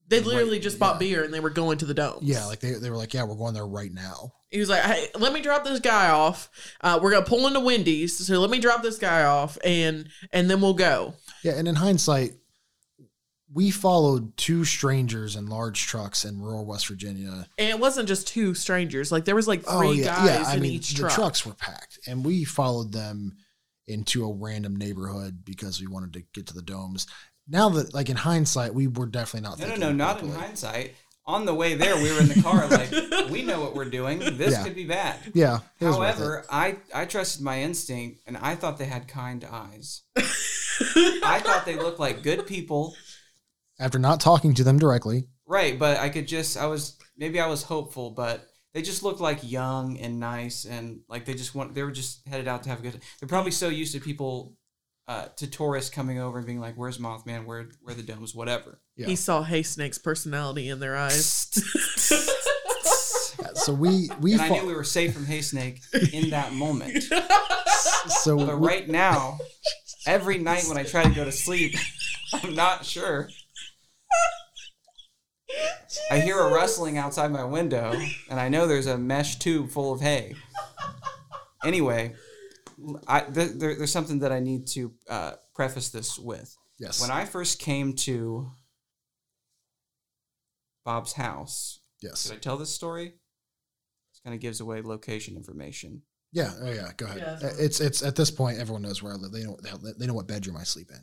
They 0.09 0.19
literally 0.19 0.59
just 0.59 0.79
bought 0.79 0.99
beer 0.99 1.23
and 1.23 1.33
they 1.33 1.39
were 1.39 1.49
going 1.51 1.77
to 1.77 1.85
the 1.85 1.93
domes. 1.93 2.23
yeah, 2.23 2.45
like 2.45 2.59
they, 2.59 2.73
they 2.73 2.89
were 2.89 2.97
like, 2.97 3.13
yeah, 3.13 3.23
we're 3.23 3.35
going 3.35 3.53
there 3.53 3.67
right 3.67 3.93
now. 3.93 4.33
He 4.49 4.59
was 4.59 4.67
like, 4.69 4.81
"Hey, 4.81 5.09
let 5.17 5.31
me 5.31 5.41
drop 5.41 5.63
this 5.63 5.79
guy 5.79 6.09
off. 6.09 6.49
Uh, 6.81 6.99
we're 7.01 7.11
gonna 7.11 7.25
pull 7.25 7.45
into 7.45 7.59
Wendy's, 7.59 8.17
so 8.17 8.39
let 8.39 8.49
me 8.49 8.59
drop 8.59 8.81
this 8.81 8.97
guy 8.97 9.23
off, 9.23 9.59
and 9.63 10.09
and 10.31 10.49
then 10.49 10.59
we'll 10.59 10.73
go." 10.73 11.13
Yeah, 11.43 11.53
and 11.53 11.67
in 11.67 11.75
hindsight, 11.75 12.31
we 13.53 13.69
followed 13.69 14.35
two 14.37 14.65
strangers 14.65 15.35
in 15.35 15.45
large 15.45 15.85
trucks 15.85 16.25
in 16.25 16.41
rural 16.41 16.65
West 16.65 16.87
Virginia. 16.87 17.47
And 17.59 17.69
it 17.69 17.79
wasn't 17.79 18.07
just 18.07 18.27
two 18.27 18.55
strangers; 18.55 19.11
like 19.11 19.25
there 19.25 19.35
was 19.35 19.47
like 19.47 19.61
three 19.63 19.87
oh 19.87 19.91
yeah, 19.91 20.05
guys 20.05 20.25
yeah. 20.25 20.43
I 20.47 20.55
in 20.55 20.61
mean, 20.61 20.71
each 20.73 20.95
the 20.95 21.09
trucks 21.09 21.45
were 21.45 21.53
packed, 21.53 21.99
and 22.07 22.25
we 22.25 22.43
followed 22.43 22.91
them 22.91 23.37
into 23.85 24.23
a 24.23 24.33
random 24.33 24.75
neighborhood 24.75 25.43
because 25.43 25.79
we 25.81 25.87
wanted 25.87 26.13
to 26.13 26.23
get 26.33 26.47
to 26.47 26.53
the 26.53 26.61
domes. 26.61 27.05
Now 27.49 27.69
that, 27.69 27.93
like 27.93 28.09
in 28.09 28.15
hindsight, 28.15 28.73
we 28.73 28.87
were 28.87 29.07
definitely 29.07 29.49
not. 29.49 29.59
No, 29.59 29.65
no, 29.65 29.71
thinking 29.71 29.97
no, 29.97 30.05
not 30.05 30.21
in 30.21 30.31
hindsight. 30.31 30.95
On 31.25 31.45
the 31.45 31.53
way 31.53 31.75
there, 31.75 31.95
we 31.95 32.11
were 32.11 32.21
in 32.21 32.27
the 32.27 32.41
car 32.41 32.67
like, 32.69 32.91
we 33.29 33.43
know 33.43 33.59
what 33.61 33.75
we're 33.75 33.89
doing. 33.89 34.19
This 34.19 34.51
Yeah. 34.53 34.63
could 34.63 34.75
be 34.75 34.85
bad. 34.85 35.19
Yeah, 35.33 35.59
it 35.79 35.85
was 35.85 35.97
worth 35.97 36.15
However, 36.17 36.45
I 36.49 36.77
I 36.93 37.05
trusted 37.05 37.43
my 37.43 37.61
instinct, 37.61 38.21
and 38.25 38.35
I 38.37 38.55
thought 38.55 38.77
they 38.77 38.85
had 38.85 39.07
kind 39.07 39.45
eyes. 39.49 40.01
I 40.17 41.39
thought 41.43 41.65
they 41.65 41.75
looked 41.75 41.99
like 41.99 42.23
good 42.23 42.47
people, 42.47 42.95
After 43.79 43.99
not 43.99 44.19
talking 44.21 44.53
to 44.55 44.63
them 44.63 44.79
directly, 44.79 45.27
right? 45.45 45.77
But 45.77 45.97
I 45.99 46.09
could 46.09 46.27
just 46.27 46.57
I 46.57 46.65
was 46.67 46.97
maybe 47.17 47.39
I 47.39 47.47
was 47.47 47.63
hopeful, 47.63 48.11
but 48.11 48.45
they 48.73 48.81
just 48.81 49.03
looked 49.03 49.19
like 49.19 49.39
young 49.43 49.97
and 49.99 50.19
nice, 50.19 50.65
and 50.65 51.01
like 51.09 51.25
they 51.25 51.33
just 51.33 51.53
want 51.53 51.73
they 51.75 51.83
were 51.83 51.91
just 51.91 52.27
headed 52.27 52.47
out 52.47 52.63
to 52.63 52.69
have 52.69 52.79
a 52.79 52.81
good. 52.81 53.01
They're 53.19 53.29
probably 53.29 53.51
so 53.51 53.69
used 53.69 53.93
to 53.93 53.99
people. 53.99 54.55
Uh, 55.09 55.27
to 55.37 55.47
tourists 55.47 55.89
coming 55.89 56.19
over 56.19 56.37
and 56.37 56.45
being 56.45 56.59
like, 56.59 56.75
"Where's 56.75 56.99
Mothman? 56.99 57.45
Where, 57.45 57.67
where 57.81 57.93
are 57.93 57.97
the 57.97 58.03
domes? 58.03 58.35
Whatever." 58.35 58.79
He 58.95 59.15
saw 59.15 59.41
Hay 59.41 59.63
Snake's 59.63 59.97
personality 59.97 60.69
in 60.69 60.79
their 60.79 60.95
eyes. 60.95 61.49
so 63.55 63.73
we 63.73 64.11
we 64.21 64.33
and 64.33 64.41
I 64.43 64.49
fo- 64.49 64.61
knew 64.61 64.67
we 64.67 64.75
were 64.75 64.83
safe 64.83 65.15
from 65.15 65.25
Hay 65.25 65.41
Snake 65.41 65.81
in 66.13 66.29
that 66.29 66.53
moment. 66.53 67.01
so 68.07 68.37
But 68.37 68.59
we- 68.59 68.67
right 68.67 68.87
now, 68.87 69.39
every 70.05 70.37
night 70.37 70.65
when 70.67 70.77
I 70.77 70.83
try 70.83 71.01
to 71.01 71.09
go 71.09 71.25
to 71.25 71.31
sleep, 71.31 71.73
I'm 72.33 72.53
not 72.53 72.85
sure. 72.85 73.29
I 76.11 76.19
hear 76.19 76.39
a 76.39 76.53
rustling 76.53 76.99
outside 76.99 77.31
my 77.31 77.43
window, 77.43 77.99
and 78.29 78.39
I 78.39 78.47
know 78.49 78.67
there's 78.67 78.85
a 78.85 78.99
mesh 78.99 79.39
tube 79.39 79.71
full 79.71 79.91
of 79.91 80.01
hay. 80.01 80.35
Anyway, 81.65 82.13
I, 83.07 83.21
th- 83.21 83.51
there, 83.55 83.75
there's 83.75 83.91
something 83.91 84.19
that 84.19 84.31
I 84.31 84.39
need 84.39 84.67
to 84.67 84.93
uh, 85.09 85.31
preface 85.53 85.89
this 85.89 86.17
with. 86.19 86.55
Yes. 86.79 87.01
When 87.01 87.11
I 87.11 87.25
first 87.25 87.59
came 87.59 87.93
to 88.07 88.51
Bob's 90.85 91.13
house, 91.13 91.79
Yes. 92.01 92.23
Did 92.23 92.33
I 92.33 92.39
tell 92.39 92.55
this 92.55 92.69
story? 92.73 93.07
This 94.13 94.21
kind 94.23 94.33
of 94.33 94.39
gives 94.39 94.61
away 94.61 94.81
location 94.81 95.35
information. 95.35 96.03
yeah, 96.31 96.53
oh 96.61 96.71
yeah, 96.71 96.91
go 96.95 97.05
ahead. 97.07 97.17
Yeah, 97.41 97.49
Uh, 97.49 97.53
it's 97.59 97.81
it's 97.81 98.01
at 98.01 98.15
this 98.15 98.31
point, 98.31 98.57
everyone 98.57 98.83
knows 98.83 99.03
where 99.03 99.11
I 99.11 99.15
live. 99.17 99.33
They 99.33 99.43
know 99.43 99.57
they 99.97 100.07
know 100.07 100.13
what 100.13 100.25
bedroom 100.27 100.55
I 100.55 100.63
sleep 100.63 100.91
in. 100.91 100.95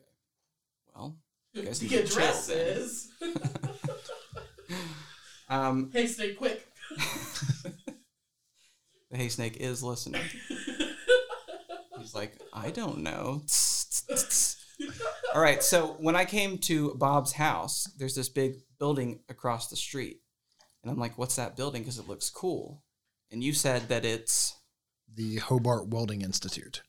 Okay. 0.00 0.10
Well, 0.94 1.16
you 1.52 1.62
guys 1.64 1.80
The 1.80 1.86
need 1.88 1.90
to 1.90 2.02
chill 2.06 2.18
address 2.22 2.48
is. 2.48 3.08
Um, 5.48 5.90
Hey 5.92 6.06
Snake, 6.06 6.38
quick! 6.38 6.64
the 9.10 9.16
hay 9.16 9.28
snake 9.28 9.56
is 9.58 9.82
listening. 9.82 10.22
He's 11.98 12.14
like, 12.14 12.40
I 12.52 12.70
don't 12.70 12.98
know. 12.98 13.42
All 15.34 15.40
right, 15.40 15.62
so 15.62 15.96
when 16.00 16.16
I 16.16 16.24
came 16.24 16.58
to 16.58 16.94
Bob's 16.94 17.32
house, 17.32 17.84
there's 17.98 18.14
this 18.14 18.28
big 18.28 18.56
building 18.78 19.20
across 19.28 19.68
the 19.68 19.76
street. 19.76 20.20
And 20.82 20.90
I'm 20.90 20.98
like, 20.98 21.16
what's 21.16 21.36
that 21.36 21.56
building? 21.56 21.82
Because 21.82 21.98
it 21.98 22.08
looks 22.08 22.28
cool. 22.30 22.82
And 23.30 23.42
you 23.42 23.52
said 23.52 23.88
that 23.88 24.04
it's. 24.04 24.56
The 25.12 25.36
Hobart 25.36 25.88
Welding 25.88 26.22
Institute. 26.22 26.82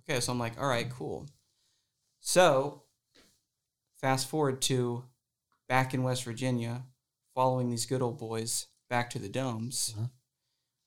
Okay, 0.00 0.20
so 0.20 0.32
I'm 0.32 0.38
like, 0.38 0.60
all 0.60 0.68
right, 0.68 0.90
cool. 0.90 1.28
So, 2.20 2.82
fast 4.00 4.28
forward 4.28 4.60
to 4.62 5.04
back 5.68 5.94
in 5.94 6.02
West 6.02 6.24
Virginia, 6.24 6.82
following 7.34 7.70
these 7.70 7.86
good 7.86 8.02
old 8.02 8.18
boys 8.18 8.66
back 8.88 9.08
to 9.10 9.18
the 9.18 9.28
domes. 9.28 9.94
Mm-hmm. 9.94 10.04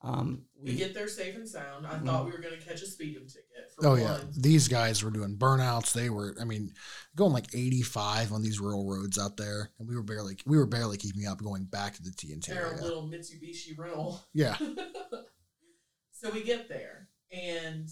Um, 0.04 0.44
We 0.62 0.76
get 0.76 0.94
there 0.94 1.08
safe 1.08 1.36
and 1.36 1.48
sound. 1.48 1.88
I 1.88 1.98
thought 1.98 2.26
we 2.26 2.32
were 2.32 2.38
gonna 2.40 2.58
catch 2.58 2.82
a 2.82 2.86
speeding 2.86 3.26
ticket. 3.26 3.72
For 3.76 3.88
Oh 3.88 3.92
one. 3.92 4.02
yeah, 4.02 4.20
these 4.38 4.68
guys 4.68 5.02
were 5.02 5.12
doing 5.12 5.38
burnouts. 5.38 5.94
They 5.94 6.10
were, 6.10 6.36
I 6.42 6.44
mean, 6.44 6.74
going 7.16 7.32
like 7.32 7.54
85 7.56 8.34
on 8.34 8.42
these 8.42 8.60
rural 8.60 8.86
roads 8.86 9.18
out 9.18 9.38
there, 9.38 9.72
and 9.80 9.88
we 9.88 9.96
were 9.96 10.04
barely 10.04 10.38
we 10.46 10.58
were 10.58 10.66
barely 10.66 10.98
keeping 10.98 11.26
up 11.26 11.42
going 11.42 11.64
back 11.64 11.94
to 11.96 12.04
the 12.04 12.12
TNT 12.12 12.50
a 12.50 12.56
area. 12.56 12.82
little 12.82 13.08
Mitsubishi 13.08 13.78
rental. 13.78 14.22
Yeah. 14.34 14.58
so 16.12 16.30
we 16.32 16.44
get 16.44 16.70
there 16.70 17.08
and 17.32 17.88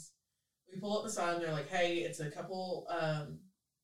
we 0.71 0.79
pull 0.79 0.97
up 0.97 1.03
beside 1.05 1.35
them. 1.35 1.41
They're 1.43 1.51
like, 1.53 1.69
"Hey, 1.69 1.99
it's 1.99 2.19
a 2.19 2.29
couple. 2.29 2.87
Um, 2.89 3.39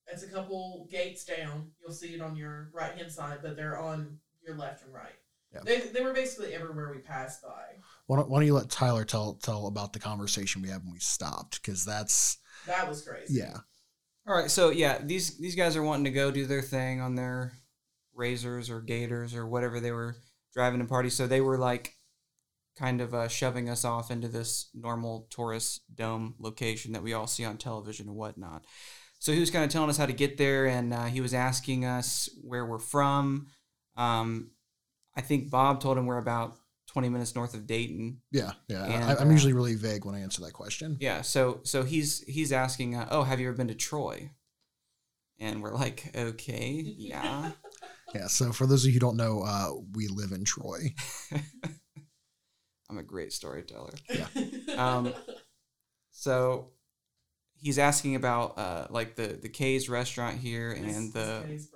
it's 0.07 0.23
a 0.23 0.27
couple 0.29 0.87
gates 0.91 1.25
down. 1.25 1.71
You'll 1.81 1.91
see 1.93 2.13
it 2.13 2.21
on 2.21 2.35
your 2.35 2.69
right 2.73 2.95
hand 2.97 3.11
side, 3.11 3.39
but 3.41 3.55
they're 3.55 3.77
on 3.79 4.19
your 4.45 4.55
left 4.55 4.83
and 4.85 4.93
right. 4.93 5.15
Yeah. 5.53 5.61
They 5.63 5.79
they 5.87 6.01
were 6.01 6.13
basically 6.13 6.53
everywhere 6.53 6.91
we 6.93 6.99
passed 6.99 7.41
by. 7.41 7.79
Why 8.08 8.17
don't, 8.17 8.30
why 8.30 8.39
don't 8.39 8.48
you 8.48 8.54
let 8.54 8.70
Tyler 8.70 9.06
tell 9.06 9.36
tell 9.36 9.67
about 9.67 9.93
the 9.93 10.00
conversation 10.00 10.62
we 10.62 10.70
had 10.70 10.84
when 10.84 10.93
we 10.93 11.00
stopped? 11.00 11.62
Because 11.62 11.86
that's 11.86 12.38
That 12.66 12.88
was 12.89 13.01
crazy. 13.01 13.36
yeah, 13.36 13.58
All 14.28 14.36
right, 14.36 14.51
so 14.51 14.70
yeah, 14.70 14.99
these 15.03 15.38
these 15.38 15.55
guys 15.55 15.76
are 15.76 15.84
wanting 15.84 16.05
to 16.05 16.12
go 16.12 16.32
do 16.32 16.45
their 16.45 16.62
thing 16.62 17.01
on 17.01 17.16
their 17.16 17.53
razors 18.14 18.70
or 18.70 18.82
gators 18.82 19.36
or 19.36 19.45
whatever 19.47 19.80
they 19.80 19.91
were 19.91 20.16
driving 20.53 20.80
to 20.80 20.86
party. 20.86 21.10
So 21.10 21.28
they 21.28 21.41
were 21.41 21.58
like 21.58 21.93
kind 22.78 23.01
of 23.01 23.14
uh, 23.14 23.28
shoving 23.28 23.70
us 23.70 23.84
off 23.86 24.12
into 24.12 24.28
this 24.28 24.70
normal 24.74 25.28
tourist 25.30 25.82
dome 25.95 26.36
location 26.39 26.93
that 26.93 27.03
we 27.03 27.14
all 27.14 27.28
see 27.28 27.43
on 27.45 27.58
television 27.58 28.08
and 28.08 28.16
whatnot. 28.16 28.66
So 29.20 29.32
he 29.34 29.39
was 29.39 29.49
kind 29.49 29.66
of 29.66 29.72
telling 29.72 29.89
us 29.89 29.97
how 29.97 30.05
to 30.05 30.14
get 30.14 30.38
there, 30.38 30.68
and 30.68 30.93
uh, 30.93 31.05
he 31.05 31.22
was 31.22 31.34
asking 31.34 31.86
us 31.86 32.30
where 32.43 32.66
we're 32.66 32.78
from. 32.80 33.47
Um, 33.95 34.51
I 35.16 35.22
think 35.22 35.49
Bob 35.49 35.82
told 35.82 35.97
him 35.97 36.05
we're 36.05 36.20
about 36.20 36.55
twenty 36.98 37.10
minutes 37.10 37.36
north 37.36 37.54
of 37.54 37.68
Dayton. 37.68 38.22
yeah, 38.32 38.54
yeah. 38.68 38.86
And, 38.86 39.04
I, 39.04 39.16
I'm 39.18 39.28
uh, 39.28 39.32
usually 39.32 39.54
really 39.54 39.76
vague 39.76 40.04
when 40.04 40.16
I 40.16 40.22
answer 40.22 40.41
that 40.41 40.54
question. 40.54 40.98
Yeah, 41.00 41.22
so 41.22 41.60
so 41.62 41.84
he's 41.84 42.24
he's 42.24 42.52
asking, 42.52 42.95
uh, 42.95 43.08
"Oh, 43.12 43.22
have 43.22 43.39
you 43.39 43.48
ever 43.50 43.56
been 43.56 43.68
to 43.68 43.76
Troy?" 43.76 44.32
And 45.39 45.62
we're 45.62 45.76
like, 45.76 46.12
"Okay, 46.16 46.72
yeah." 46.98 47.52
Yeah. 48.16 48.28
So 48.28 48.54
for 48.54 48.66
those 48.66 48.86
of 48.86 48.88
you 48.88 48.93
who 48.93 49.00
don't 49.02 49.18
know, 49.18 49.43
uh, 49.45 49.72
we 49.93 50.08
live 50.08 50.32
in 50.32 50.45
Troy. 50.45 50.95
I'm 52.89 52.98
a 52.98 53.04
great 53.04 53.34
storyteller. 53.34 53.93
Yeah. 54.10 54.28
Um, 54.78 55.14
so 56.12 56.70
he's 57.56 57.78
asking 57.78 58.16
about 58.16 58.58
uh, 58.58 58.88
like 58.89 59.16
the 59.16 59.28
the 59.28 59.50
K's 59.50 59.89
restaurant 59.89 60.38
here 60.38 60.72
and 60.72 61.12
the 61.12 61.68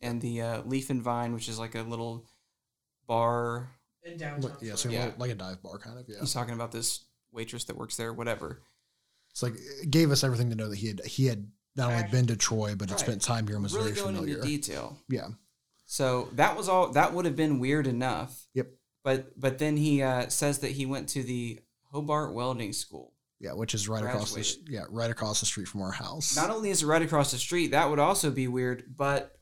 and 0.00 0.22
the 0.22 0.40
uh, 0.40 0.62
Leaf 0.62 0.88
and 0.88 1.02
Vine, 1.02 1.34
which 1.34 1.50
is 1.50 1.58
like 1.58 1.74
a 1.74 1.82
little 1.82 2.24
bar. 3.06 3.72
In 4.04 4.16
downtown. 4.18 4.56
yeah. 4.60 4.74
So 4.74 4.88
Yeah. 4.88 5.12
like 5.18 5.30
a 5.30 5.34
dive 5.34 5.62
bar 5.62 5.78
kind 5.78 5.98
of. 5.98 6.06
Yeah. 6.08 6.20
He's 6.20 6.32
talking 6.32 6.54
about 6.54 6.72
this 6.72 7.04
waitress 7.30 7.64
that 7.64 7.76
works 7.76 7.96
there, 7.96 8.12
whatever. 8.12 8.60
It's 9.30 9.42
like 9.42 9.54
it 9.56 9.90
gave 9.90 10.10
us 10.10 10.24
everything 10.24 10.50
to 10.50 10.56
know 10.56 10.68
that 10.68 10.76
he 10.78 10.88
had 10.88 11.00
he 11.06 11.26
had 11.26 11.50
not 11.76 11.90
only 11.92 12.08
been 12.10 12.26
to 12.26 12.36
Troy 12.36 12.74
but 12.74 12.88
had 12.90 12.96
Right. 12.96 13.06
spent 13.06 13.22
time 13.22 13.46
here 13.46 13.56
and 13.56 13.62
was 13.62 13.74
really 13.74 13.92
very 13.92 14.02
going 14.04 14.14
familiar. 14.16 14.36
into 14.36 14.46
detail. 14.48 14.98
Yeah. 15.08 15.28
So 15.86 16.28
that 16.34 16.56
was 16.56 16.68
all. 16.68 16.92
That 16.92 17.12
would 17.14 17.24
have 17.24 17.36
been 17.36 17.58
weird 17.58 17.86
enough. 17.86 18.46
Yep. 18.54 18.68
But 19.04 19.38
but 19.40 19.58
then 19.58 19.76
he 19.76 20.02
uh, 20.02 20.28
says 20.28 20.58
that 20.60 20.72
he 20.72 20.86
went 20.86 21.08
to 21.10 21.22
the 21.22 21.60
Hobart 21.90 22.34
Welding 22.34 22.72
School. 22.72 23.14
Yeah, 23.40 23.54
which 23.54 23.74
is 23.74 23.88
right 23.88 24.04
across 24.04 24.32
the 24.34 24.56
yeah 24.68 24.84
right 24.90 25.10
across 25.10 25.40
the 25.40 25.46
street 25.46 25.66
from 25.68 25.82
our 25.82 25.90
house. 25.92 26.36
Not 26.36 26.50
only 26.50 26.70
is 26.70 26.82
it 26.82 26.86
right 26.86 27.02
across 27.02 27.30
the 27.32 27.38
street, 27.38 27.72
that 27.72 27.90
would 27.90 27.98
also 27.98 28.30
be 28.30 28.46
weird. 28.48 28.84
But 28.96 29.36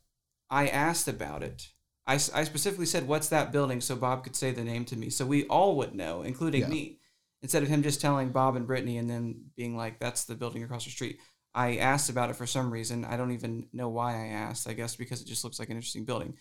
I 0.49 0.69
asked 0.69 1.07
about 1.09 1.43
it. 1.43 1.69
I, 2.07 2.15
I 2.15 2.45
specifically 2.45 2.87
said, 2.87 3.07
"What's 3.07 3.29
that 3.29 3.53
building?" 3.53 3.81
So 3.81 3.97
Bob 3.97 4.25
could 4.25 4.35
say 4.37 4.51
the 4.53 4.65
name 4.65 4.85
to 4.87 4.97
me, 4.97 5.11
so 5.11 5.25
we 5.27 5.47
all 5.47 5.77
would 5.77 5.95
know, 5.95 6.23
including 6.23 6.63
Yeah. 6.63 6.69
me. 6.69 6.97
Instead 7.43 7.63
of 7.63 7.69
him 7.71 7.83
just 7.83 8.01
telling 8.03 8.31
Bob 8.31 8.55
and 8.57 8.67
Brittany 8.67 8.99
and 8.99 9.09
then 9.09 9.47
being 9.57 9.77
like, 9.77 9.99
"That's 9.99 10.25
the 10.25 10.35
building 10.35 10.63
across 10.63 10.85
the 10.85 10.91
street." 10.91 11.19
I 11.55 11.77
asked 11.79 12.11
about 12.11 12.31
it 12.31 12.37
for 12.37 12.47
some 12.47 12.71
reason. 12.71 13.05
I 13.05 13.17
don't 13.17 13.33
even 13.33 13.69
know 13.73 13.89
why 13.89 14.15
I 14.15 14.27
asked. 14.29 14.69
I 14.69 14.73
guess 14.75 14.95
because 14.97 15.21
it 15.21 15.27
just 15.27 15.43
looks 15.45 15.59
like 15.59 15.69
an 15.71 15.77
interesting 15.77 16.05
building. 16.05 16.37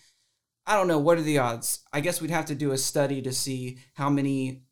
I 0.66 0.74
don't 0.76 0.88
know. 0.88 0.98
What 0.98 1.18
are 1.18 1.22
the 1.22 1.38
odds? 1.38 1.80
I 1.92 2.00
guess 2.00 2.20
we'd 2.20 2.30
have 2.30 2.44
to 2.46 2.54
do 2.54 2.72
a 2.72 2.78
study 2.78 3.22
to 3.22 3.32
see 3.32 3.78
how 3.94 4.08
many 4.10 4.62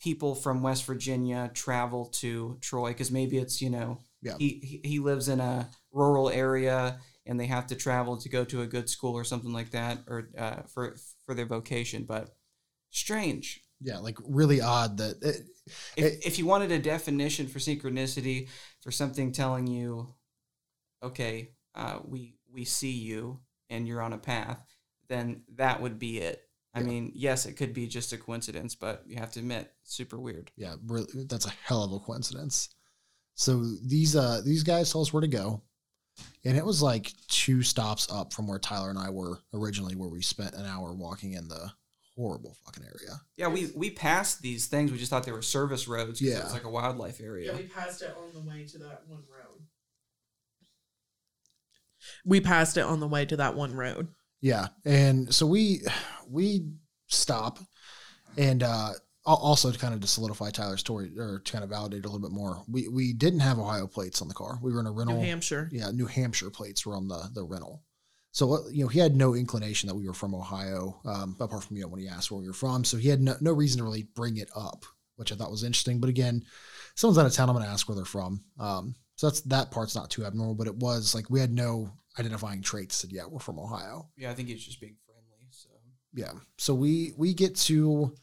people 0.00 0.34
from 0.34 0.62
West 0.62 0.84
Virginia 0.84 1.50
travel 1.54 2.06
to 2.06 2.58
Troy 2.60 2.88
because 2.90 3.10
maybe 3.10 3.38
it's 3.38 3.62
you 3.62 3.70
know 3.70 4.00
Yeah. 4.22 4.36
he- 4.38 4.80
he 4.84 4.98
lives 4.98 5.28
in 5.28 5.40
a 5.40 5.70
rural 5.92 6.28
area 6.28 7.00
and 7.26 7.38
they 7.38 7.46
have 7.46 7.66
to 7.68 7.74
travel 7.76 8.16
to 8.18 8.28
go 8.28 8.44
to 8.44 8.62
a 8.62 8.66
good 8.66 8.88
school 8.88 9.14
or 9.14 9.24
something 9.24 9.52
like 9.52 9.70
that 9.70 9.98
or 10.08 10.30
uh, 10.38 10.62
for 10.72 10.96
for 11.26 11.34
their 11.34 11.46
vocation. 11.46 12.04
But 12.04 12.34
strange. 12.90 13.60
yeah, 13.80 13.98
like 13.98 14.18
really 14.24 14.60
odd 14.60 14.98
that 14.98 15.16
it, 15.22 15.36
If, 15.96 16.26
if 16.26 16.38
you 16.38 16.46
wanted 16.46 16.70
a 16.72 16.78
definition 16.78 17.48
for 17.48 17.58
synchronicity 17.58 18.48
for 18.82 18.90
something 18.90 19.32
telling 19.32 19.66
you, 19.66 20.14
okay, 21.02 21.50
uh, 21.74 21.98
we 22.04 22.36
we 22.52 22.64
see 22.64 22.92
you 22.92 23.40
and 23.70 23.88
you're 23.88 24.02
on 24.02 24.12
a 24.12 24.18
path, 24.18 24.60
then 25.08 25.42
that 25.56 25.80
would 25.80 25.98
be 25.98 26.18
it. 26.18 26.42
I 26.74 26.80
Yeah. 26.80 26.86
mean, 26.86 27.12
yes, 27.14 27.46
it 27.46 27.54
could 27.54 27.72
be 27.72 27.86
just 27.86 28.12
a 28.12 28.18
coincidence, 28.18 28.74
but 28.74 29.02
you 29.06 29.16
have 29.16 29.32
to 29.32 29.40
admit, 29.40 29.72
super 29.84 30.18
weird. 30.18 30.50
yeah, 30.56 30.74
really, 30.86 31.24
that's 31.28 31.46
a 31.46 31.52
hell 31.64 31.84
of 31.84 31.92
a 31.92 31.98
coincidence. 32.00 32.68
So 33.34 33.64
these 33.82 34.14
uh 34.16 34.42
these 34.44 34.62
guys 34.62 34.92
tell 34.92 35.00
us 35.02 35.12
where 35.12 35.20
to 35.20 35.28
go, 35.28 35.62
and 36.44 36.56
it 36.56 36.64
was 36.64 36.82
like 36.82 37.12
two 37.28 37.62
stops 37.62 38.10
up 38.12 38.32
from 38.32 38.46
where 38.46 38.58
Tyler 38.58 38.90
and 38.90 38.98
I 38.98 39.10
were 39.10 39.38
originally, 39.52 39.94
where 39.96 40.08
we 40.08 40.22
spent 40.22 40.54
an 40.54 40.66
hour 40.66 40.92
walking 40.92 41.32
in 41.32 41.48
the 41.48 41.72
horrible 42.16 42.56
fucking 42.64 42.84
area. 42.84 43.20
Yeah, 43.36 43.48
we 43.48 43.70
we 43.74 43.90
passed 43.90 44.40
these 44.42 44.66
things. 44.66 44.92
We 44.92 44.98
just 44.98 45.10
thought 45.10 45.24
they 45.24 45.32
were 45.32 45.42
service 45.42 45.88
roads. 45.88 46.20
Yeah. 46.22 46.38
it 46.38 46.44
was 46.44 46.52
like 46.52 46.64
a 46.64 46.70
wildlife 46.70 47.20
area. 47.20 47.52
Yeah, 47.52 47.58
we 47.58 47.64
passed 47.64 48.02
it 48.02 48.14
on 48.16 48.32
the 48.32 48.48
way 48.48 48.64
to 48.66 48.78
that 48.78 49.02
one 49.08 49.22
road. 49.30 49.62
We 52.24 52.40
passed 52.40 52.76
it 52.76 52.82
on 52.84 53.00
the 53.00 53.08
way 53.08 53.24
to 53.26 53.36
that 53.36 53.54
one 53.56 53.74
road. 53.74 54.08
Yeah, 54.40 54.68
and 54.84 55.34
so 55.34 55.46
we 55.46 55.80
we 56.28 56.68
stop, 57.08 57.58
and 58.36 58.62
uh 58.62 58.90
al- 58.90 58.96
also 59.26 59.70
to 59.70 59.78
kind 59.78 59.94
of 59.94 60.00
to 60.00 60.06
solidify 60.06 60.50
Tyler's 60.50 60.80
story 60.80 61.10
or 61.18 61.38
to 61.38 61.52
kind 61.52 61.64
of 61.64 61.70
validate 61.70 62.04
a 62.04 62.08
little 62.08 62.20
bit 62.20 62.34
more, 62.34 62.62
we 62.68 62.88
we 62.88 63.12
didn't 63.12 63.40
have 63.40 63.58
Ohio 63.58 63.86
plates 63.86 64.20
on 64.20 64.28
the 64.28 64.34
car. 64.34 64.58
We 64.62 64.72
were 64.72 64.80
in 64.80 64.86
a 64.86 64.92
rental. 64.92 65.16
New 65.16 65.26
Hampshire. 65.26 65.68
Yeah, 65.72 65.90
New 65.90 66.06
Hampshire 66.06 66.50
plates 66.50 66.84
were 66.84 66.94
on 66.94 67.08
the 67.08 67.30
the 67.32 67.42
rental. 67.42 67.82
So 68.32 68.52
uh, 68.52 68.68
you 68.70 68.82
know 68.82 68.88
he 68.88 68.98
had 68.98 69.16
no 69.16 69.34
inclination 69.34 69.88
that 69.88 69.94
we 69.94 70.06
were 70.06 70.12
from 70.12 70.34
Ohio, 70.34 71.00
um, 71.04 71.36
apart 71.40 71.64
from 71.64 71.76
you 71.76 71.82
know 71.82 71.88
when 71.88 72.00
he 72.00 72.08
asked 72.08 72.30
where 72.30 72.40
we 72.40 72.46
were 72.46 72.52
from. 72.52 72.84
So 72.84 72.96
he 72.96 73.08
had 73.08 73.20
no, 73.20 73.34
no 73.40 73.52
reason 73.52 73.78
to 73.78 73.84
really 73.84 74.08
bring 74.14 74.36
it 74.36 74.50
up, 74.54 74.84
which 75.16 75.32
I 75.32 75.36
thought 75.36 75.50
was 75.50 75.64
interesting. 75.64 76.00
But 76.00 76.10
again, 76.10 76.44
someone's 76.96 77.18
out 77.18 77.26
of 77.26 77.32
town, 77.32 77.48
I'm 77.48 77.54
going 77.54 77.64
to 77.64 77.72
ask 77.72 77.88
where 77.88 77.96
they're 77.96 78.04
from. 78.04 78.42
Um, 78.58 78.96
so 79.16 79.28
that's 79.28 79.40
that 79.42 79.70
part's 79.70 79.94
not 79.94 80.10
too 80.10 80.24
abnormal. 80.24 80.56
But 80.56 80.66
it 80.66 80.76
was 80.76 81.14
like 81.14 81.30
we 81.30 81.40
had 81.40 81.52
no 81.52 81.90
identifying 82.18 82.60
traits. 82.60 82.96
Said 82.96 83.12
yeah, 83.12 83.24
we're 83.26 83.38
from 83.38 83.60
Ohio. 83.60 84.08
Yeah, 84.16 84.30
I 84.30 84.34
think 84.34 84.48
he's 84.48 84.64
just 84.64 84.80
being 84.80 84.96
friendly. 85.06 85.46
So 85.50 85.68
Yeah. 86.12 86.32
So 86.58 86.74
we 86.74 87.12
we 87.16 87.34
get 87.34 87.54
to 87.56 88.14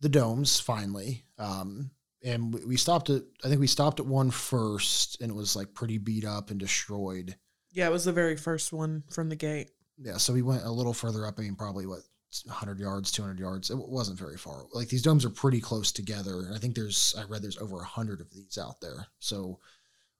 the 0.00 0.08
domes 0.08 0.60
finally, 0.60 1.24
um, 1.38 1.90
and 2.22 2.52
we, 2.52 2.64
we 2.64 2.76
stopped 2.76 3.10
at 3.10 3.22
I 3.44 3.48
think 3.48 3.60
we 3.60 3.66
stopped 3.66 4.00
at 4.00 4.06
one 4.06 4.30
first, 4.30 5.20
and 5.20 5.30
it 5.30 5.34
was 5.34 5.56
like 5.56 5.74
pretty 5.74 5.98
beat 5.98 6.24
up 6.24 6.50
and 6.50 6.58
destroyed. 6.58 7.36
Yeah, 7.72 7.86
it 7.86 7.92
was 7.92 8.04
the 8.04 8.12
very 8.12 8.36
first 8.36 8.72
one 8.72 9.04
from 9.10 9.28
the 9.28 9.36
gate. 9.36 9.70
Yeah. 9.98 10.16
So 10.16 10.32
we 10.32 10.42
went 10.42 10.64
a 10.64 10.70
little 10.70 10.94
further 10.94 11.26
up. 11.26 11.38
I 11.38 11.42
mean, 11.42 11.56
probably 11.56 11.86
what 11.86 12.00
100 12.44 12.78
yards, 12.78 13.10
200 13.12 13.38
yards. 13.38 13.70
It 13.70 13.78
wasn't 13.78 14.18
very 14.18 14.36
far. 14.36 14.64
Like 14.72 14.88
these 14.88 15.02
domes 15.02 15.24
are 15.24 15.30
pretty 15.30 15.60
close 15.60 15.92
together, 15.92 16.40
and 16.40 16.54
I 16.54 16.58
think 16.58 16.74
there's 16.74 17.14
I 17.18 17.24
read 17.24 17.42
there's 17.42 17.58
over 17.58 17.80
a 17.80 17.86
hundred 17.86 18.20
of 18.20 18.30
these 18.30 18.58
out 18.58 18.80
there. 18.80 19.06
So 19.18 19.58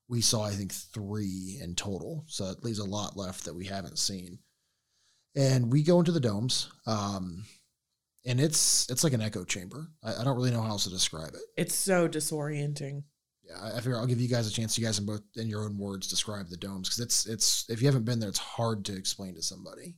we 0.08 0.20
saw 0.20 0.44
I 0.44 0.52
think 0.52 0.72
three 0.72 1.58
in 1.62 1.74
total. 1.74 2.24
So 2.26 2.46
it 2.50 2.64
leaves 2.64 2.78
a 2.78 2.84
lot 2.84 3.16
left 3.16 3.44
that 3.44 3.54
we 3.54 3.66
haven't 3.66 3.98
seen. 3.98 4.38
And 5.36 5.70
we 5.70 5.82
go 5.82 5.98
into 5.98 6.10
the 6.10 6.20
domes, 6.20 6.70
um, 6.86 7.44
and 8.28 8.38
it's 8.40 8.88
it's 8.90 9.02
like 9.02 9.12
an 9.14 9.20
echo 9.22 9.44
chamber. 9.44 9.88
I, 10.04 10.20
I 10.20 10.24
don't 10.24 10.36
really 10.36 10.50
know 10.52 10.62
how 10.62 10.70
else 10.70 10.84
to 10.84 10.90
describe 10.90 11.34
it. 11.34 11.40
It's 11.56 11.74
so 11.74 12.08
disorienting. 12.08 13.02
Yeah, 13.42 13.58
I 13.60 13.72
I 13.72 13.80
figure 13.80 13.96
I'll 13.96 14.06
give 14.06 14.20
you 14.20 14.28
guys 14.28 14.46
a 14.46 14.52
chance. 14.52 14.78
You 14.78 14.84
guys 14.84 14.98
can 14.98 15.06
both, 15.06 15.22
in 15.36 15.48
your 15.48 15.64
own 15.64 15.76
words, 15.78 16.06
describe 16.08 16.48
the 16.48 16.56
domes 16.56 16.88
because 16.88 17.00
it's 17.00 17.26
it's 17.26 17.64
if 17.68 17.80
you 17.80 17.88
haven't 17.88 18.04
been 18.04 18.20
there, 18.20 18.28
it's 18.28 18.38
hard 18.38 18.84
to 18.86 18.94
explain 18.96 19.34
to 19.34 19.42
somebody. 19.42 19.96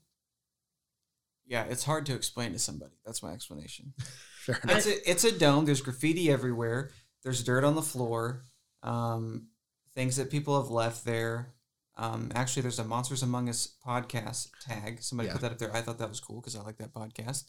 yeah, 1.47 1.65
it's 1.65 1.85
hard 1.85 2.07
to 2.07 2.15
explain 2.15 2.53
to 2.53 2.59
somebody. 2.59 2.95
That's 3.05 3.23
my 3.23 3.33
explanation. 3.33 3.93
Fair 4.45 4.59
enough. 4.63 4.77
It's 4.79 4.87
a 4.87 5.11
it's 5.11 5.25
a 5.25 5.39
dome. 5.39 5.65
There's 5.65 5.83
graffiti 5.83 6.31
everywhere. 6.31 6.91
There's 7.25 7.43
dirt 7.43 7.65
on 7.65 7.75
the 7.75 7.83
floor. 7.83 8.45
Um, 8.83 9.49
things 9.95 10.17
that 10.17 10.31
people 10.31 10.61
have 10.61 10.71
left 10.71 11.05
there. 11.05 11.53
Um, 11.99 12.31
actually, 12.35 12.63
there's 12.63 12.79
a 12.79 12.85
Monsters 12.85 13.23
Among 13.23 13.49
Us 13.51 13.75
podcast 13.87 14.49
tag. 14.67 15.03
Somebody 15.03 15.27
Yeah. 15.27 15.33
put 15.35 15.43
that 15.43 15.53
up 15.53 15.59
there. 15.59 15.75
I 15.77 15.83
thought 15.83 15.99
that 15.99 16.09
was 16.09 16.21
cool 16.21 16.41
because 16.41 16.57
I 16.57 16.63
like 16.63 16.79
that 16.79 16.95
podcast. 16.95 17.45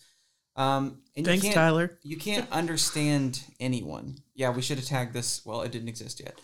Um, 0.56 1.02
and 1.16 1.26
Thanks, 1.26 1.44
you 1.44 1.50
can't, 1.50 1.56
Tyler. 1.56 2.00
You 2.04 2.18
can't 2.18 2.52
understand 2.52 3.42
anyone. 3.60 4.18
Yeah, 4.36 4.52
we 4.52 4.62
should 4.62 4.78
have 4.78 4.88
tagged 4.88 5.14
this. 5.14 5.46
Well, 5.46 5.62
it 5.62 5.72
didn't 5.72 5.90
exist 5.90 6.22
yet. 6.22 6.40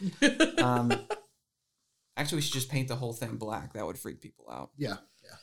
Um, 0.64 0.92
actually, 2.18 2.38
we 2.38 2.42
should 2.42 2.54
just 2.54 2.70
paint 2.70 2.88
the 2.88 2.96
whole 2.96 3.14
thing 3.14 3.38
black. 3.38 3.74
That 3.74 3.86
would 3.86 3.98
freak 3.98 4.22
people 4.22 4.46
out. 4.52 4.72
Yeah, 4.76 4.98
yeah. 5.24 5.36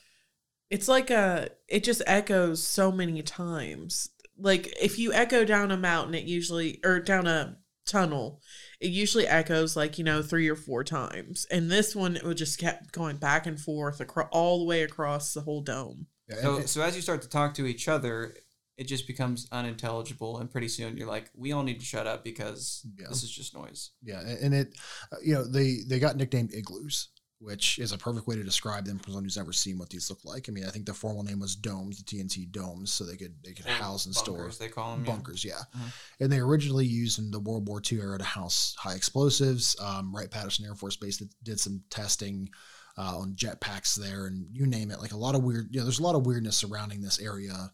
It's 0.69 0.87
like 0.87 1.09
a 1.09 1.49
it 1.69 1.83
just 1.83 2.01
echoes 2.05 2.61
so 2.61 2.91
many 2.91 3.21
times. 3.21 4.09
Like 4.37 4.75
if 4.79 4.99
you 4.99 5.13
echo 5.13 5.45
down 5.45 5.71
a 5.71 5.77
mountain, 5.77 6.15
it 6.15 6.25
usually 6.25 6.79
or 6.83 6.99
down 6.99 7.27
a 7.27 7.57
tunnel, 7.85 8.41
it 8.81 8.91
usually 8.91 9.27
echoes 9.27 9.75
like, 9.75 9.97
you 9.97 10.03
know, 10.03 10.21
three 10.21 10.49
or 10.49 10.55
four 10.55 10.83
times. 10.83 11.47
And 11.49 11.71
this 11.71 11.95
one 11.95 12.17
it 12.17 12.23
would 12.23 12.37
just 12.37 12.59
kept 12.59 12.91
going 12.91 13.17
back 13.17 13.45
and 13.45 13.59
forth 13.59 14.01
across 14.01 14.27
all 14.31 14.59
the 14.59 14.65
way 14.65 14.83
across 14.83 15.33
the 15.33 15.41
whole 15.41 15.61
dome. 15.61 16.07
So, 16.41 16.61
so 16.61 16.81
as 16.81 16.95
you 16.95 17.01
start 17.01 17.21
to 17.21 17.29
talk 17.29 17.53
to 17.55 17.67
each 17.67 17.87
other, 17.87 18.35
it 18.77 18.85
just 18.87 19.07
becomes 19.07 19.47
unintelligible, 19.51 20.37
and 20.39 20.49
pretty 20.51 20.67
soon 20.67 20.97
you're 20.97 21.07
like, 21.07 21.29
"We 21.35 21.51
all 21.51 21.63
need 21.63 21.79
to 21.79 21.85
shut 21.85 22.07
up 22.07 22.23
because 22.23 22.85
Yeah. 22.99 23.07
this 23.09 23.23
is 23.23 23.31
just 23.31 23.53
noise." 23.53 23.91
Yeah, 24.03 24.19
and 24.21 24.53
it, 24.53 24.75
uh, 25.11 25.17
you 25.23 25.33
know, 25.33 25.45
they 25.45 25.79
they 25.87 25.99
got 25.99 26.17
nicknamed 26.17 26.53
igloos, 26.53 27.09
which 27.39 27.79
is 27.79 27.91
a 27.91 27.97
perfect 27.97 28.27
way 28.27 28.35
to 28.35 28.43
describe 28.43 28.85
them 28.85 28.97
for 28.97 29.05
someone 29.05 29.23
who's 29.23 29.37
never 29.37 29.53
seen 29.53 29.77
what 29.77 29.89
these 29.89 30.09
look 30.09 30.23
like. 30.25 30.47
I 30.49 30.51
mean, 30.51 30.65
I 30.65 30.71
think 30.71 30.85
the 30.85 30.93
formal 30.93 31.23
name 31.23 31.39
was 31.39 31.55
domes, 31.55 31.97
the 31.97 32.03
TNT 32.03 32.45
domes, 32.51 32.91
so 32.91 33.03
they 33.05 33.17
could 33.17 33.35
they 33.43 33.53
could 33.53 33.65
house 33.65 34.05
and 34.05 34.15
store 34.15 34.37
bunkers, 34.37 34.57
they 34.57 34.69
call 34.69 34.93
'em, 34.93 35.05
yeah. 35.05 35.11
bunkers, 35.11 35.43
yeah. 35.45 35.61
Mhm. 35.75 35.93
And 36.21 36.31
they 36.31 36.39
originally 36.39 36.85
used 36.85 37.19
in 37.19 37.31
the 37.31 37.39
World 37.39 37.67
War 37.67 37.81
II 37.89 37.99
era 37.99 38.17
to 38.17 38.23
house 38.25 38.73
high 38.77 38.95
explosives. 38.95 39.75
Um, 39.79 40.13
Wright 40.15 40.29
Patterson 40.31 40.65
Air 40.65 40.75
Force 40.75 40.95
Base 40.97 41.17
that 41.19 41.29
did 41.43 41.59
some 41.59 41.83
testing 41.89 42.49
uh, 42.97 43.17
on 43.17 43.35
jetpacks 43.35 43.95
there, 43.95 44.25
and 44.25 44.47
you 44.53 44.65
name 44.65 44.89
it. 44.89 44.99
Like 45.01 45.11
a 45.11 45.17
lot 45.17 45.35
of 45.35 45.43
weird, 45.43 45.67
you 45.71 45.79
know, 45.79 45.83
there's 45.85 45.99
a 45.99 46.03
lot 46.03 46.15
of 46.15 46.25
weirdness 46.25 46.55
surrounding 46.57 47.01
this 47.01 47.19
area. 47.19 47.73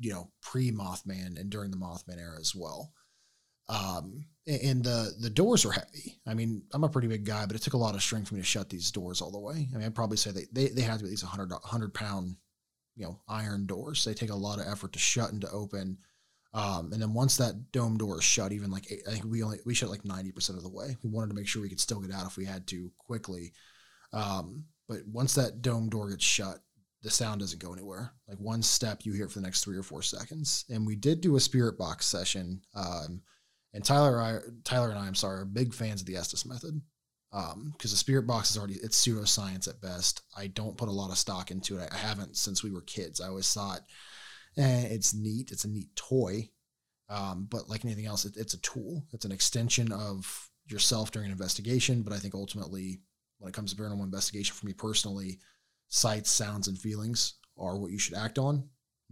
You 0.00 0.12
know, 0.12 0.30
pre 0.42 0.72
Mothman 0.72 1.38
and 1.38 1.50
during 1.50 1.70
the 1.70 1.76
Mothman 1.76 2.18
era 2.18 2.38
as 2.40 2.54
well. 2.54 2.92
Um 3.68 4.24
and 4.46 4.82
the 4.82 5.14
the 5.20 5.30
doors 5.30 5.64
are 5.64 5.70
heavy. 5.70 6.18
I 6.26 6.34
mean 6.34 6.62
i'm 6.72 6.84
a 6.84 6.88
pretty 6.88 7.08
big 7.08 7.24
guy 7.24 7.46
but 7.46 7.54
it 7.54 7.62
took 7.62 7.74
a 7.74 7.78
lot 7.78 7.94
of 7.94 8.02
strength 8.02 8.28
for 8.28 8.34
me 8.34 8.40
to 8.40 8.46
shut 8.46 8.68
these 8.68 8.90
doors 8.90 9.20
all 9.20 9.30
the 9.30 9.38
way. 9.38 9.68
I 9.72 9.76
mean 9.76 9.86
i'd 9.86 9.94
probably 9.94 10.16
say 10.16 10.30
they 10.32 10.46
they, 10.52 10.68
they 10.68 10.82
have 10.82 10.98
to 10.98 11.04
be 11.04 11.08
at 11.08 11.10
least 11.10 11.24
100 11.24 11.50
100 11.50 11.94
pound 11.94 12.36
you 12.96 13.04
know 13.04 13.20
iron 13.28 13.66
doors. 13.66 14.04
They 14.04 14.14
take 14.14 14.30
a 14.30 14.34
lot 14.34 14.58
of 14.58 14.66
effort 14.66 14.92
to 14.94 14.98
shut 14.98 15.32
and 15.32 15.40
to 15.42 15.50
open. 15.50 15.98
Um 16.52 16.92
and 16.92 17.00
then 17.00 17.14
once 17.14 17.36
that 17.36 17.70
dome 17.70 17.96
door 17.96 18.18
is 18.18 18.24
shut 18.24 18.52
even 18.52 18.70
like 18.70 18.86
i 19.08 19.12
think 19.12 19.24
we 19.26 19.42
only 19.42 19.58
we 19.64 19.74
shut 19.74 19.90
like 19.90 20.02
90% 20.02 20.50
of 20.56 20.62
the 20.62 20.68
way. 20.68 20.96
We 21.02 21.10
wanted 21.10 21.28
to 21.28 21.36
make 21.36 21.46
sure 21.46 21.62
we 21.62 21.68
could 21.68 21.80
still 21.80 22.00
get 22.00 22.12
out 22.14 22.26
if 22.26 22.36
we 22.36 22.44
had 22.44 22.66
to 22.68 22.90
quickly. 22.98 23.52
Um 24.12 24.64
but 24.88 25.06
once 25.06 25.34
that 25.34 25.62
dome 25.62 25.88
door 25.88 26.10
gets 26.10 26.24
shut 26.24 26.58
the 27.02 27.10
sound 27.10 27.40
doesn't 27.40 27.62
go 27.62 27.72
anywhere. 27.72 28.12
Like 28.28 28.38
one 28.38 28.62
step, 28.62 29.04
you 29.04 29.12
hear 29.12 29.28
for 29.28 29.38
the 29.38 29.44
next 29.44 29.64
three 29.64 29.76
or 29.76 29.82
four 29.82 30.02
seconds. 30.02 30.64
And 30.68 30.86
we 30.86 30.96
did 30.96 31.20
do 31.20 31.36
a 31.36 31.40
spirit 31.40 31.78
box 31.78 32.06
session. 32.06 32.60
Um, 32.74 33.22
and 33.72 33.84
Tyler, 33.84 34.20
I, 34.20 34.38
Tyler 34.64 34.90
and 34.90 34.98
I, 34.98 35.06
I'm 35.06 35.14
sorry, 35.14 35.40
are 35.40 35.44
big 35.44 35.72
fans 35.72 36.00
of 36.00 36.06
the 36.06 36.16
Estes 36.16 36.44
method. 36.44 36.80
Um, 37.32 37.72
because 37.76 37.92
the 37.92 37.96
spirit 37.96 38.26
box 38.26 38.50
is 38.50 38.58
already 38.58 38.74
it's 38.74 39.06
pseudoscience 39.06 39.68
at 39.68 39.80
best. 39.80 40.22
I 40.36 40.48
don't 40.48 40.76
put 40.76 40.88
a 40.88 40.92
lot 40.92 41.10
of 41.10 41.18
stock 41.18 41.52
into 41.52 41.78
it. 41.78 41.88
I 41.92 41.96
haven't 41.96 42.36
since 42.36 42.64
we 42.64 42.72
were 42.72 42.80
kids. 42.82 43.20
I 43.20 43.28
always 43.28 43.52
thought, 43.52 43.82
eh, 44.56 44.88
it's 44.90 45.14
neat. 45.14 45.52
It's 45.52 45.64
a 45.64 45.70
neat 45.70 45.94
toy. 45.94 46.50
Um, 47.08 47.46
but 47.48 47.68
like 47.68 47.84
anything 47.84 48.06
else, 48.06 48.24
it, 48.24 48.36
it's 48.36 48.54
a 48.54 48.60
tool. 48.62 49.04
It's 49.12 49.24
an 49.24 49.32
extension 49.32 49.92
of 49.92 50.50
yourself 50.66 51.12
during 51.12 51.26
an 51.26 51.32
investigation. 51.32 52.02
But 52.02 52.12
I 52.12 52.18
think 52.18 52.34
ultimately, 52.34 53.00
when 53.38 53.48
it 53.48 53.54
comes 53.54 53.72
to 53.72 53.80
paranormal 53.80 54.02
investigation, 54.02 54.54
for 54.54 54.66
me 54.66 54.72
personally, 54.72 55.38
sights, 55.90 56.30
sounds, 56.30 56.66
and 56.66 56.78
feelings 56.78 57.34
are 57.58 57.76
what 57.76 57.90
you 57.90 57.98
should 57.98 58.14
act 58.14 58.38
on 58.38 58.64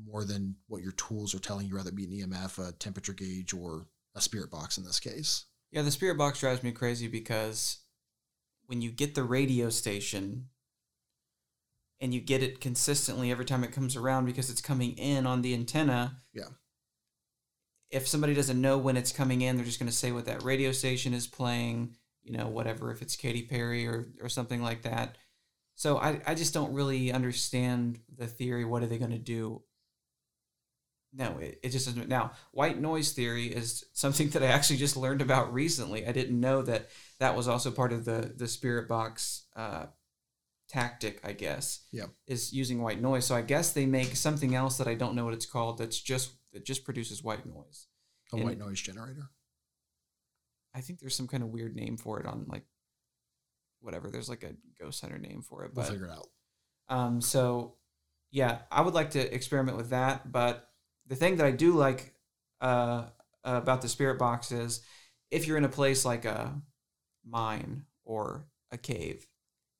more 0.03 0.24
than 0.24 0.57
what 0.68 0.83
your 0.83 0.93
tools 0.93 1.35
are 1.35 1.41
telling 1.41 1.66
you, 1.66 1.74
whether 1.74 1.91
it 1.91 1.97
be 1.97 2.05
an 2.05 2.31
EMF, 2.31 2.66
a 2.66 2.72
temperature 2.72 3.12
gauge, 3.12 3.53
or 3.53 3.87
a 4.14 4.20
spirit 4.20 4.51
box 4.51 4.79
in 4.79 4.85
this 4.85 5.01
case. 5.01 5.45
Yeah, 5.70 5.83
the 5.83 5.91
spirit 5.91 6.16
box 6.16 6.41
drives 6.41 6.62
me 6.62 6.72
crazy 6.72 7.09
because 7.09 7.79
when 8.66 8.81
you 8.81 8.91
get 8.91 9.14
the 9.14 9.24
radio 9.24 9.68
station 9.68 10.47
and 12.01 12.14
you 12.14 12.20
get 12.20 12.43
it 12.43 12.61
consistently 12.61 13.31
every 13.31 13.45
time 13.45 13.64
it 13.64 13.72
comes 13.72 13.97
around 13.97 14.24
because 14.26 14.51
it's 14.51 14.61
coming 14.61 14.97
in 14.97 15.26
on 15.26 15.43
the 15.43 15.53
antenna. 15.53 16.16
Yeah. 16.33 16.45
If 17.91 18.07
somebody 18.07 18.35
doesn't 18.35 18.61
know 18.61 18.79
when 18.79 18.97
it's 18.97 19.12
coming 19.12 19.41
in, 19.41 19.57
they're 19.57 19.64
just 19.64 19.81
going 19.81 19.91
to 19.91 19.97
say 19.97 20.12
what 20.12 20.26
that 20.26 20.45
radio 20.45 20.72
station 20.72 21.14
is 21.14 21.26
playing, 21.26 21.97
you 22.22 22.37
know, 22.37 22.47
whatever, 22.47 22.93
if 22.93 23.03
it's 23.03 23.16
Katy 23.16 23.43
Perry 23.43 23.87
or, 23.87 24.09
or 24.22 24.29
something 24.29 24.62
like 24.62 24.83
that. 24.83 25.16
So 25.79 25.97
I, 25.97 26.20
I 26.26 26.35
just 26.35 26.53
don't 26.53 26.72
really 26.72 27.12
understand 27.12 28.01
the 28.16 28.26
theory. 28.26 28.64
What 28.64 28.83
are 28.83 28.87
they 28.87 28.99
going 28.99 29.12
to 29.12 29.18
do? 29.18 29.62
No, 31.12 31.39
it, 31.39 31.61
it 31.62 31.68
just 31.68 31.87
doesn't. 31.87 32.09
Now, 32.09 32.33
white 32.51 32.81
noise 32.81 33.12
theory 33.12 33.47
is 33.47 33.85
something 33.93 34.29
that 34.31 34.43
I 34.43 34.47
actually 34.47 34.79
just 34.79 34.97
learned 34.97 35.22
about 35.22 35.53
recently. 35.55 36.05
I 36.05 36.11
didn't 36.11 36.41
know 36.41 36.62
that 36.62 36.89
that 37.20 37.37
was 37.37 37.47
also 37.47 37.70
part 37.70 37.93
of 37.93 38.05
the 38.05 38.35
the 38.37 38.49
spirit 38.49 38.89
box 38.89 39.45
uh, 39.55 39.87
tactic. 40.68 41.20
I 41.22 41.31
guess. 41.33 41.85
Yeah. 41.93 42.07
Is 42.26 42.53
using 42.53 42.83
white 42.83 43.01
noise. 43.01 43.24
So 43.24 43.37
I 43.37 43.43
guess 43.43 43.70
they 43.70 43.87
make 43.87 44.16
something 44.16 44.57
else 44.57 44.79
that 44.79 44.89
I 44.89 44.95
don't 44.95 45.14
know 45.14 45.26
what 45.26 45.35
it's 45.35 45.47
called. 45.47 45.79
That's 45.79 46.01
just 46.01 46.33
that 46.53 46.64
just 46.66 46.85
produces 46.85 47.22
white 47.22 47.47
noise. 47.47 47.87
A 48.33 48.37
And 48.37 48.45
white 48.45 48.59
noise 48.59 48.81
generator. 48.81 49.31
I 50.74 50.81
think 50.81 50.99
there's 50.99 51.14
some 51.14 51.29
kind 51.29 51.45
of 51.45 51.51
weird 51.51 51.76
name 51.76 51.97
for 51.97 52.18
it 52.18 52.26
on 52.26 52.47
like 52.49 52.64
whatever. 53.81 54.11
There's 54.11 54.29
like 54.29 54.43
a 54.45 54.55
ghost 54.81 55.01
hunter 55.01 55.18
name 55.18 55.43
for 55.43 55.64
it. 55.64 55.72
We'll 55.74 55.85
But 55.85 55.93
figure 55.93 56.07
it 56.07 56.11
out. 56.12 56.29
um, 56.89 57.20
so 57.20 57.74
yeah, 58.31 58.59
I 58.70 58.81
would 58.83 58.95
like 58.95 59.11
to 59.11 59.35
experiment 59.35 59.76
with 59.76 59.91
that. 59.91 60.31
But 60.31 60.68
the 61.07 61.16
thing 61.16 61.37
that 61.37 61.47
I 61.47 61.51
do 61.51 61.72
like 61.72 62.14
uh, 62.61 63.05
about 63.45 63.81
the 63.83 63.89
spirit 63.89 64.18
box 64.18 64.53
is 64.53 64.83
if 65.31 65.47
you're 65.47 65.57
in 65.57 65.64
a 65.64 65.68
place 65.68 66.05
like 66.05 66.24
a 66.24 66.61
mine 67.26 67.85
or 68.05 68.47
a 68.70 68.79
cave 68.79 69.26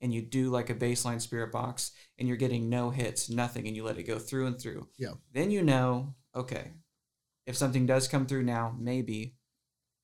and 0.01 0.15
you 0.15 0.23
do 0.23 0.49
like 0.51 0.71
a 0.71 0.75
baseline 0.75 1.21
spirit 1.21 1.51
box 1.53 1.93
and 2.19 2.29
you're 2.29 2.37
getting 2.37 2.69
no 2.69 2.91
hits, 2.91 3.29
nothing, 3.29 3.67
and 3.67 3.75
you 3.77 3.85
let 3.85 3.99
it 3.99 4.05
go 4.05 4.19
through 4.19 4.47
and 4.47 4.59
through, 4.61 4.87
Yeah. 4.97 5.15
then 5.33 5.51
you 5.51 5.63
know, 5.63 6.15
okay, 6.35 6.73
if 7.47 7.57
something 7.57 7.85
does 7.87 8.07
come 8.09 8.27
through 8.27 8.45
now, 8.45 8.75
maybe 8.79 9.35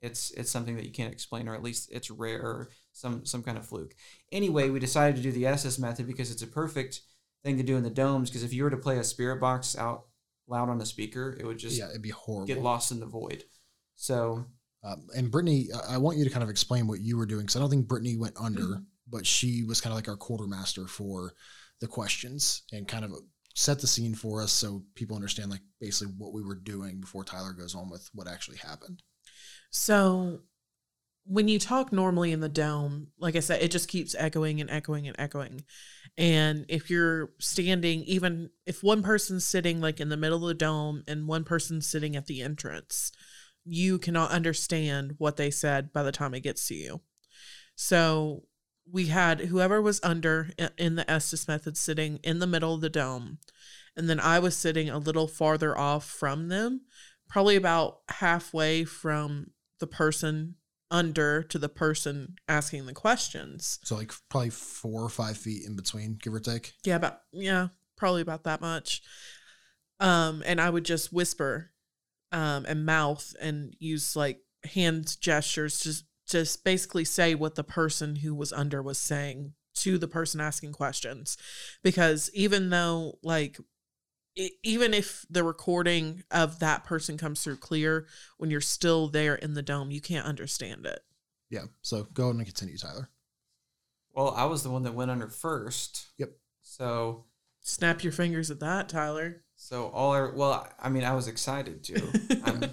it's 0.02 0.30
it's 0.32 0.50
something 0.50 0.76
that 0.76 0.84
you 0.84 0.92
can't 0.92 1.12
explain, 1.12 1.48
or 1.48 1.54
at 1.54 1.62
least 1.62 1.90
it's 1.92 2.10
rare, 2.10 2.68
some 2.94 3.26
some 3.26 3.42
kind 3.42 3.58
of 3.58 3.66
fluke. 3.66 3.94
Anyway, 4.32 4.70
we 4.70 4.78
decided 4.80 5.16
to 5.16 5.22
do 5.22 5.30
the 5.32 5.46
Estes 5.46 5.78
method 5.78 6.06
because 6.06 6.30
it's 6.30 6.42
a 6.42 6.46
perfect 6.46 7.02
thing 7.42 7.58
to 7.58 7.62
do 7.62 7.76
in 7.76 7.82
the 7.82 7.90
domes. 7.90 8.30
Because 8.30 8.42
if 8.42 8.54
you 8.54 8.62
were 8.64 8.70
to 8.70 8.76
play 8.78 8.96
a 8.98 9.04
spirit 9.04 9.40
box 9.40 9.76
out 9.76 10.06
loud 10.48 10.68
on 10.70 10.80
a 10.80 10.86
speaker, 10.86 11.36
it 11.38 11.44
would 11.44 11.58
just 11.58 11.76
yeah, 11.78 11.90
it'd 11.90 12.00
be 12.00 12.10
horrible. 12.10 12.46
get 12.46 12.62
lost 12.62 12.90
in 12.90 13.00
the 13.00 13.06
void. 13.06 13.44
So 13.96 14.46
Um, 14.82 15.06
and 15.16 15.30
Brittany, 15.30 15.68
I- 15.72 15.94
I 15.94 15.98
want 15.98 16.18
you 16.18 16.24
to 16.24 16.30
kind 16.30 16.42
of 16.42 16.50
explain 16.50 16.86
what 16.86 17.00
you 17.00 17.16
were 17.16 17.24
doing 17.26 17.42
because 17.42 17.56
I 17.56 17.60
don't 17.60 17.70
think 17.70 17.88
Brittany 17.88 18.16
went 18.18 18.36
under, 18.38 18.82
but 19.08 19.26
she 19.26 19.62
was 19.64 19.80
kind 19.80 19.92
of 19.92 19.96
like 19.96 20.08
our 20.08 20.16
quartermaster 20.16 20.86
for 20.86 21.34
the 21.80 21.86
questions 21.88 22.62
and 22.70 22.86
kind 22.86 23.04
of 23.04 23.12
set 23.54 23.80
the 23.80 23.86
scene 23.86 24.14
for 24.14 24.42
us 24.42 24.52
so 24.52 24.84
people 24.94 25.16
understand 25.16 25.50
like 25.50 25.62
basically 25.80 26.12
what 26.18 26.32
we 26.34 26.42
were 26.42 26.54
doing 26.56 27.00
before 27.00 27.24
Tyler 27.24 27.52
goes 27.54 27.74
on 27.74 27.88
with 27.88 28.08
what 28.12 28.28
actually 28.28 28.58
happened. 28.58 29.02
So 29.70 30.40
when 31.26 31.48
you 31.48 31.58
talk 31.58 31.92
normally 31.92 32.32
in 32.32 32.40
the 32.40 32.48
dome, 32.48 33.08
like 33.18 33.36
I 33.36 33.40
said, 33.40 33.62
it 33.62 33.70
just 33.70 33.88
keeps 33.88 34.14
echoing 34.18 34.60
and 34.60 34.70
echoing 34.70 35.08
and 35.08 35.16
echoing. 35.18 35.64
And 36.18 36.66
if 36.68 36.90
you're 36.90 37.30
standing, 37.38 38.02
even 38.02 38.50
if 38.66 38.82
one 38.82 39.02
person's 39.02 39.46
sitting 39.46 39.80
like 39.80 40.00
in 40.00 40.10
the 40.10 40.16
middle 40.16 40.42
of 40.42 40.48
the 40.48 40.54
dome 40.54 41.02
and 41.08 41.26
one 41.26 41.44
person's 41.44 41.88
sitting 41.88 42.14
at 42.14 42.26
the 42.26 42.42
entrance, 42.42 43.10
you 43.64 43.98
cannot 43.98 44.30
understand 44.30 45.14
what 45.18 45.36
they 45.36 45.50
said 45.50 45.92
by 45.92 46.02
the 46.02 46.12
time 46.12 46.34
it 46.34 46.42
gets 46.42 46.68
to 46.68 46.74
you. 46.74 47.00
So 47.74 48.44
we 48.90 49.06
had 49.06 49.40
whoever 49.40 49.80
was 49.80 50.00
under 50.02 50.50
in 50.76 50.96
the 50.96 51.10
Estes 51.10 51.48
method 51.48 51.76
sitting 51.78 52.18
in 52.22 52.38
the 52.38 52.46
middle 52.46 52.74
of 52.74 52.82
the 52.82 52.90
dome. 52.90 53.38
And 53.96 54.10
then 54.10 54.20
I 54.20 54.38
was 54.40 54.56
sitting 54.56 54.90
a 54.90 54.98
little 54.98 55.26
farther 55.26 55.76
off 55.76 56.04
from 56.04 56.48
them, 56.48 56.82
probably 57.28 57.56
about 57.56 58.00
halfway 58.08 58.84
from 58.84 59.52
the 59.80 59.86
person 59.86 60.56
under 60.94 61.42
to 61.42 61.58
the 61.58 61.68
person 61.68 62.36
asking 62.48 62.86
the 62.86 62.94
questions. 62.94 63.80
So 63.82 63.96
like 63.96 64.12
probably 64.30 64.50
four 64.50 65.02
or 65.02 65.08
five 65.08 65.36
feet 65.36 65.66
in 65.66 65.74
between, 65.74 66.16
give 66.22 66.32
or 66.32 66.38
take. 66.38 66.72
Yeah, 66.84 66.94
about 66.94 67.18
yeah, 67.32 67.68
probably 67.96 68.22
about 68.22 68.44
that 68.44 68.60
much. 68.60 69.02
Um, 69.98 70.44
and 70.46 70.60
I 70.60 70.70
would 70.70 70.84
just 70.84 71.12
whisper, 71.12 71.72
um, 72.30 72.64
and 72.66 72.86
mouth 72.86 73.34
and 73.40 73.74
use 73.80 74.14
like 74.14 74.38
hand 74.72 75.16
gestures 75.20 75.80
to 75.80 75.94
just 76.28 76.64
basically 76.64 77.04
say 77.04 77.34
what 77.34 77.56
the 77.56 77.64
person 77.64 78.16
who 78.16 78.34
was 78.34 78.52
under 78.52 78.80
was 78.80 78.98
saying 78.98 79.54
to 79.74 79.98
the 79.98 80.08
person 80.08 80.40
asking 80.40 80.72
questions, 80.72 81.36
because 81.82 82.30
even 82.34 82.70
though 82.70 83.18
like 83.24 83.58
even 84.62 84.94
if 84.94 85.24
the 85.30 85.44
recording 85.44 86.24
of 86.30 86.58
that 86.58 86.84
person 86.84 87.16
comes 87.16 87.42
through 87.42 87.56
clear, 87.56 88.06
when 88.38 88.50
you're 88.50 88.60
still 88.60 89.08
there 89.08 89.34
in 89.36 89.54
the 89.54 89.62
dome, 89.62 89.90
you 89.90 90.00
can't 90.00 90.26
understand 90.26 90.86
it. 90.86 91.00
Yeah. 91.50 91.64
So 91.82 92.08
go 92.12 92.24
ahead 92.24 92.36
and 92.36 92.44
continue, 92.44 92.76
Tyler. 92.76 93.10
well, 94.12 94.30
I 94.30 94.44
was 94.46 94.62
the 94.62 94.70
one 94.70 94.82
that 94.84 94.94
went 94.94 95.10
under 95.10 95.28
first. 95.28 96.08
Yep. 96.18 96.30
So 96.62 97.26
Snap 97.66 98.04
your 98.04 98.12
fingers 98.12 98.50
at 98.50 98.60
that, 98.60 98.90
Tyler. 98.90 99.42
So 99.56 99.88
all 99.88 100.12
I 100.12 100.30
well, 100.34 100.68
I 100.78 100.90
mean, 100.90 101.02
I 101.04 101.14
was 101.14 101.28
excited 101.28 101.82
to. 101.84 102.40
I'm, 102.44 102.64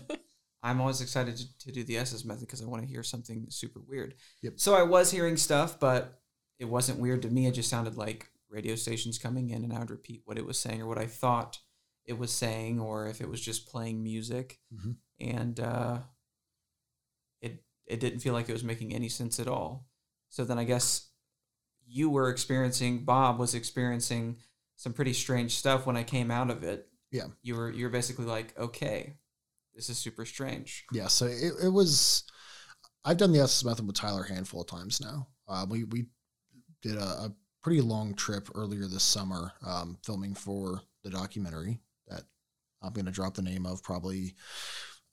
I'm 0.64 0.82
always 0.82 0.99
excited 0.99 1.38
to, 1.38 1.57
to 1.59 1.72
do 1.72 1.84
the 1.84 1.97
Estes 1.97 2.26
method 2.26 2.41
because 2.41 2.62
I 2.62 2.66
want 2.66 2.84
to 2.84 2.89
hear 2.89 3.01
something 3.01 3.45
super 3.49 3.80
weird. 3.88 4.16
Yep. 4.41 4.53
So 4.57 4.74
I 4.74 4.84
was 4.84 5.09
hearing 5.09 5.38
stuff, 5.38 5.80
but 5.80 6.20
it 6.59 6.66
wasn't 6.66 6.99
weird 6.99 7.22
to 7.22 7.30
me. 7.30 7.47
It 7.47 7.53
just 7.53 7.70
sounded 7.70 7.95
like 7.97 8.30
radio 8.52 8.76
stations 8.76 9.18
coming 9.18 9.49
in, 9.49 9.64
and 9.64 9.74
I 9.74 9.80
would 9.80 9.89
repeat 9.89 10.22
what 10.26 10.38
it 10.38 10.45
was 10.45 10.60
saying 10.60 10.82
or 10.82 10.88
what 10.88 10.97
I 10.99 11.08
thought 11.08 11.58
it 12.06 12.18
was 12.18 12.32
saying, 12.32 12.80
or 12.80 13.08
if 13.08 13.22
it 13.22 13.30
was 13.30 13.41
just 13.41 13.68
playing 13.68 14.04
music, 14.04 14.60
Mhm. 14.74 14.97
and 15.20 15.60
uh, 15.60 15.99
it 17.41 17.64
it 17.86 17.99
didn't 17.99 18.20
feel 18.20 18.34
like 18.34 18.49
it 18.49 18.54
was 18.54 18.64
making 18.64 18.93
any 18.93 19.10
sense 19.10 19.39
at 19.39 19.47
all. 19.47 19.88
So 20.30 20.43
then 20.45 20.58
I 20.60 20.64
guess 20.64 21.10
you 21.86 22.10
were 22.10 22.30
experiencing, 22.30 23.04
Bob 23.04 23.38
was 23.39 23.54
experiencing 23.54 24.38
some 24.78 24.93
pretty 24.93 25.14
strange 25.14 25.56
stuff 25.56 25.86
when 25.86 25.97
I 25.97 26.04
came 26.04 26.32
out 26.32 26.49
of 26.49 26.64
it. 26.64 26.88
Yeah. 27.12 27.28
You 27.41 27.56
were 27.56 27.70
you're 27.72 27.89
basically 27.89 28.26
like, 28.26 28.58
okay, 28.58 29.18
this 29.76 29.89
is 29.89 29.97
super 29.97 30.26
strange. 30.26 30.86
Yeah, 30.91 31.08
so 31.08 31.26
it, 31.28 31.54
it 31.64 31.70
was. 31.70 32.24
I've 33.04 33.18
done 33.18 33.32
the 33.32 33.39
Estes 33.39 33.66
method 33.66 33.88
with 33.88 33.95
Tyler 33.95 34.24
a 34.24 34.34
handful 34.34 34.62
of 34.62 34.68
times 34.68 35.02
now. 35.02 35.28
Uh, 35.47 35.66
we 35.70 35.84
we 35.86 36.06
did 36.82 36.95
a, 36.97 37.04
a 37.04 37.36
pretty 37.62 37.82
long 37.82 38.14
trip 38.16 38.49
earlier 38.55 38.88
this 38.88 39.03
summer, 39.03 39.53
um, 39.66 39.97
filming 40.03 40.34
for 40.34 40.82
the 41.03 41.09
documentary 41.09 41.80
that 42.07 42.24
I'm 42.82 42.93
going 42.93 43.05
to 43.05 43.12
drop 43.12 43.36
the 43.36 43.41
name 43.41 43.66
of 43.66 43.84
probably 43.84 44.34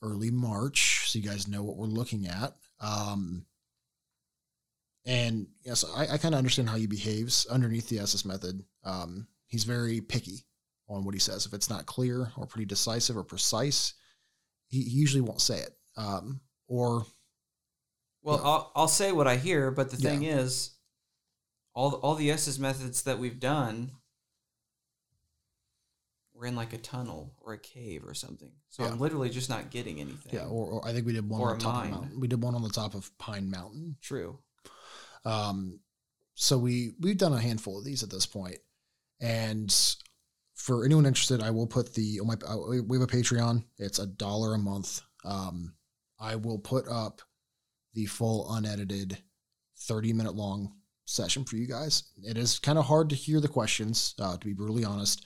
early 0.03 0.31
March, 0.31 1.11
so 1.11 1.19
you 1.19 1.29
guys 1.29 1.49
know 1.49 1.63
what 1.63 1.77
we're 1.77 1.87
looking 1.87 2.27
at. 2.27 2.55
Um, 2.81 3.45
and 5.05 5.47
yes, 5.65 5.85
I, 5.97 6.03
I 6.15 6.19
kind 6.19 6.35
of 6.35 6.39
understand 6.39 6.69
how 6.69 6.77
he 6.77 6.87
behaves 6.87 7.47
underneath 7.51 7.89
the 7.89 7.99
Estes 7.99 8.25
method. 8.25 8.63
Um, 8.85 9.27
he's 9.47 9.65
very 9.65 10.01
picky 10.01 10.45
on 10.89 11.05
what 11.05 11.15
he 11.15 11.21
says. 11.21 11.47
If 11.47 11.55
it's 11.55 11.71
not 11.71 11.87
clear 11.87 12.31
or 12.37 12.47
pretty 12.47 12.67
decisive 12.67 13.17
or 13.17 13.25
precise, 13.25 13.95
he, 14.69 14.83
he 14.83 14.91
usually 14.91 15.23
won't 15.23 15.41
say 15.41 15.59
it. 15.61 15.73
Um, 15.97 16.41
or 16.67 17.07
Well, 18.23 18.41
I'll 18.45 18.73
I'll 18.77 18.89
say 18.89 19.13
what 19.13 19.27
I 19.27 19.37
hear, 19.37 19.71
but 19.71 19.91
the 19.91 19.97
Yeah. 19.97 20.11
thing 20.11 20.25
is, 20.25 20.73
all 21.79 21.93
all 22.03 22.15
the 22.17 22.31
Estes 22.31 22.59
methods 22.59 23.03
that 23.03 23.19
we've 23.21 23.39
done, 23.39 23.93
we're 26.35 26.47
in 26.47 26.57
like 26.57 26.73
a 26.73 26.79
tunnel 26.79 27.33
or 27.41 27.53
a 27.53 27.59
cave 27.59 28.03
or 28.05 28.15
something. 28.15 28.51
So 28.71 28.83
Yeah. 28.85 28.91
I'm 28.91 28.99
literally 28.99 29.31
just 29.31 29.49
not 29.49 29.71
getting 29.71 30.01
anything. 30.01 30.33
yeah, 30.35 30.47
or, 30.47 30.67
or 30.73 30.87
I 30.89 30.93
think 30.93 31.07
we 31.07 31.13
did 31.13 31.29
one 31.29 31.41
Or 31.41 31.51
on 31.53 31.59
the 31.59 31.65
top 31.65 31.75
of 31.75 31.81
mine. 31.83 31.91
the 31.91 31.97
mountain. 32.01 32.21
We 32.21 32.29
did 32.29 32.43
one 32.43 32.55
on 32.55 32.63
the 32.63 32.69
top 32.69 32.95
of 32.95 33.17
Pine 33.19 33.49
Mountain. 33.51 33.97
True. 34.03 34.39
Um, 35.25 35.81
so 36.35 36.59
we 36.59 36.93
we've 37.01 37.17
done 37.19 37.33
a 37.33 37.41
handful 37.41 37.79
of 37.79 37.85
these 37.85 38.03
at 38.03 38.11
this 38.11 38.27
point, 38.27 38.59
and 39.21 39.75
for 40.55 40.85
anyone 40.85 41.07
interested, 41.07 41.43
I 41.43 41.51
will 41.51 41.67
put 41.67 41.95
the 41.95 42.19
on 42.21 42.27
my 42.27 42.35
uh, 42.47 42.57
we 42.83 42.99
have 42.99 43.09
a 43.09 43.13
Patreon. 43.13 43.65
It's 43.79 43.99
a 44.01 44.07
dollar 44.07 44.55
a 44.55 44.59
month. 44.59 45.01
Um, 45.25 45.75
I 46.21 46.37
will 46.37 46.59
put 46.59 46.89
up 46.89 47.21
the 47.95 48.07
full 48.07 48.53
unedited, 48.53 49.19
thirty 49.77 50.13
minute 50.13 50.35
long 50.35 50.73
session 51.09 51.45
for 51.45 51.57
you 51.57 51.67
guys. 51.67 52.05
It 52.23 52.37
is 52.37 52.59
kind 52.59 52.79
of 52.79 52.85
hard 52.85 53.09
to 53.11 53.17
hear 53.17 53.41
the 53.41 53.49
questions, 53.49 54.15
uh, 54.21 54.37
to 54.37 54.47
be 54.47 54.53
brutally 54.53 54.85
honest, 54.85 55.25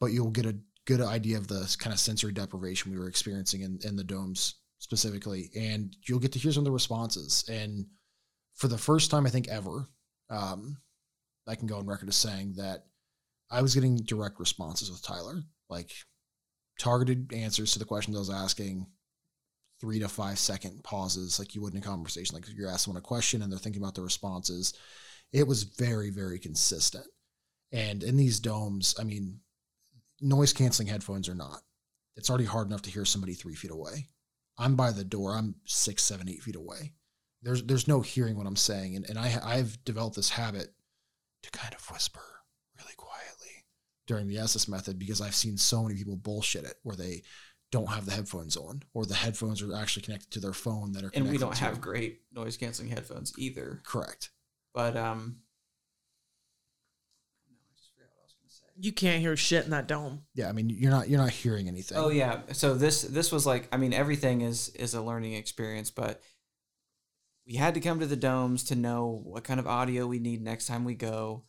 but 0.00 0.12
you'll 0.12 0.30
get 0.30 0.46
a 0.46 0.56
good 0.86 1.00
idea 1.00 1.36
of 1.36 1.48
the 1.48 1.76
kind 1.80 1.92
of 1.92 1.98
sensory 1.98 2.32
deprivation 2.32 2.92
we 2.92 2.98
were 2.98 3.08
experiencing 3.08 3.62
in, 3.62 3.78
in 3.84 3.96
the 3.96 4.04
domes 4.04 4.54
specifically, 4.78 5.50
and 5.56 5.96
you'll 6.06 6.20
get 6.20 6.32
to 6.32 6.38
hear 6.38 6.52
some 6.52 6.60
of 6.60 6.66
the 6.66 6.70
responses. 6.70 7.44
And 7.50 7.86
for 8.54 8.68
the 8.68 8.78
first 8.78 9.10
time, 9.10 9.26
I 9.26 9.30
think 9.30 9.48
ever, 9.48 9.88
um, 10.30 10.76
I 11.48 11.56
can 11.56 11.66
go 11.66 11.78
on 11.78 11.86
record 11.86 12.08
as 12.08 12.16
saying 12.16 12.54
that 12.56 12.84
I 13.50 13.62
was 13.62 13.74
getting 13.74 13.96
direct 13.96 14.38
responses 14.38 14.90
with 14.90 15.02
Tyler, 15.02 15.42
like 15.68 15.90
targeted 16.78 17.32
answers 17.32 17.72
to 17.72 17.78
the 17.78 17.84
questions 17.84 18.16
I 18.16 18.20
was 18.20 18.30
asking, 18.30 18.86
three 19.80 19.98
to 19.98 20.08
five 20.08 20.38
second 20.38 20.84
pauses, 20.84 21.38
like 21.38 21.54
you 21.54 21.62
would 21.62 21.74
in 21.74 21.80
a 21.80 21.82
conversation. 21.82 22.34
Like 22.34 22.44
you're 22.54 22.68
asking 22.68 22.92
someone 22.92 22.98
a 23.00 23.06
question 23.06 23.42
and 23.42 23.50
they're 23.50 23.58
thinking 23.58 23.82
about 23.82 23.94
the 23.94 24.02
responses. 24.02 24.74
It 25.32 25.46
was 25.46 25.64
very, 25.64 26.10
very 26.10 26.38
consistent. 26.38 27.06
And 27.72 28.02
in 28.02 28.16
these 28.16 28.40
domes, 28.40 28.94
I 28.98 29.04
mean, 29.04 29.40
noise 30.20 30.52
canceling 30.52 30.88
headphones 30.88 31.28
are 31.28 31.34
not. 31.34 31.60
It's 32.16 32.30
already 32.30 32.44
hard 32.44 32.68
enough 32.68 32.82
to 32.82 32.90
hear 32.90 33.04
somebody 33.04 33.34
three 33.34 33.54
feet 33.54 33.70
away. 33.70 34.08
I'm 34.58 34.76
by 34.76 34.92
the 34.92 35.04
door. 35.04 35.34
I'm 35.34 35.56
six, 35.66 36.02
seven, 36.02 36.28
eight 36.28 36.42
feet 36.42 36.56
away. 36.56 36.94
There's 37.42 37.62
there's 37.64 37.86
no 37.86 38.00
hearing 38.00 38.36
what 38.36 38.46
I'm 38.46 38.56
saying, 38.56 38.96
and 38.96 39.08
and 39.08 39.18
I 39.18 39.38
I've 39.44 39.84
developed 39.84 40.16
this 40.16 40.30
habit 40.30 40.68
to 41.42 41.50
kind 41.50 41.74
of 41.74 41.90
whisper 41.90 42.22
really 42.78 42.94
quietly 42.96 43.66
during 44.06 44.26
the 44.26 44.38
Estes 44.38 44.68
method 44.68 44.98
because 44.98 45.20
I've 45.20 45.34
seen 45.34 45.58
so 45.58 45.82
many 45.82 45.94
people 45.96 46.16
bullshit 46.16 46.64
it 46.64 46.76
where 46.82 46.96
they 46.96 47.22
don't 47.72 47.90
have 47.90 48.06
the 48.06 48.12
headphones 48.12 48.56
on 48.56 48.82
or 48.94 49.04
the 49.04 49.14
headphones 49.14 49.60
are 49.60 49.74
actually 49.74 50.02
connected 50.02 50.30
to 50.30 50.40
their 50.40 50.52
phone 50.52 50.92
that 50.92 51.04
are 51.04 51.10
and 51.14 51.28
we 51.28 51.38
don't 51.38 51.58
have 51.58 51.80
great 51.80 52.20
noise 52.32 52.56
canceling 52.56 52.88
headphones 52.88 53.32
either. 53.36 53.82
correct. 53.84 54.30
But 54.76 54.94
um, 54.94 55.38
You 58.78 58.92
can't 58.92 59.22
hear 59.22 59.34
shit 59.38 59.64
in 59.64 59.70
that 59.70 59.88
dome. 59.88 60.24
Yeah, 60.34 60.50
I 60.50 60.52
mean 60.52 60.68
you're 60.68 60.90
not 60.90 61.08
you're 61.08 61.18
not 61.18 61.30
hearing 61.30 61.66
anything. 61.66 61.96
oh 61.96 62.10
yeah. 62.10 62.40
So 62.52 62.74
this 62.74 63.00
this 63.02 63.32
was 63.32 63.46
like 63.46 63.68
I 63.72 63.78
mean 63.78 63.94
everything 63.94 64.42
is 64.42 64.68
is 64.70 64.92
a 64.92 65.00
learning 65.00 65.32
experience, 65.32 65.90
but 65.90 66.20
we 67.46 67.54
had 67.54 67.72
to 67.74 67.80
come 67.80 68.00
to 68.00 68.06
the 68.06 68.16
domes 68.16 68.64
to 68.64 68.74
know 68.74 69.22
what 69.24 69.44
kind 69.44 69.58
of 69.58 69.66
audio 69.66 70.06
we 70.06 70.18
need 70.18 70.42
next 70.42 70.66
time 70.66 70.84
we 70.84 70.94
go. 70.94 71.44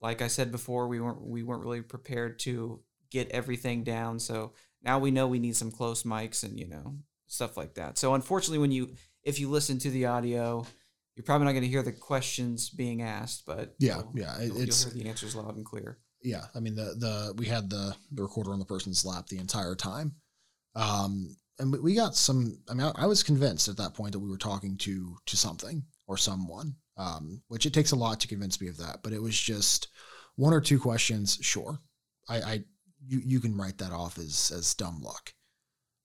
Like 0.00 0.20
I 0.20 0.26
said 0.26 0.50
before, 0.50 0.88
we 0.88 0.98
weren't 0.98 1.22
we 1.22 1.44
weren't 1.44 1.62
really 1.62 1.82
prepared 1.82 2.40
to 2.40 2.80
get 3.12 3.30
everything 3.30 3.84
down. 3.84 4.18
So 4.18 4.54
now 4.82 4.98
we 4.98 5.12
know 5.12 5.28
we 5.28 5.38
need 5.38 5.54
some 5.54 5.70
close 5.70 6.02
mics 6.02 6.42
and 6.42 6.58
you 6.58 6.66
know 6.66 6.96
stuff 7.28 7.56
like 7.56 7.74
that. 7.74 7.96
So 7.96 8.14
unfortunately, 8.14 8.58
when 8.58 8.72
you 8.72 8.96
if 9.22 9.38
you 9.38 9.48
listen 9.48 9.78
to 9.78 9.90
the 9.90 10.06
audio, 10.06 10.66
you're 11.20 11.26
probably 11.26 11.44
not 11.44 11.52
going 11.52 11.62
to 11.64 11.68
hear 11.68 11.82
the 11.82 11.92
questions 11.92 12.70
being 12.70 13.02
asked, 13.02 13.42
but 13.46 13.74
Yeah, 13.78 13.96
you'll- 13.98 14.12
yeah, 14.16 14.40
you'll, 14.42 14.56
it's- 14.62 14.84
you'll 14.84 14.94
hear 14.94 15.02
the 15.04 15.08
answers 15.10 15.34
loud 15.36 15.54
and 15.56 15.66
clear. 15.66 15.98
yeah 16.22 16.46
i 16.54 16.60
mean 16.60 16.74
the 16.74 16.94
the 17.04 17.34
we 17.36 17.46
had 17.46 17.68
the 17.70 17.94
the 18.12 18.22
recorder 18.22 18.52
on 18.52 18.58
the 18.58 18.64
person's 18.74 19.04
lap 19.04 19.26
the 19.28 19.38
entire 19.38 19.74
time. 19.74 20.14
Um 20.74 21.36
and 21.58 21.72
we- 21.72 21.80
we 21.80 21.94
got 21.94 22.14
some 22.16 22.58
i 22.70 22.74
mean 22.74 22.86
I, 22.86 23.04
I 23.04 23.06
was 23.06 23.22
convinced 23.22 23.68
at 23.68 23.76
that 23.76 23.94
point 23.94 24.12
that 24.12 24.18
we 24.20 24.30
were 24.30 24.38
talking 24.38 24.76
to 24.78 25.16
to 25.26 25.36
something 25.36 25.82
or 26.06 26.16
someone 26.16 26.76
um 26.96 27.42
which 27.48 27.66
it 27.66 27.74
takes 27.74 27.92
a 27.92 27.96
lot 27.96 28.20
to 28.20 28.28
convince 28.28 28.60
me 28.60 28.68
of 28.68 28.76
that 28.78 29.02
but 29.02 29.12
it 29.12 29.20
was 29.22 29.38
just 29.38 29.88
one 30.36 30.54
or 30.54 30.60
two 30.60 30.78
questions 30.78 31.38
sure. 31.42 31.78
I 32.28 32.36
i 32.52 32.64
you 33.06 33.20
you 33.32 33.40
can 33.40 33.56
write 33.56 33.78
that 33.78 33.92
off 33.92 34.18
as 34.18 34.50
as 34.54 34.74
dumb 34.74 35.00
luck 35.02 35.32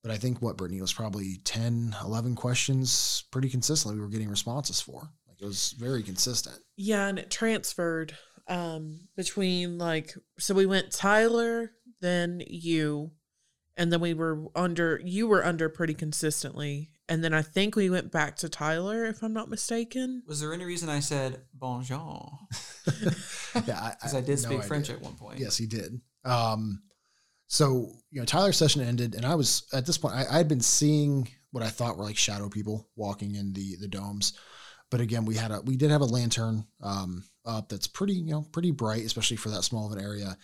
but 0.06 0.14
i 0.14 0.18
think 0.18 0.40
what 0.40 0.56
brittany 0.56 0.80
was 0.80 0.94
probably 0.94 1.40
10 1.44 1.96
11 2.04 2.36
questions 2.36 3.24
pretty 3.32 3.50
consistently 3.50 3.98
we 3.98 4.06
were 4.06 4.12
getting 4.12 4.30
responses 4.30 4.80
for 4.80 5.10
like 5.28 5.42
it 5.42 5.46
was 5.46 5.74
very 5.80 6.04
consistent 6.04 6.58
Yeah, 6.78 7.08
and 7.08 7.18
it 7.18 7.32
transferred 7.32 8.16
um 8.48 9.08
between 9.18 9.78
like 9.80 10.14
so 10.38 10.54
we 10.54 10.66
went 10.68 10.92
Tyler, 10.92 11.72
then 12.02 12.44
you, 12.46 13.12
and 13.76 13.92
then 13.92 14.00
we 14.02 14.14
were 14.14 14.46
under 14.56 15.02
you 15.04 15.28
were 15.28 15.44
under 15.44 15.70
pretty 15.70 15.94
consistently. 15.96 16.92
And 17.08 17.24
then 17.24 17.34
I 17.34 17.44
think 17.44 17.76
we 17.76 17.90
went 17.92 18.12
back 18.12 18.36
to 18.38 18.50
Tyler, 18.50 19.06
if 19.06 19.22
I'm 19.22 19.34
not 19.34 19.48
mistaken. 19.50 20.24
Was 20.28 20.40
there 20.40 20.54
any 20.54 20.66
reason 20.66 20.90
I 20.90 21.00
said 21.02 21.42
bonjour? 21.54 22.32
yeah, 23.68 23.94
Because 23.94 24.14
I, 24.16 24.22
did 24.22 24.30
no 24.30 24.36
speak 24.36 24.64
French 24.64 24.90
at 24.90 25.02
one 25.02 25.14
point. 25.14 25.40
Yes, 25.40 25.56
he 25.56 25.68
did. 25.68 26.02
Um, 26.24 26.82
so 27.48 27.92
you 28.12 28.20
know, 28.20 28.26
Tyler's 28.26 28.58
session 28.58 28.82
ended, 28.82 29.16
and 29.16 29.26
I 29.26 29.36
was 29.36 29.68
at 29.74 29.86
this 29.86 29.98
point. 29.98 30.16
I, 30.16 30.38
had 30.38 30.48
been 30.48 30.62
seeing 30.62 31.28
what 31.52 31.64
I 31.64 31.70
thought 31.70 31.98
were 31.98 32.04
like 32.04 32.18
shadow 32.18 32.50
people 32.50 32.88
walking 32.96 33.36
in 33.36 33.54
the 33.54 33.76
the 33.76 33.88
domes, 33.88 34.34
but 34.90 35.02
again, 35.02 35.26
we 35.26 35.36
had 35.36 35.52
a 35.52 35.62
we 35.62 35.78
did 35.78 35.92
have 35.92 36.02
a 36.02 36.06
lantern 36.06 36.66
um, 36.82 37.24
up 37.46 37.70
that's 37.70 37.88
pretty 37.88 38.14
you 38.14 38.32
know 38.32 38.46
pretty 38.52 38.72
bright, 38.72 39.06
especially 39.06 39.38
for 39.38 39.50
that 39.50 39.64
small 39.64 39.92
of 39.92 39.98
an 39.98 40.04
area. 40.04 40.38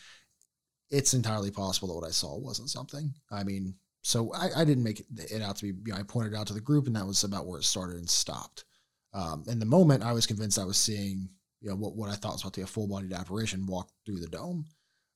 It's 0.89 1.13
entirely 1.13 1.51
possible 1.51 1.87
that 1.87 1.95
what 1.95 2.07
I 2.07 2.11
saw 2.11 2.37
wasn't 2.37 2.69
something. 2.69 3.13
I 3.31 3.43
mean, 3.43 3.75
so 4.01 4.33
I, 4.33 4.49
I 4.57 4.65
didn't 4.65 4.83
make 4.83 4.99
it, 4.99 5.41
out 5.41 5.55
to 5.57 5.63
be. 5.63 5.79
You 5.85 5.93
know, 5.93 5.99
I 5.99 6.03
pointed 6.03 6.35
out 6.35 6.47
to 6.47 6.53
the 6.53 6.61
group, 6.61 6.87
and 6.87 6.95
that 6.95 7.07
was 7.07 7.23
about 7.23 7.45
where 7.45 7.59
it 7.59 7.63
started 7.63 7.97
and 7.97 8.09
stopped. 8.09 8.65
Um, 9.13 9.43
in 9.47 9.59
the 9.59 9.65
moment, 9.65 10.03
I 10.03 10.13
was 10.13 10.27
convinced 10.27 10.59
I 10.59 10.65
was 10.65 10.77
seeing 10.77 11.29
you 11.61 11.69
know 11.69 11.75
what 11.75 11.95
what 11.95 12.09
I 12.09 12.15
thought 12.15 12.33
was 12.33 12.41
about 12.41 12.53
to 12.53 12.59
be 12.59 12.63
a 12.63 12.67
full 12.67 12.87
bodied 12.87 13.13
apparition 13.13 13.65
walk 13.65 13.89
through 14.05 14.19
the 14.19 14.27
dome. 14.27 14.65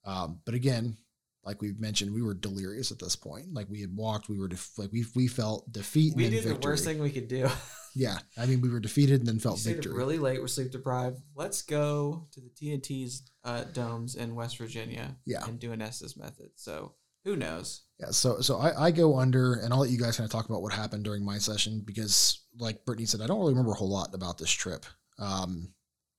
Um, 0.06 0.40
but 0.46 0.54
again, 0.54 0.98
like 1.46 1.62
we've 1.62 1.80
mentioned, 1.80 2.14
we 2.14 2.22
were 2.24 2.34
delirious 2.34 2.92
at 2.92 3.00
this 3.00 3.16
point. 3.16 3.54
Like 3.54 3.68
we 3.70 3.82
had 3.82 3.96
walked, 3.96 4.30
we 4.30 4.38
were 4.38 4.48
def- 4.48 4.78
like 4.78 4.92
we 4.92 5.06
we 5.16 5.28
felt 5.28 5.72
defeat. 5.72 6.16
We 6.16 6.30
did 6.30 6.44
the 6.44 6.56
worst 6.56 6.84
thing 6.86 7.00
we 7.00 7.12
could 7.12 7.28
do. 7.28 7.48
Yeah, 7.98 8.18
I 8.38 8.46
mean, 8.46 8.60
we 8.60 8.68
were 8.68 8.82
defeated 8.82 9.22
and 9.22 9.26
then 9.28 9.36
We 9.36 9.40
felt 9.40 9.58
stayed 9.58 9.76
victory. 9.76 9.94
really 9.94 10.18
late. 10.18 10.42
We're 10.42 10.48
sleep 10.50 10.70
deprived. 10.70 11.16
Let's 11.34 11.62
go 11.62 12.28
to 12.34 12.42
the 12.42 12.50
TNT's 12.50 13.24
uh, 13.46 13.64
domes 13.72 14.16
in 14.16 14.36
West 14.36 14.58
Virginia. 14.58 15.16
Yeah. 15.26 15.46
and 15.48 15.58
do 15.58 15.72
an 15.72 15.82
Estes 15.82 16.18
method. 16.18 16.50
So 16.56 16.96
who 17.24 17.38
knows? 17.38 17.84
Yeah, 18.02 18.12
so 18.12 18.42
so 18.42 18.58
I, 18.58 18.88
I 18.88 18.92
go 18.92 19.18
under, 19.18 19.54
and 19.54 19.72
I'll 19.72 19.80
let 19.80 19.92
you 19.92 19.98
guys 19.98 20.18
kind 20.18 20.26
of 20.28 20.32
talk 20.34 20.50
about 20.50 20.62
what 20.62 20.74
happened 20.74 21.06
during 21.06 21.24
my 21.24 21.38
session 21.38 21.84
because, 21.86 22.44
like 22.60 22.84
Brittany 22.84 23.06
said, 23.06 23.22
I 23.22 23.28
don't 23.28 23.40
really 23.40 23.54
remember 23.54 23.72
a 23.72 23.76
whole 23.76 23.90
lot 23.90 24.14
about 24.14 24.38
this 24.38 24.52
trip. 24.52 24.86
Um, 25.18 25.70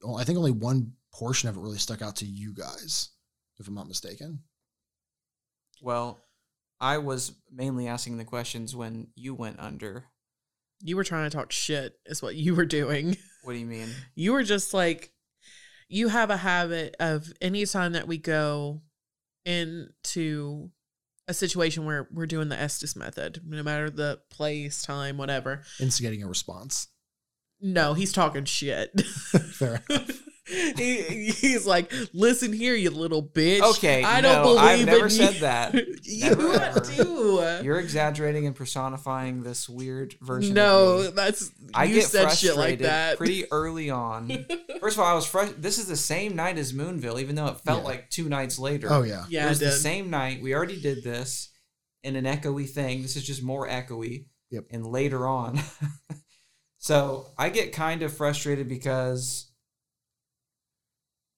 well, 0.03 0.16
I 0.16 0.24
think 0.24 0.39
only 0.39 0.53
one 0.53 0.93
portion 1.12 1.51
of 1.51 1.59
it 1.59 1.61
really 1.61 1.77
stuck 1.77 2.01
out 2.01 2.16
to 2.16 2.24
you 2.24 2.55
guys, 2.55 3.11
if 3.59 3.68
I'm 3.68 3.74
not 3.74 3.87
mistaken. 3.87 4.41
Well, 5.87 6.18
I 6.80 6.99
was 6.99 7.30
mainly 7.49 7.87
asking 7.87 8.16
the 8.18 8.24
questions 8.24 8.74
when 8.74 9.07
you 9.14 9.37
went 9.37 9.61
under. 9.61 10.07
You 10.82 10.97
were 10.97 11.05
trying 11.05 11.30
to 11.30 11.37
talk 11.37 11.53
shit, 11.53 11.95
is 12.07 12.20
what 12.20 12.34
you 12.34 12.57
were 12.57 12.66
doing. 12.66 13.16
What 13.45 13.53
do 13.53 13.61
you 13.61 13.66
mean? 13.66 13.91
You 14.16 14.32
were 14.32 14.43
just 14.43 14.74
like, 14.74 15.12
you 15.89 16.09
have 16.09 16.30
a 16.30 16.37
habit 16.37 16.97
of 16.99 17.32
anytime 17.41 17.93
that 17.93 18.09
we 18.09 18.18
go 18.18 18.82
into 19.45 20.72
a 21.28 21.32
situation 21.32 21.84
where 21.84 22.09
we're 22.11 22.26
doing 22.26 22.49
the 22.49 22.59
Estes 22.59 22.97
method, 22.97 23.43
no 23.47 23.62
matter 23.62 23.89
the 23.89 24.18
place, 24.28 24.82
time, 24.82 25.16
whatever. 25.16 25.62
Instigating 25.78 26.24
a 26.24 26.26
response. 26.26 26.89
No, 27.61 27.95
he's 27.95 28.12
talking 28.12 28.47
shit. 28.47 29.01
Fair 29.53 29.80
enough. 29.89 30.22
he, 30.77 31.31
he's 31.31 31.67
like, 31.67 31.93
listen 32.13 32.53
here, 32.53 32.75
you 32.75 32.91
little 32.91 33.23
bitch. 33.23 33.61
Okay, 33.77 34.05
I 34.05 34.21
don't 34.21 34.37
no, 34.37 34.43
believe 34.43 34.61
I've 34.61 34.81
in 34.81 34.87
never 34.87 35.05
you." 35.05 35.11
said 35.11 35.35
that. 35.37 35.75
you 36.05 36.31
never, 36.31 36.81
do. 36.81 37.61
You're 37.65 37.81
exaggerating 37.81 38.47
and 38.47 38.55
personifying 38.55 39.43
this 39.43 39.69
weird 39.69 40.15
version. 40.21 40.55
No, 40.55 40.99
of 40.99 41.05
me. 41.07 41.11
that's 41.17 41.51
I 41.75 41.85
you 41.85 41.97
get 41.97 42.05
said 42.05 42.31
shit 42.31 42.51
like 42.51 42.79
frustrated 42.79 42.87
that. 42.87 43.19
pretty 43.19 43.51
early 43.51 43.91
on. 43.91 44.29
First 44.81 44.97
of 44.97 45.01
all, 45.01 45.07
I 45.11 45.15
was 45.15 45.27
fresh. 45.27 45.51
This 45.59 45.79
is 45.79 45.89
the 45.89 45.97
same 45.97 46.37
night 46.37 46.59
as 46.59 46.73
Moonville, 46.73 47.21
even 47.21 47.35
though 47.35 47.47
it 47.49 47.61
felt 47.61 47.81
Yeah. 47.83 47.89
like 47.89 48.11
two 48.11 48.29
nights 48.29 48.59
later. 48.59 48.87
Oh, 48.91 49.03
yeah. 49.03 49.25
Yeah, 49.29 49.47
it 49.47 49.49
was 49.49 49.61
it 49.61 49.65
the 49.65 49.73
same 49.73 50.11
night. 50.11 50.43
We 50.43 50.55
already 50.55 50.81
did 50.81 51.03
this 51.03 51.51
in 52.05 52.15
an 52.15 52.25
echoey 52.25 52.69
thing. 52.69 53.03
This 53.03 53.17
is 53.17 53.27
just 53.27 53.43
more 53.43 53.67
echoey. 53.69 54.27
Yep. 54.53 54.67
And 54.71 54.87
later 54.87 55.27
on, 55.27 55.59
so 56.79 57.27
I 57.37 57.49
get 57.49 57.73
kind 57.73 58.03
of 58.03 58.17
frustrated 58.17 58.69
because 58.69 59.46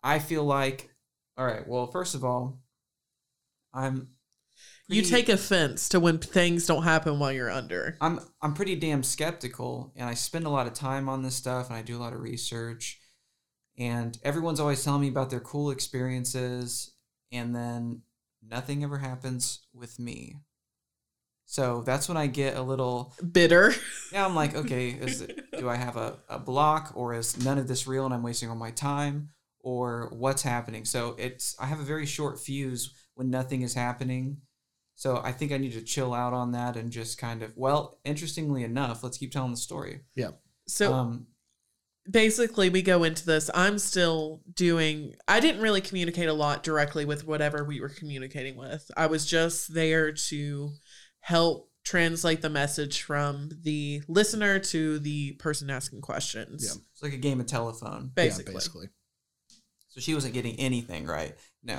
I 0.02 0.18
feel 0.18 0.44
like, 0.44 0.90
all 1.36 1.46
right. 1.46 1.66
Well, 1.66 1.86
first 1.86 2.14
of 2.14 2.24
all, 2.24 2.60
I'm. 3.72 4.08
You 4.90 5.02
take 5.02 5.28
offense 5.28 5.90
to 5.90 6.00
when 6.00 6.18
things 6.18 6.66
don't 6.66 6.82
happen 6.82 7.18
while 7.18 7.30
you're 7.30 7.50
under. 7.50 7.98
I'm 8.00 8.20
I'm 8.40 8.54
pretty 8.54 8.74
damn 8.74 9.02
skeptical, 9.02 9.92
and 9.94 10.08
I 10.08 10.14
spend 10.14 10.46
a 10.46 10.50
lot 10.50 10.66
of 10.66 10.72
time 10.72 11.08
on 11.10 11.22
this 11.22 11.34
stuff, 11.34 11.68
and 11.68 11.76
I 11.76 11.82
do 11.82 11.96
a 11.96 12.00
lot 12.00 12.14
of 12.14 12.20
research. 12.20 12.98
And 13.76 14.18
everyone's 14.24 14.60
always 14.60 14.82
telling 14.82 15.02
me 15.02 15.08
about 15.08 15.30
their 15.30 15.40
cool 15.40 15.70
experiences, 15.70 16.92
and 17.30 17.54
then 17.54 18.02
nothing 18.42 18.82
ever 18.82 18.98
happens 18.98 19.60
with 19.72 19.98
me. 19.98 20.36
So 21.44 21.82
that's 21.82 22.08
when 22.08 22.16
I 22.16 22.26
get 22.26 22.56
a 22.56 22.62
little 22.62 23.14
Bitter. 23.32 23.74
Yeah, 24.12 24.24
I'm 24.24 24.34
like, 24.34 24.54
okay, 24.54 24.88
is 24.88 25.22
it, 25.22 25.40
do 25.56 25.68
I 25.68 25.76
have 25.76 25.96
a, 25.96 26.18
a 26.28 26.38
block, 26.38 26.92
or 26.94 27.14
is 27.14 27.42
none 27.42 27.56
of 27.58 27.68
this 27.68 27.86
real, 27.86 28.04
and 28.04 28.12
I'm 28.12 28.22
wasting 28.22 28.50
all 28.50 28.56
my 28.56 28.70
time, 28.70 29.30
or 29.60 30.08
what's 30.12 30.42
happening? 30.42 30.84
So 30.84 31.14
it's 31.18 31.56
I 31.58 31.66
have 31.66 31.80
a 31.80 31.84
very 31.84 32.06
short 32.06 32.38
fuse 32.40 32.92
when 33.14 33.30
nothing 33.30 33.62
is 33.62 33.74
happening. 33.74 34.38
So 34.94 35.20
I 35.22 35.32
think 35.32 35.52
I 35.52 35.58
need 35.58 35.72
to 35.74 35.82
chill 35.82 36.12
out 36.12 36.32
on 36.32 36.52
that 36.52 36.76
and 36.76 36.90
just 36.90 37.18
kind 37.18 37.42
of 37.42 37.52
well, 37.56 37.98
interestingly 38.04 38.64
enough, 38.64 39.02
let's 39.04 39.18
keep 39.18 39.30
telling 39.32 39.50
the 39.52 39.56
story. 39.56 40.00
Yeah. 40.14 40.30
So 40.66 40.92
Um, 40.92 41.26
basically 42.10 42.70
we 42.70 42.80
go 42.80 43.04
into 43.04 43.26
this 43.26 43.50
i'm 43.54 43.78
still 43.78 44.40
doing 44.54 45.14
i 45.26 45.40
didn't 45.40 45.60
really 45.60 45.82
communicate 45.82 46.26
a 46.26 46.32
lot 46.32 46.62
directly 46.62 47.04
with 47.04 47.26
whatever 47.26 47.64
we 47.64 47.80
were 47.82 47.88
communicating 47.90 48.56
with 48.56 48.90
i 48.96 49.06
was 49.06 49.26
just 49.26 49.74
there 49.74 50.10
to 50.10 50.70
help 51.20 51.70
translate 51.84 52.40
the 52.40 52.48
message 52.48 53.02
from 53.02 53.50
the 53.62 54.00
listener 54.08 54.58
to 54.58 54.98
the 55.00 55.32
person 55.32 55.68
asking 55.68 56.00
questions 56.00 56.64
Yeah. 56.64 56.80
it's 56.92 57.02
like 57.02 57.12
a 57.12 57.18
game 57.18 57.40
of 57.40 57.46
telephone. 57.46 58.10
basically, 58.14 58.52
Yeah, 58.52 58.56
basically. 58.58 58.88
So 59.98 60.02
she 60.02 60.14
wasn't 60.14 60.34
getting 60.34 60.54
anything 60.60 61.06
right. 61.06 61.34
No. 61.64 61.74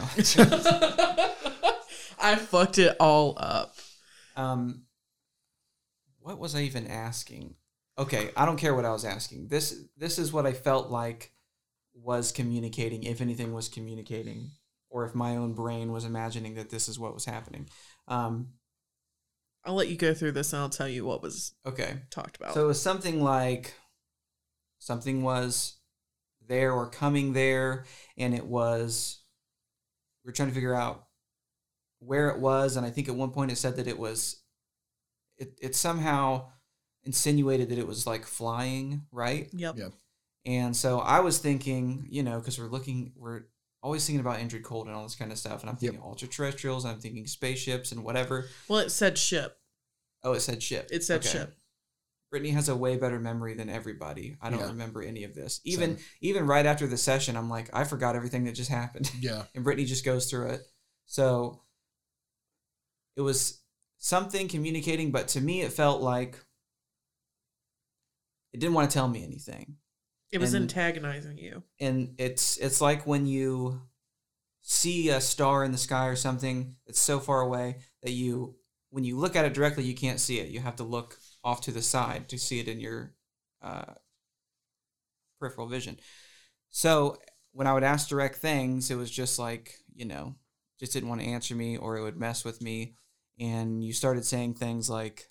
i 2.22 2.36
fucked 2.36 2.78
it 2.78 2.98
all 3.00 3.34
up 3.38 3.74
Um, 4.36 4.84
what 6.20 6.38
was 6.38 6.54
I 6.54 6.64
even 6.64 6.88
asking? 6.88 7.56
Okay, 7.98 8.32
I 8.36 8.46
don't 8.46 8.58
care 8.58 8.76
what 8.76 8.84
I 8.84 8.92
was 8.92 9.06
asking. 9.06 9.48
This 9.48 9.86
this 9.96 10.20
is 10.20 10.34
what 10.34 10.46
I 10.46 10.52
felt 10.52 10.90
like 10.90 11.32
was 11.94 12.34
communicating, 12.34 13.04
if 13.04 13.22
anything 13.22 13.54
was 13.54 13.70
communicating, 13.70 14.52
or 14.90 15.06
if 15.06 15.16
my 15.16 15.38
own 15.38 15.54
brain 15.54 15.94
was 15.94 16.04
imagining 16.04 16.56
that 16.56 16.70
this 16.70 16.90
is 16.90 17.00
what 17.00 17.14
was 17.14 17.24
happening. 17.24 17.70
Um, 18.10 18.50
i'll 19.64 19.76
let 19.76 19.88
you 19.88 19.96
go 19.98 20.14
through 20.14 20.32
this 20.32 20.52
and 20.52 20.62
i'll 20.62 20.70
tell 20.70 20.88
you 20.90 21.06
what 21.06 21.22
was 21.22 21.54
okay, 21.66 22.02
talked 22.10 22.36
about 22.36 22.54
so 22.54 22.64
it 22.64 22.68
was 22.68 22.82
something 22.82 23.22
like 23.22 23.74
something 24.78 25.24
was 25.24 25.79
there 26.50 26.74
or 26.74 26.90
coming 26.90 27.32
there, 27.32 27.86
and 28.18 28.36
it 28.36 28.46
was 28.46 29.22
we 30.26 30.30
are 30.30 30.34
trying 30.34 30.50
to 30.50 30.54
figure 30.56 30.76
out 30.76 31.06
where 32.00 32.30
it 32.30 32.40
was, 32.40 32.76
and 32.76 32.86
I 32.86 32.90
think 32.90 33.08
at 33.08 33.16
one 33.16 33.32
point 33.32 33.52
it 33.52 33.58
said 33.58 33.78
that 33.78 33.88
it 33.88 33.98
was 33.98 34.42
it 35.38 35.58
it 35.62 35.76
somehow 35.76 36.50
insinuated 37.04 37.70
that 37.70 37.78
it 37.80 37.88
was 37.88 38.06
like 38.06 38.26
flying, 38.26 39.04
right? 39.12 39.48
yep 39.54 39.76
Yeah. 39.78 39.90
And 40.46 40.76
so 40.76 41.00
I 41.00 41.20
was 41.20 41.38
thinking, 41.40 42.06
you 42.10 42.24
know, 42.24 42.40
because 42.40 42.58
we're 42.58 42.68
looking, 42.68 43.12
we're 43.16 43.44
always 43.84 44.06
thinking 44.06 44.22
about 44.22 44.40
Indrid 44.40 44.64
Cold 44.64 44.88
and 44.88 44.96
all 44.96 45.04
this 45.04 45.16
kind 45.16 45.32
of 45.32 45.38
stuff, 45.38 45.62
and 45.62 45.70
I'm 45.70 45.76
thinking 45.76 46.00
ultra 46.02 46.28
terrestrials, 46.28 46.86
I'm 46.86 47.00
thinking 47.00 47.28
spaceships 47.28 47.92
and 47.92 48.04
whatever. 48.04 48.48
well 48.68 48.80
it 48.80 48.90
said 48.90 49.18
ship 49.18 49.58
Oh, 50.24 50.34
it 50.34 50.42
said 50.42 50.62
ship. 50.64 50.90
it 50.92 51.04
said 51.04 51.20
Okay. 51.20 51.30
ship 51.30 51.58
Brittany 52.30 52.52
has 52.52 52.70
a 52.70 52.76
way 52.76 52.96
better 52.98 53.20
memory 53.20 53.56
than 53.56 53.70
everybody. 53.70 54.38
I 54.42 54.50
don't 54.50 54.60
Yeah. 54.60 54.68
remember 54.68 55.02
any 55.02 55.24
of 55.24 55.34
this. 55.34 55.62
Even 55.64 55.98
Same. 55.98 56.06
even 56.22 56.46
right 56.48 56.66
after 56.66 56.86
the 56.88 56.98
session, 56.98 57.36
I'm 57.36 57.50
like, 57.50 57.70
I 57.74 57.84
forgot 57.86 58.16
everything 58.16 58.44
that 58.46 58.54
just 58.54 58.70
happened. 58.70 59.12
Yeah. 59.20 59.46
and 59.56 59.64
Brittany 59.64 59.86
just 59.86 60.06
goes 60.06 60.30
through 60.30 60.50
it. 60.50 60.62
So 61.08 61.64
it 63.16 63.22
was 63.22 63.62
something 63.98 64.48
communicating, 64.48 65.12
but 65.12 65.30
to 65.30 65.42
me, 65.42 65.62
it 65.62 65.74
felt 65.74 66.02
like 66.02 66.38
it 68.54 68.60
didn't 68.60 68.74
want 68.76 68.90
to 68.90 68.94
tell 68.94 69.08
me 69.08 69.24
anything. 69.24 69.78
it 70.32 70.38
was 70.40 70.54
And- 70.54 70.64
antagonizing 70.64 71.40
you 71.40 71.64
and 71.80 72.14
it's 72.20 72.58
it's 72.58 72.80
like 72.82 73.08
when 73.08 73.26
you 73.26 73.82
see 74.62 75.10
a 75.10 75.20
star 75.20 75.64
in 75.64 75.72
the 75.72 75.78
sky 75.80 76.06
or 76.06 76.16
something 76.16 76.76
that's 76.86 77.00
so 77.02 77.20
far 77.20 77.42
away 77.42 77.78
that 78.04 78.12
you 78.12 78.56
when 78.92 79.04
you 79.04 79.18
look 79.18 79.36
at 79.36 79.46
it 79.46 79.56
directly 79.56 79.84
you 79.86 79.96
can't 79.96 80.20
see 80.20 80.40
it 80.40 80.50
you 80.50 80.60
have 80.60 80.76
to 80.76 80.84
look 80.84 81.18
off 81.44 81.62
to 81.62 81.72
the 81.72 81.82
side 81.82 82.30
to 82.30 82.38
see 82.38 82.60
it 82.60 82.68
in 82.68 82.80
your 82.80 83.14
uh, 83.62 83.94
peripheral 85.40 85.68
vision. 85.68 86.00
So 86.70 87.18
when 87.52 87.66
i 87.66 87.74
would 87.74 87.84
ask 87.84 88.08
direct 88.08 88.36
things 88.36 88.92
it 88.92 88.96
was 88.96 89.10
just 89.10 89.40
like 89.40 89.74
you 89.96 90.06
know 90.06 90.36
just 90.80 90.94
didn't 90.94 91.10
want 91.10 91.22
to 91.22 91.28
answer 91.28 91.56
me 91.56 91.78
or 91.78 91.98
it 91.98 92.02
would 92.02 92.18
mess 92.18 92.46
with 92.46 92.62
me. 92.62 92.96
And 93.40 93.84
you 93.84 93.94
started 93.94 94.26
saying 94.26 94.56
things 94.56 94.90
like 94.90 95.28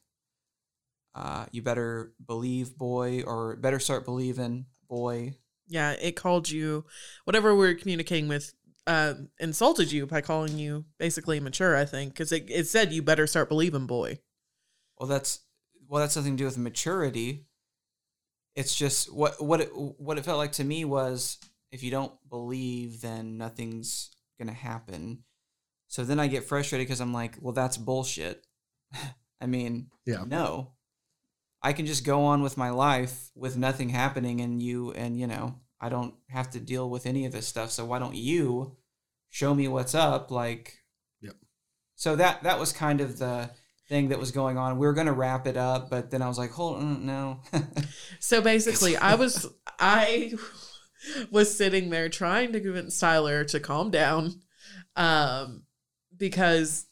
uh, 1.14 1.46
you 1.50 1.62
better 1.62 2.12
believe 2.24 2.76
boy 2.76 3.22
or 3.26 3.56
better 3.56 3.78
start 3.78 4.04
believing 4.04 4.66
boy. 4.88 5.34
Yeah, 5.66 5.92
it 5.92 6.16
called 6.16 6.48
you 6.50 6.84
whatever 7.24 7.54
we 7.54 7.66
were 7.66 7.74
communicating 7.74 8.28
with 8.28 8.54
uh, 8.86 9.14
insulted 9.38 9.92
you 9.92 10.06
by 10.06 10.20
calling 10.22 10.58
you 10.58 10.84
basically 10.98 11.36
immature, 11.36 11.76
I 11.76 11.84
think, 11.84 12.14
because 12.14 12.32
it, 12.32 12.46
it 12.48 12.66
said 12.66 12.92
you 12.92 13.02
better 13.02 13.26
start 13.26 13.50
believing, 13.50 13.86
boy. 13.86 14.20
Well, 14.98 15.08
that's 15.08 15.40
well, 15.88 16.00
that's 16.00 16.14
something 16.14 16.36
to 16.36 16.40
do 16.42 16.44
with 16.44 16.58
maturity. 16.58 17.46
It's 18.54 18.74
just 18.74 19.12
what 19.12 19.42
what 19.42 19.60
it 19.60 19.70
what 19.74 20.18
it 20.18 20.24
felt 20.24 20.38
like 20.38 20.52
to 20.52 20.64
me 20.64 20.84
was 20.84 21.38
if 21.70 21.82
you 21.82 21.90
don't 21.90 22.12
believe, 22.28 23.00
then 23.00 23.38
nothing's 23.38 24.10
gonna 24.38 24.52
happen. 24.52 25.24
So 25.86 26.04
then 26.04 26.20
I 26.20 26.26
get 26.26 26.44
frustrated 26.44 26.86
because 26.86 27.00
I'm 27.00 27.12
like, 27.14 27.36
well, 27.40 27.52
that's 27.54 27.76
bullshit. 27.76 28.46
I 29.40 29.46
mean, 29.46 29.90
Yeah. 30.04 30.24
no, 30.26 30.72
I 31.62 31.72
can 31.72 31.86
just 31.86 32.04
go 32.04 32.24
on 32.24 32.42
with 32.42 32.56
my 32.56 32.70
life 32.70 33.30
with 33.34 33.56
nothing 33.56 33.88
happening, 33.90 34.40
and 34.40 34.62
you 34.62 34.92
and 34.92 35.18
you 35.18 35.26
know 35.26 35.60
I 35.80 35.88
don't 35.88 36.14
have 36.28 36.50
to 36.50 36.60
deal 36.60 36.90
with 36.90 37.06
any 37.06 37.24
of 37.26 37.32
this 37.32 37.46
stuff. 37.46 37.70
So 37.70 37.84
why 37.84 37.98
don't 38.00 38.16
you 38.16 38.76
show 39.30 39.54
me 39.54 39.68
what's 39.68 39.94
up? 39.94 40.30
Like, 40.32 40.78
Yep. 41.20 41.36
so 41.94 42.16
that 42.16 42.42
that 42.42 42.58
was 42.58 42.72
kind 42.72 43.00
of 43.00 43.18
the 43.18 43.50
thing 43.88 44.08
that 44.10 44.18
was 44.18 44.30
going 44.30 44.58
on. 44.58 44.78
We 44.78 44.86
were 44.86 44.92
gonna 44.92 45.12
wrap 45.12 45.46
it 45.46 45.56
up, 45.56 45.90
but 45.90 46.10
then 46.10 46.22
I 46.22 46.28
was 46.28 46.38
like, 46.38 46.50
hold 46.50 46.76
on, 46.76 47.06
no. 47.06 47.40
So 48.20 48.40
basically, 48.40 48.96
I 48.96 49.14
was 49.14 49.46
I 49.78 50.34
was 51.30 51.56
sitting 51.56 51.90
there 51.90 52.08
trying 52.08 52.52
to 52.52 52.60
convince 52.60 52.98
Tyler 52.98 53.44
to 53.44 53.60
calm 53.60 53.90
down, 53.90 54.40
um, 54.96 55.62
because 56.16 56.86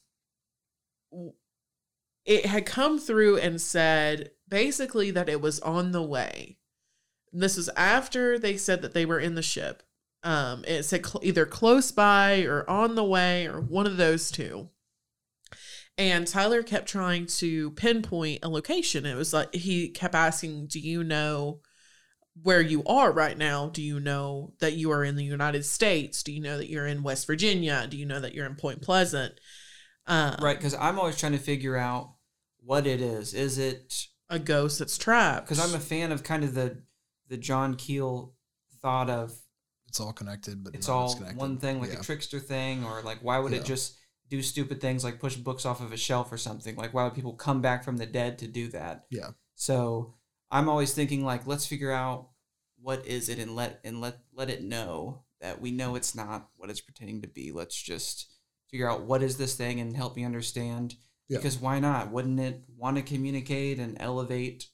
it 2.25 2.47
had 2.47 2.67
come 2.67 2.99
through 2.99 3.39
and 3.39 3.61
said 3.61 4.31
basically 4.49 5.11
that 5.11 5.29
it 5.29 5.41
was 5.41 5.61
on 5.61 5.93
the 5.93 6.03
way. 6.03 6.59
This 7.33 7.57
was 7.57 7.69
after 7.77 8.39
they 8.39 8.57
said 8.57 8.83
that 8.83 8.95
they 8.95 9.05
were 9.05 9.21
in 9.21 9.35
the 9.35 9.43
ship. 9.43 9.83
Um, 10.23 10.65
it 10.67 10.85
said 10.85 11.07
cl- 11.07 11.25
either 11.25 11.47
close 11.47 11.93
by 11.93 12.43
or 12.43 12.69
on 12.69 12.95
the 12.95 13.05
way 13.05 13.47
or 13.47 13.61
one 13.61 13.87
of 13.87 13.97
those 13.97 14.31
two. 14.31 14.71
And 15.99 16.27
Tyler 16.27 16.63
kept 16.63 16.89
trying 16.89 17.27
to 17.27 17.71
pinpoint 17.73 18.41
a 18.43 18.49
location. 18.49 19.07
It 19.07 19.15
was 19.15 19.33
like 19.33 19.55
he 19.55 19.89
kept 19.89 20.15
asking, 20.15 20.67
Do 20.67 20.79
you 20.79 21.03
know 21.03 21.61
where 22.43 22.61
you 22.61 22.85
are 22.85 23.11
right 23.13 23.37
now? 23.39 23.69
Do 23.71 23.81
you 23.83 23.99
know 23.99 24.53
that 24.61 24.75
you 24.75 24.91
are 24.93 25.03
in 25.05 25.17
the 25.17 25.25
United 25.25 25.65
States? 25.65 26.23
Do 26.23 26.33
you 26.33 26.41
know 26.43 26.59
that 26.59 26.69
you're 26.69 26.87
in 26.87 27.03
West 27.03 27.27
Virginia? 27.27 27.87
Do 27.89 27.97
you 27.97 28.05
know 28.05 28.21
that 28.21 28.35
you're 28.35 28.45
in 28.47 28.57
Point 28.57 28.83
Pleasant? 28.83 29.33
Um, 30.07 30.37
right, 30.43 30.57
because 30.57 30.75
I'm 30.75 30.99
always 30.99 31.17
trying 31.17 31.33
to 31.33 31.39
figure 31.39 31.77
out 31.77 32.13
what 32.61 32.87
it 32.87 33.01
is. 33.01 33.33
Is 33.33 33.57
it 33.59 33.95
a 34.29 34.39
ghost 34.39 34.79
that's 34.79 34.99
trapped? 34.99 35.49
because 35.49 35.59
I'm 35.59 35.75
a 35.75 35.83
fan 35.83 36.13
of 36.13 36.23
kind 36.23 36.45
of 36.45 36.55
the 36.55 36.83
the 37.29 37.37
John 37.39 37.75
Keel 37.75 38.35
thought 38.83 39.09
of 39.11 39.33
It's 39.89 39.99
all 39.99 40.13
connected, 40.13 40.63
but 40.63 40.75
it's 40.75 40.87
none 40.89 40.97
all 40.97 41.15
connected. 41.15 41.39
one 41.39 41.57
thing, 41.59 41.81
like 41.81 41.93
Yeah. 41.93 42.01
a 42.01 42.03
trickster 42.03 42.39
thing, 42.39 42.85
or 42.85 43.03
like 43.03 43.19
why 43.23 43.39
would 43.39 43.53
Yeah. 43.53 43.61
it 43.61 43.65
just 43.65 43.96
do 44.29 44.43
stupid 44.43 44.81
things 44.81 45.05
like 45.05 45.21
push 45.21 45.37
books 45.37 45.65
off 45.65 45.81
of 45.81 45.93
a 45.93 45.97
shelf 45.97 46.33
or 46.33 46.39
something? 46.39 46.77
Like 46.77 46.95
why 46.95 47.05
would 47.05 47.15
people 47.15 47.35
come 47.35 47.61
back 47.61 47.85
from 47.85 47.97
the 47.97 48.07
dead 48.07 48.39
to 48.39 48.47
do 48.47 48.69
that? 48.69 49.07
Yeah. 49.11 49.31
So 49.55 50.15
I'm 50.51 50.69
always 50.69 50.93
thinking 50.93 51.25
like 51.25 51.47
let's 51.47 51.67
figure 51.67 51.93
out 51.93 52.29
what 52.81 53.07
is 53.07 53.29
it 53.29 53.39
and 53.39 53.57
let 53.57 53.81
and 53.85 54.01
let 54.01 54.19
let 54.35 54.51
it 54.51 54.63
know 54.63 55.23
that 55.41 55.61
we 55.61 55.71
know 55.71 55.95
it's 55.95 56.15
not 56.15 56.49
what 56.57 56.71
it's 56.71 56.81
pretending 56.81 57.23
to 57.23 57.29
be. 57.29 57.53
Let's 57.53 57.81
just 57.81 58.33
figure 58.71 58.91
out 58.91 59.03
what 59.03 59.23
is 59.23 59.37
this 59.37 59.55
thing 59.55 59.81
and 59.81 59.97
help 59.97 60.17
me 60.17 60.25
understand. 60.25 60.95
Yeah. 61.29 61.39
Because 61.39 61.59
why 61.59 61.81
not? 61.81 62.11
Wouldn't 62.13 62.41
it 62.41 62.63
want 62.77 62.97
to 62.97 63.03
communicate 63.03 63.79
and 63.79 63.97
elevate 64.01 64.67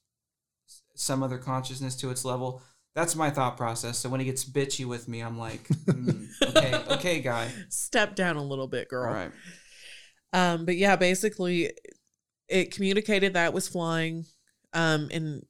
some 0.94 1.22
other 1.22 1.38
consciousness 1.38 1.96
to 1.96 2.11
its 2.11 2.24
level? 2.24 2.62
That's 2.95 3.16
my 3.16 3.30
thought 3.30 3.57
process. 3.57 3.99
So 3.99 4.09
when 4.09 4.20
he 4.20 4.26
gets 4.26 4.45
bitchy 4.45 4.84
with 4.84 5.09
me, 5.09 5.20
I'm 5.20 5.38
like, 5.38 5.66
"Mm, 5.68 6.28
okay, 6.49 6.74
okay, 6.95 7.20
guy. 7.20 7.49
Step 7.68 8.14
down 8.14 8.36
a 8.36 8.43
little 8.43 8.66
bit, 8.68 8.88
girl. 8.88 9.09
All 9.09 9.14
right. 9.14 9.32
Um, 10.32 10.64
but 10.64 10.76
yeah, 10.76 10.97
basically, 10.97 11.72
it 12.49 12.74
communicated 12.74 13.34
that 13.34 13.47
it 13.47 13.53
was 13.55 13.68
flying. 13.68 14.26
Um, 14.74 15.09
in 15.11 15.43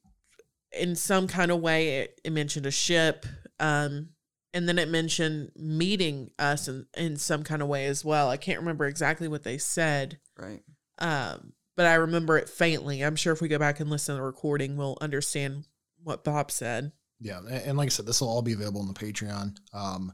in 0.72 0.94
some 0.96 1.28
kind 1.28 1.50
of 1.50 1.60
way, 1.60 2.00
it, 2.00 2.20
it 2.24 2.32
mentioned 2.32 2.66
a 2.66 2.70
ship. 2.70 3.26
Um, 3.58 4.10
and 4.54 4.68
then 4.68 4.78
it 4.78 4.88
mentioned 4.88 5.50
meeting 5.56 6.30
us 6.38 6.68
in 6.68 6.86
in 6.96 7.16
some 7.16 7.42
kind 7.42 7.62
of 7.62 7.68
way 7.68 7.86
as 7.86 8.04
well. 8.04 8.28
I 8.30 8.36
can't 8.36 8.60
remember 8.60 8.86
exactly 8.86 9.28
what 9.28 9.42
they 9.42 9.58
said. 9.58 10.18
Right. 10.38 10.62
Um, 10.98 11.54
but 11.76 11.86
I 11.86 11.94
remember 11.94 12.38
it 12.38 12.48
faintly. 12.48 13.02
I'm 13.02 13.16
sure 13.16 13.32
if 13.32 13.40
we 13.40 13.48
go 13.48 13.58
back 13.58 13.80
and 13.80 13.90
listen 13.90 14.14
to 14.14 14.20
the 14.20 14.22
recording, 14.22 14.76
we'll 14.76 14.98
understand 15.00 15.64
what 16.02 16.22
Bob 16.22 16.50
said. 16.50 16.92
Yeah, 17.22 17.40
and, 17.48 17.78
like 17.78 17.86
I 17.86 17.88
said, 17.90 18.06
this 18.06 18.20
will 18.20 18.28
all 18.28 18.42
be 18.42 18.52
available 18.52 18.80
on 18.80 18.88
the 18.88 18.94
Patreon. 18.94 19.56
Um, 19.72 20.12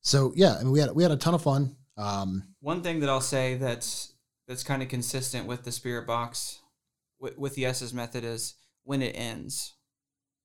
so 0.00 0.32
yeah, 0.34 0.56
I 0.58 0.62
mean, 0.62 0.72
we 0.72 0.80
had 0.80 0.90
we 0.92 1.02
had 1.02 1.12
a 1.12 1.16
ton 1.16 1.34
of 1.34 1.42
fun. 1.42 1.76
Um, 1.96 2.54
One 2.60 2.82
thing 2.82 3.00
that 3.00 3.08
I'll 3.10 3.20
say 3.20 3.56
that's 3.56 4.14
that's 4.48 4.64
kind 4.64 4.82
of 4.82 4.88
consistent 4.88 5.46
with 5.46 5.62
the 5.64 5.70
spirit 5.72 6.06
box 6.06 6.60
with, 7.20 7.38
with 7.38 7.54
the 7.54 7.66
Estes 7.66 7.92
method 7.92 8.24
is 8.24 8.54
when 8.84 9.02
it 9.02 9.12
ends. 9.16 9.74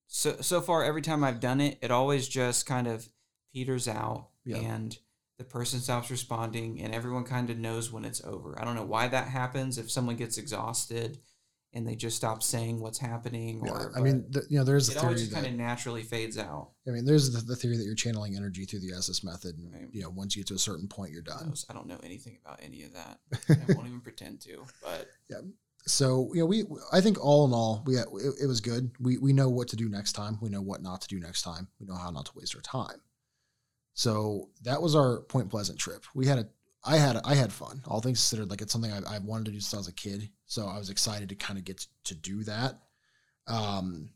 So 0.07 0.37
so 0.41 0.61
far, 0.61 0.83
every 0.83 1.01
time 1.01 1.23
I've 1.23 1.39
done 1.39 1.61
it, 1.61 1.77
it 1.81 1.89
always 1.89 2.27
just 2.27 2.65
kind 2.65 2.87
of 2.87 3.09
peters 3.53 3.87
out, 3.87 4.27
Yeah. 4.45 4.57
and 4.57 4.97
the 5.37 5.43
person 5.43 5.79
stops 5.79 6.09
responding 6.11 6.81
and 6.81 6.93
everyone 6.93 7.23
kind 7.23 7.49
of 7.49 7.57
knows 7.57 7.91
when 7.91 8.05
it's 8.05 8.23
over. 8.23 8.59
I 8.59 8.65
don't 8.65 8.75
know 8.75 8.83
why 8.85 9.07
that 9.07 9.27
happens. 9.27 9.77
If 9.77 9.89
someone 9.91 10.15
gets 10.15 10.37
exhausted 10.37 11.19
and 11.73 11.87
they 11.87 11.95
just 11.95 12.17
stop 12.17 12.41
saying 12.41 12.79
what's 12.79 12.97
happening, 12.97 13.61
Yeah, 13.65 13.71
or 13.71 13.91
I 13.95 14.01
mean, 14.01 14.25
the, 14.29 14.43
you 14.49 14.57
know, 14.57 14.63
there's 14.63 14.89
it 14.89 14.95
the 14.95 15.01
always 15.01 15.31
kind 15.31 15.45
of 15.45 15.53
naturally 15.53 16.03
fades 16.03 16.37
out. 16.37 16.71
I 16.87 16.91
mean, 16.91 17.05
there's 17.05 17.31
the, 17.31 17.41
the 17.41 17.55
theory 17.55 17.77
that 17.77 17.83
you're 17.83 17.95
channeling 17.95 18.35
energy 18.35 18.65
through 18.65 18.79
the 18.79 18.93
Estes 18.95 19.23
method. 19.23 19.55
And, 19.57 19.93
You 19.93 20.03
know, 20.03 20.09
once 20.09 20.35
you 20.35 20.41
get 20.41 20.47
to 20.47 20.55
a 20.55 20.59
certain 20.59 20.87
point, 20.87 21.11
you're 21.11 21.21
done. 21.21 21.53
I 21.69 21.73
don't 21.73 21.87
know 21.87 21.99
anything 22.03 22.37
about 22.43 22.59
any 22.63 22.83
of 22.83 22.93
that. 22.93 23.19
I 23.49 23.73
won't 23.73 23.87
even 23.87 24.01
pretend 24.01 24.41
to. 24.41 24.65
But 24.81 25.07
Yeah. 25.29 25.41
So 25.85 26.31
you 26.33 26.41
know, 26.41 26.45
we 26.45 26.65
I 26.91 26.99
think 26.99 27.23
all 27.23 27.45
in 27.45 27.53
all, 27.53 27.83
we 27.85 27.95
it, 27.95 28.07
it 28.41 28.47
was 28.47 28.59
good. 28.59 28.91
We 28.99 29.17
we 29.17 29.31
know 29.31 29.47
what 29.47 29.69
to 29.69 29.77
do 29.77 29.87
next 29.87 30.13
time. 30.13 30.37
We 30.41 30.49
know 30.49 30.61
what 30.61 30.81
not 30.81 31.01
to 31.01 31.07
do 31.07 31.19
next 31.19 31.43
time. 31.43 31.69
We 31.79 31.87
know 31.87 31.95
how 31.95 32.11
not 32.11 32.25
to 32.25 32.31
waste 32.35 32.55
our 32.55 32.61
time. 32.61 33.01
So 33.93 34.49
that 34.63 34.81
was 34.81 34.95
our 34.95 35.21
Point 35.21 35.49
Pleasant 35.49 35.79
trip. 35.79 36.03
We 36.13 36.27
had 36.27 36.39
a 36.39 36.47
I 36.87 36.97
had 36.97 37.17
I 37.25 37.35
had 37.35 37.51
fun. 37.51 37.81
All 37.87 37.99
things 38.01 38.19
considered, 38.19 38.49
like 38.49 38.61
it's 38.61 38.71
something 38.71 38.91
I, 38.91 39.15
I 39.15 39.19
wanted 39.19 39.45
to 39.45 39.51
do 39.51 39.59
since 39.59 39.73
I 39.73 39.77
was 39.77 39.87
a 39.87 39.93
kid. 39.93 40.29
So 40.45 40.67
I 40.67 40.77
was 40.77 40.89
excited 40.89 41.29
to 41.29 41.35
kind 41.35 41.59
of 41.59 41.65
get 41.65 41.85
to 42.05 42.15
do 42.15 42.43
that. 42.45 42.79
Um, 43.47 44.09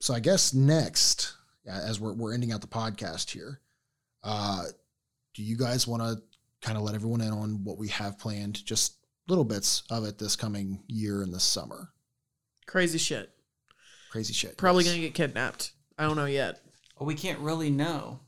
so 0.00 0.12
I 0.14 0.20
guess 0.20 0.52
next, 0.54 1.34
as 1.66 1.98
we're 1.98 2.12
we're 2.12 2.34
ending 2.34 2.52
out 2.52 2.60
the 2.60 2.66
podcast 2.66 3.30
here, 3.30 3.60
uh, 4.22 4.64
do 5.34 5.42
you 5.42 5.56
guys 5.56 5.86
want 5.86 6.02
to 6.02 6.22
kind 6.60 6.76
of 6.76 6.84
let 6.84 6.94
everyone 6.94 7.20
in 7.20 7.32
on 7.32 7.64
what 7.64 7.78
we 7.78 7.88
have 7.88 8.18
planned? 8.18 8.64
Just 8.64 8.96
little 9.28 9.44
bits 9.44 9.82
of 9.90 10.04
it 10.04 10.18
this 10.18 10.36
coming 10.36 10.82
year 10.86 11.22
and 11.22 11.32
this 11.32 11.44
summer. 11.44 11.90
Crazy 12.66 12.98
shit. 12.98 13.30
Crazy 14.10 14.32
shit. 14.32 14.56
Probably 14.56 14.84
yes. 14.84 14.92
gonna 14.92 15.02
get 15.04 15.14
kidnapped. 15.14 15.72
I 15.98 16.04
don't 16.04 16.16
know 16.16 16.26
yet. 16.26 16.60
well, 16.98 17.06
we 17.06 17.14
can't 17.14 17.38
really 17.40 17.70
know 17.70 18.20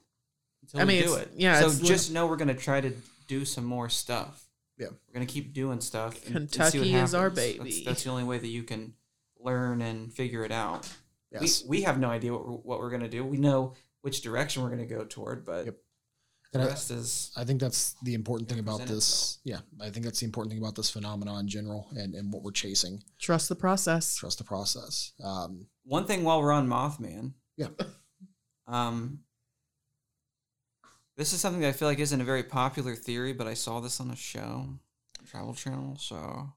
until 0.62 0.80
I 0.80 0.84
we 0.84 0.88
mean, 0.94 1.02
do 1.04 1.14
it. 1.14 1.30
yeah, 1.36 1.60
So 1.60 1.84
just 1.84 2.12
know 2.12 2.26
we're 2.26 2.36
gonna 2.36 2.54
try 2.54 2.80
to 2.80 2.92
do 3.28 3.44
some 3.44 3.64
more 3.64 3.88
stuff. 3.88 4.44
Yeah. 4.76 4.88
We're 5.06 5.14
gonna 5.14 5.26
keep 5.26 5.52
doing 5.52 5.80
stuff. 5.80 6.26
and- 6.26 6.36
and 6.36 6.50
see 6.50 6.58
Kentucky 6.58 6.92
what 6.92 7.02
is 7.04 7.14
our 7.14 7.30
baby. 7.30 7.58
That's, 7.62 7.84
that's 7.84 8.04
the 8.04 8.10
only 8.10 8.24
way 8.24 8.38
that 8.38 8.48
you 8.48 8.64
can 8.64 8.94
learn 9.38 9.80
and 9.82 10.12
figure 10.12 10.44
it 10.44 10.50
out. 10.52 10.88
Yes. 11.30 11.62
We 11.62 11.78
we 11.78 11.82
have 11.82 11.98
no 12.00 12.08
idea 12.08 12.32
what 12.32 12.46
we're, 12.46 12.54
what 12.54 12.78
we're 12.80 12.90
gonna 12.90 13.08
do. 13.08 13.24
We 13.24 13.36
know 13.36 13.74
which 14.02 14.22
direction 14.22 14.62
we're 14.62 14.70
gonna 14.70 14.86
go 14.86 15.04
toward, 15.04 15.44
but 15.44 15.66
And 15.66 15.74
the 16.52 16.60
I- 16.60 16.66
rest 16.68 16.90
is 16.90 17.30
I 17.36 17.44
think 17.44 17.60
that's 17.60 17.94
the 18.02 18.14
important 18.14 18.48
thing 18.48 18.58
about 18.60 18.78
present 18.78 18.96
this. 18.96 19.38
Yeah, 19.44 19.60
I 19.80 19.90
think 19.90 20.04
that's 20.06 20.20
the 20.20 20.26
important 20.26 20.52
thing 20.52 20.62
about 20.62 20.74
this 20.76 20.88
phenomenon 20.90 21.40
in 21.40 21.48
general 21.48 21.88
and, 21.96 22.14
and 22.14 22.32
what 22.32 22.42
we're 22.42 22.52
chasing. 22.52 23.02
Trust 23.18 23.48
the 23.50 23.56
process. 23.56 24.16
Trust 24.16 24.38
the 24.38 24.44
process. 24.44 25.12
Um, 25.22 25.66
one 25.84 26.06
thing 26.06 26.24
while 26.24 26.40
we're 26.40 26.52
on 26.52 26.66
Mothman. 26.68 27.34
Yeah. 27.56 27.68
Um, 28.66 29.20
this 31.18 31.32
is 31.32 31.40
something 31.40 31.60
that 31.60 31.68
I 31.68 31.72
feel 31.72 31.88
like 31.88 31.98
isn't 31.98 32.20
a 32.20 32.24
very 32.24 32.44
popular 32.44 32.94
theory, 32.94 33.32
but 33.32 33.48
I 33.48 33.54
saw 33.54 33.80
this 33.80 34.00
on 34.00 34.10
a 34.10 34.16
show, 34.16 34.68
Travel 35.28 35.52
Channel. 35.52 35.96
So, 35.98 36.52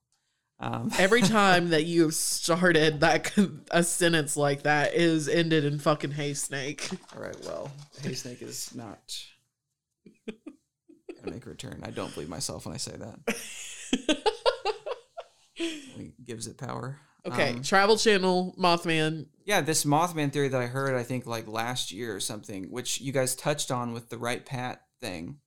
um, 0.60 0.92
Every 1.00 1.22
time 1.22 1.72
that 1.72 1.86
you've 1.86 2.14
started 2.14 3.00
that 3.00 3.36
a 3.72 3.84
sentence 3.84 4.38
like 4.38 4.62
that 4.64 4.94
is 4.94 5.28
ended 5.28 5.66
in 5.66 5.80
fucking 5.80 6.12
Hay 6.12 6.36
Snake. 6.36 6.88
all 7.16 7.24
right, 7.24 7.36
well, 7.44 7.72
Hey 8.04 8.14
Snake 8.14 8.44
is 8.44 8.74
not 8.76 9.00
gonna 10.28 11.32
make 11.34 11.46
a 11.48 11.50
return. 11.50 11.82
I 11.84 11.90
don't 11.90 12.14
believe 12.14 12.30
myself 12.30 12.66
when 12.68 12.76
I 12.76 12.78
say 12.78 12.96
that. 12.98 13.36
He 15.56 16.14
gives 16.26 16.48
it 16.48 16.58
power. 16.58 17.00
Okay, 17.26 17.52
Um, 17.54 17.62
Travel 17.62 17.98
Channel, 17.98 18.56
Mothman. 18.58 19.28
yeah, 19.46 19.62
this 19.62 19.86
Mothman 19.86 20.32
theory 20.34 20.48
that 20.48 20.60
I 20.62 20.66
heard, 20.68 20.96
I 20.96 21.04
think 21.04 21.26
like 21.28 21.48
last 21.48 21.92
year 21.92 22.16
or 22.16 22.20
something, 22.20 22.72
which 22.72 23.00
you 23.00 23.12
guys 23.12 23.36
touched 23.36 23.70
on 23.72 23.94
with 23.94 24.10
the 24.10 24.18
Wright 24.18 24.44
Pat 24.46 24.82
thing 25.00 25.40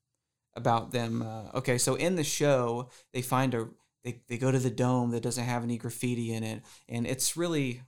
about 0.55 0.93
them. 0.93 1.23
Uh, 1.23 1.51
okay, 1.55 1.79
so 1.79 1.97
in 1.97 2.15
the 2.15 2.23
show, 2.25 2.91
they 3.13 3.23
find 3.23 3.55
a 3.55 3.69
they 4.05 4.23
they 4.29 4.39
go 4.39 4.53
to 4.53 4.59
the 4.59 4.71
dome 4.71 5.11
that 5.11 5.23
doesn't 5.23 5.45
have 5.45 5.65
any 5.65 5.77
graffiti 5.79 6.33
in 6.33 6.45
it, 6.45 6.63
and 6.89 7.07
it's 7.09 7.37
really, 7.37 7.83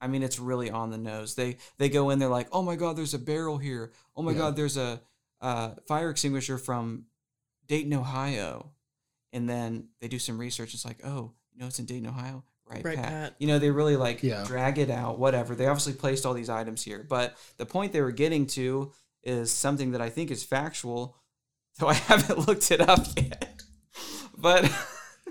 I 0.00 0.06
mean, 0.06 0.22
it's 0.22 0.38
really 0.38 0.70
on 0.70 0.90
the 0.90 0.98
nose. 0.98 1.34
They 1.34 1.56
they 1.78 1.88
go 1.88 2.10
in, 2.10 2.20
they're 2.20 2.28
like, 2.28 2.48
oh 2.52 2.62
my 2.62 2.76
god, 2.76 2.96
there's 2.96 3.14
a 3.14 3.18
barrel 3.18 3.58
here. 3.58 3.92
Oh 4.14 4.22
my 4.22 4.30
Yeah. 4.32 4.38
god, 4.38 4.56
there's 4.56 4.76
a 4.76 5.00
uh, 5.40 5.70
fire 5.88 6.10
extinguisher 6.10 6.56
from 6.58 7.06
Dayton, 7.66 7.94
Ohio, 7.94 8.70
and 9.32 9.48
then 9.48 9.88
they 10.00 10.06
do 10.08 10.18
some 10.20 10.38
research. 10.38 10.72
It's 10.74 10.84
like, 10.84 11.04
oh, 11.04 11.32
you 11.52 11.60
know, 11.60 11.66
it's 11.66 11.78
in 11.80 11.84
Dayton, 11.86 12.06
Ohio. 12.08 12.44
Right, 12.70 12.84
Right, 12.84 12.96
Pat. 12.96 13.04
Pat. 13.08 13.34
You 13.38 13.46
know, 13.48 13.58
they 13.58 13.70
really 13.70 13.96
like 13.96 14.22
Yeah. 14.22 14.44
drag 14.44 14.78
it 14.78 14.90
out, 14.90 15.18
whatever. 15.18 15.54
They 15.54 15.66
obviously 15.66 15.94
placed 15.94 16.26
all 16.26 16.34
these 16.34 16.50
items 16.50 16.82
here, 16.82 17.04
but 17.08 17.36
the 17.56 17.66
point 17.66 17.92
they 17.92 18.00
were 18.02 18.12
getting 18.12 18.46
to 18.48 18.92
is 19.22 19.50
something 19.50 19.92
that 19.92 20.00
I 20.00 20.10
think 20.10 20.30
is 20.30 20.44
factual, 20.44 21.16
though 21.78 21.88
I 21.88 21.94
haven't 22.10 22.46
looked 22.46 22.70
it 22.70 22.80
up 22.80 23.06
yet. 23.16 23.54
But 24.40 24.70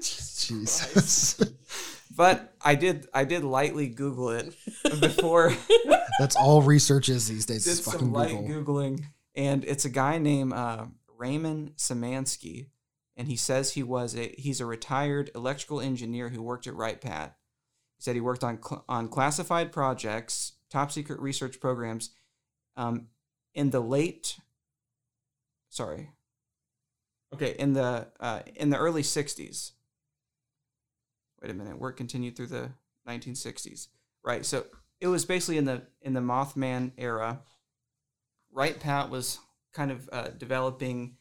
Jesus, 0.02 1.42
but 2.16 2.54
I 2.62 2.76
did 2.76 3.08
I 3.14 3.24
did 3.24 3.44
lightly 3.44 3.88
Google 3.88 4.30
it 4.32 4.54
before 5.00 5.54
that's 6.20 6.36
all 6.36 6.62
research 6.62 7.08
is 7.10 7.28
these 7.28 7.46
days. 7.46 7.64
did 7.64 7.72
Is 7.72 7.80
fucking 7.82 8.00
some 8.00 8.14
light 8.14 8.46
Google. 8.48 8.76
googling, 8.76 9.04
and 9.36 9.64
it's 9.64 9.86
a 9.86 9.90
guy 9.90 10.18
named 10.18 10.52
uh, 10.54 10.86
Raymond 11.18 11.74
Samansky, 11.78 12.68
and 13.18 13.28
he 13.28 13.36
says 13.36 13.74
he 13.74 13.84
was 13.84 14.16
a 14.16 14.34
he's 14.38 14.62
a 14.62 14.66
retired 14.66 15.32
electrical 15.36 15.82
engineer 15.82 16.30
who 16.30 16.42
worked 16.42 16.68
at 16.68 16.76
Wright 16.76 17.02
Pat. 17.02 17.36
He 17.98 18.04
said 18.04 18.16
he 18.16 18.22
worked 18.22 18.44
on 18.44 18.62
cl- 18.62 18.86
on 18.88 19.10
classified 19.10 19.72
projects, 19.72 20.54
top 20.70 20.92
secret 20.92 21.20
research 21.20 21.60
programs, 21.60 22.12
um, 22.78 23.08
in 23.56 23.72
the 23.72 23.80
late. 23.80 24.40
Sorry. 25.70 26.12
Okay, 27.34 27.56
in 27.58 27.74
the 27.74 28.08
uh, 28.20 28.42
in 28.56 28.70
the 28.70 28.78
early 28.78 29.02
'60s. 29.02 29.72
Wait 31.42 31.52
a 31.52 31.54
minute. 31.54 31.80
Work 31.80 31.98
continued 31.98 32.36
through 32.36 32.48
the 32.48 32.72
1960s. 33.08 33.88
Right. 34.24 34.46
So 34.46 34.66
it 35.00 35.08
was 35.08 35.26
basically 35.26 35.58
in 35.58 35.66
the 35.66 35.84
in 36.02 36.14
the 36.14 36.20
Mothman 36.20 36.92
era. 36.98 37.42
Wright 38.52 38.80
Pat 38.80 39.10
was 39.10 39.40
kind 39.74 39.92
of 39.92 40.10
uh, 40.12 40.30
developing 40.30 41.18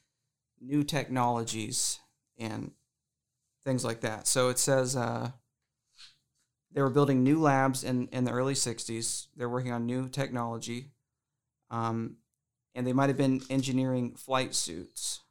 new 0.61 0.83
technologies 0.83 2.01
and 2.39 2.73
things 3.65 3.85
like 3.85 4.01
that. 4.01 4.27
So 4.27 4.49
it 4.49 4.59
says 4.59 4.97
uh, 4.97 5.31
they 6.73 6.83
were 6.83 6.91
building 6.91 7.23
new 7.23 7.41
labs 7.41 7.85
in, 7.85 8.09
in 8.09 8.25
the 8.25 8.33
early 8.33 8.55
60s. 8.55 9.27
They're 9.37 9.49
working 9.49 9.73
on 9.73 9.87
new 9.87 10.09
technology. 10.09 10.91
Um, 11.71 12.17
and 12.75 12.87
they 12.87 12.93
might 12.93 13.09
have 13.09 13.17
been 13.17 13.41
engineering 13.51 14.15
flight 14.15 14.55
suits. 14.55 15.23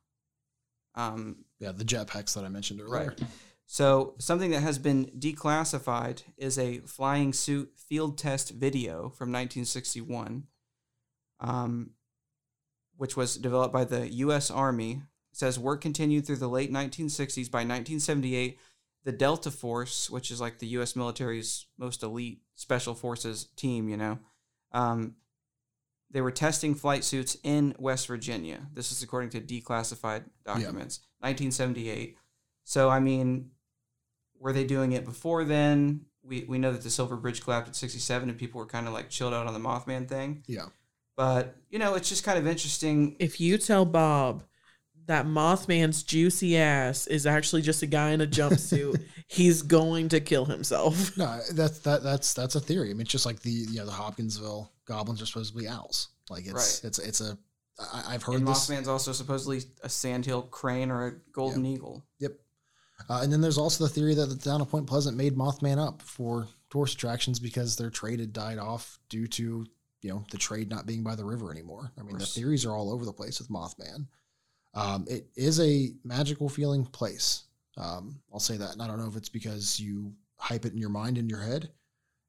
Um, 0.95 1.45
Yeah, 1.59 1.71
the 1.71 1.85
jetpacks 1.85 2.33
that 2.33 2.43
I 2.43 2.49
mentioned 2.49 2.81
earlier. 2.81 3.09
Right. 3.09 3.21
So 3.67 4.15
something 4.19 4.51
that 4.51 4.61
has 4.61 4.77
been 4.77 5.05
declassified 5.17 6.23
is 6.37 6.57
a 6.59 6.79
flying 6.79 7.33
suit 7.33 7.73
field 7.75 8.17
test 8.17 8.51
video 8.51 9.09
from 9.09 9.31
1961, 9.31 10.43
um, 11.39 11.91
which 12.97 13.17
was 13.17 13.37
developed 13.37 13.73
by 13.73 13.83
the 13.83 14.07
U.S. 14.15 14.51
Army. 14.51 15.01
It 15.35 15.39
says 15.39 15.59
work 15.59 15.81
continued 15.81 16.25
through 16.25 16.37
the 16.37 16.47
late 16.47 16.71
1960s. 16.71 17.51
By 17.51 17.59
1978, 17.59 18.57
the 19.03 19.11
Delta 19.11 19.51
Force, 19.51 20.09
which 20.09 20.31
is 20.31 20.39
like 20.39 20.59
the 20.59 20.67
U.S. 20.67 20.95
military's 20.95 21.65
most 21.77 22.03
elite 22.03 22.39
special 22.55 22.93
forces 22.93 23.49
team, 23.57 23.89
you 23.89 23.97
know, 23.97 24.19
um, 24.71 25.15
they 26.09 26.21
were 26.21 26.31
testing 26.31 26.73
flight 26.73 27.03
suits 27.03 27.35
in 27.43 27.75
West 27.77 28.07
Virginia. 28.07 28.65
This 28.71 28.93
is 28.93 29.03
according 29.03 29.31
to 29.31 29.41
declassified 29.41 30.23
documents. 30.45 31.01
1978. 31.19 32.17
So 32.63 32.89
I 32.89 33.01
mean, 33.01 33.51
were 34.39 34.53
they 34.53 34.63
doing 34.63 34.93
it 34.93 35.03
before 35.03 35.43
then? 35.43 36.05
We 36.23 36.45
we 36.47 36.59
know 36.59 36.71
that 36.71 36.81
the 36.81 36.89
Silver 36.89 37.17
Bridge 37.17 37.43
collapsed 37.43 37.71
at 37.71 37.75
67 37.75 38.29
and 38.29 38.39
people 38.39 38.59
were 38.59 38.65
kind 38.65 38.87
of 38.87 38.93
like 38.93 39.09
chilled 39.09 39.33
out 39.33 39.47
on 39.47 39.53
the 39.53 39.59
Mothman 39.59 40.07
thing. 40.07 40.45
Yeah. 40.47 40.67
But, 41.17 41.57
you 41.69 41.77
know, 41.77 41.95
it's 41.95 42.07
just 42.07 42.23
kind 42.23 42.37
of 42.37 42.47
interesting. 42.47 43.17
If 43.19 43.41
you 43.41 43.57
tell 43.57 43.83
Bob 43.83 44.43
that 45.07 45.25
Mothman's 45.25 46.03
juicy 46.03 46.57
ass 46.57 47.07
is 47.07 47.25
actually 47.25 47.61
just 47.61 47.81
a 47.83 47.85
guy 47.87 48.11
in 48.11 48.21
a 48.21 48.27
jumpsuit, 48.27 49.03
he's 49.27 49.61
going 49.61 50.09
to 50.09 50.19
kill 50.19 50.45
himself. 50.45 51.15
No, 51.17 51.39
that's 51.53 51.79
that 51.79 52.03
that's 52.03 52.33
that's 52.33 52.55
a 52.55 52.59
theory. 52.59 52.89
I 52.89 52.93
mean, 52.93 53.01
it's 53.01 53.11
just 53.11 53.25
like 53.25 53.39
the 53.41 53.51
you 53.51 53.77
know 53.77 53.85
the 53.85 53.91
Hopkinsville 53.91 54.71
goblins 54.85 55.21
are 55.21 55.25
supposed 55.25 55.53
to 55.53 55.59
be 55.59 55.67
owls. 55.67 56.09
Like 56.29 56.45
it's 56.45 56.53
Right. 56.53 56.81
it's 56.87 56.99
it's 56.99 57.21
a 57.21 57.37
I, 57.79 58.13
I've 58.15 58.23
heard 58.23 58.35
And 58.35 58.47
this. 58.47 58.69
Mothman's 58.69 58.87
also 58.87 59.11
supposedly 59.11 59.61
a 59.83 59.89
sandhill 59.89 60.43
crane 60.43 60.89
or 60.91 61.07
a 61.07 61.11
golden 61.33 61.65
eagle. 61.65 62.05
Yep. 62.19 62.31
Uh, 63.09 63.19
and 63.21 63.31
then 63.31 63.41
there's 63.41 63.57
also 63.57 63.83
the 63.83 63.89
theory 63.89 64.15
that 64.15 64.27
the 64.27 64.37
town 64.37 64.61
of 64.61 64.69
Point 64.69 64.87
Pleasant 64.87 65.17
made 65.17 65.35
Mothman 65.35 65.77
up 65.85 66.01
for 66.01 66.47
tourist 66.69 66.95
attractions 66.95 67.39
because 67.39 67.75
their 67.75 67.89
trade 67.89 68.19
had 68.21 68.31
died 68.33 68.57
off 68.57 68.97
due 69.09 69.27
to 69.27 69.65
you 70.01 70.09
know 70.09 70.23
the 70.31 70.37
trade 70.37 70.69
not 70.69 70.85
being 70.85 71.03
by 71.03 71.15
the 71.15 71.25
river 71.25 71.51
anymore. 71.51 71.91
I 71.99 72.03
mean, 72.03 72.17
the 72.17 72.25
theories 72.25 72.65
are 72.65 72.75
all 72.75 72.91
over 72.91 73.05
the 73.05 73.13
place 73.13 73.39
with 73.39 73.49
Mothman. 73.49 74.07
Um, 74.75 75.05
it 75.09 75.27
is 75.35 75.59
a 75.59 75.93
magical 76.03 76.49
feeling 76.49 76.85
place. 76.85 77.43
Um, 77.77 78.19
I'll 78.31 78.39
say 78.39 78.57
that. 78.57 78.73
And 78.73 78.81
I 78.81 78.87
don't 78.87 78.99
know 78.99 79.07
if 79.07 79.15
it's 79.15 79.29
because 79.29 79.79
you 79.79 80.13
hype 80.37 80.65
it 80.65 80.73
in 80.73 80.77
your 80.77 80.89
mind 80.89 81.17
in 81.17 81.29
your 81.29 81.41
head 81.41 81.69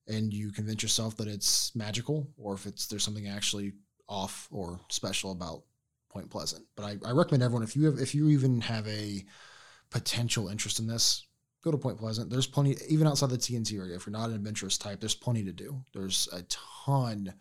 and 0.08 0.32
you 0.32 0.52
convince 0.52 0.82
yourself 0.82 1.16
that 1.16 1.28
it's 1.28 1.74
magical, 1.74 2.30
or 2.36 2.54
if 2.54 2.66
it's 2.66 2.86
there's 2.86 3.02
something 3.02 3.26
actually 3.26 3.72
off 4.08 4.48
or 4.50 4.80
special 4.88 5.32
about 5.32 5.64
Point 6.10 6.30
Pleasant. 6.30 6.64
But 6.76 6.84
I, 6.84 7.08
I 7.08 7.10
recommend 7.10 7.42
everyone 7.42 7.64
if 7.64 7.74
you 7.74 7.86
have 7.86 7.98
if 7.98 8.14
you 8.14 8.28
even 8.28 8.60
have 8.60 8.86
a 8.86 9.24
potential 9.90 10.48
interest 10.48 10.78
in 10.78 10.86
this, 10.86 11.26
go 11.64 11.72
to 11.72 11.78
Point 11.78 11.98
Pleasant. 11.98 12.30
There's 12.30 12.46
plenty 12.46 12.76
even 12.88 13.06
outside 13.06 13.30
the 13.30 13.36
TNT 13.36 13.78
area. 13.78 13.96
If 13.96 14.06
you're 14.06 14.12
not 14.12 14.30
an 14.30 14.36
adventurous 14.36 14.78
type, 14.78 15.00
there's 15.00 15.14
plenty 15.14 15.44
to 15.44 15.52
do. 15.52 15.84
There's 15.92 16.28
a 16.32 16.42
ton 16.44 17.34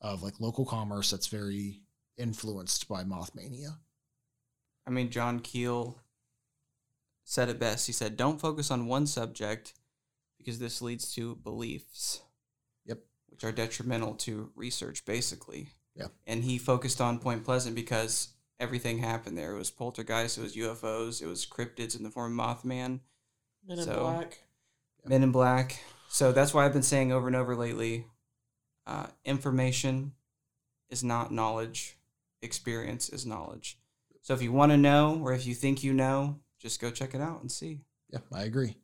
of 0.00 0.22
like 0.22 0.40
local 0.40 0.64
commerce 0.64 1.10
that's 1.10 1.26
very 1.26 1.82
influenced 2.16 2.88
by 2.88 3.04
Mothmania. 3.04 3.76
I 4.86 4.90
mean, 4.90 5.10
John 5.10 5.40
Keel 5.40 5.98
said 7.24 7.48
it 7.48 7.58
best. 7.58 7.86
He 7.86 7.92
said, 7.92 8.16
"Don't 8.16 8.40
focus 8.40 8.70
on 8.70 8.86
one 8.86 9.06
subject 9.06 9.74
because 10.38 10.58
this 10.58 10.80
leads 10.80 11.12
to 11.14 11.36
beliefs." 11.36 12.22
Yep. 12.84 13.00
Which 13.28 13.44
are 13.44 13.52
detrimental 13.52 14.14
to 14.14 14.52
research, 14.54 15.04
basically. 15.04 15.68
Yeah. 15.94 16.08
And 16.26 16.44
he 16.44 16.58
focused 16.58 17.00
on 17.00 17.18
Point 17.18 17.44
Pleasant 17.44 17.74
because 17.74 18.28
everything 18.60 18.98
happened 18.98 19.36
there. 19.36 19.52
It 19.52 19.58
was 19.58 19.70
poltergeists, 19.70 20.38
it 20.38 20.42
was 20.42 20.56
UFOs, 20.56 21.22
it 21.22 21.26
was 21.26 21.46
cryptids 21.46 21.96
in 21.96 22.02
the 22.02 22.10
form 22.10 22.38
of 22.38 22.46
Mothman. 22.62 23.00
Men 23.66 23.78
in 23.78 23.84
Black. 23.86 24.42
Men 25.04 25.22
in 25.22 25.32
Black. 25.32 25.80
So 26.08 26.32
that's 26.32 26.54
why 26.54 26.64
I've 26.64 26.72
been 26.72 26.82
saying 26.82 27.12
over 27.12 27.26
and 27.26 27.36
over 27.36 27.56
lately 27.56 28.06
uh, 28.86 29.06
information 29.24 30.12
is 30.88 31.02
not 31.02 31.32
knowledge, 31.32 31.96
experience 32.42 33.08
is 33.08 33.26
knowledge. 33.26 33.78
So 34.26 34.34
if 34.34 34.42
you 34.42 34.50
want 34.50 34.72
to 34.72 34.76
know 34.76 35.20
or 35.22 35.34
if 35.34 35.46
you 35.46 35.54
think 35.54 35.84
you 35.84 35.94
know, 35.94 36.40
just 36.58 36.80
go 36.80 36.90
check 36.90 37.14
it 37.14 37.20
out 37.20 37.42
and 37.42 37.52
see. 37.52 37.82
Yeah, 38.10 38.18
I 38.34 38.42
agree. 38.42 38.74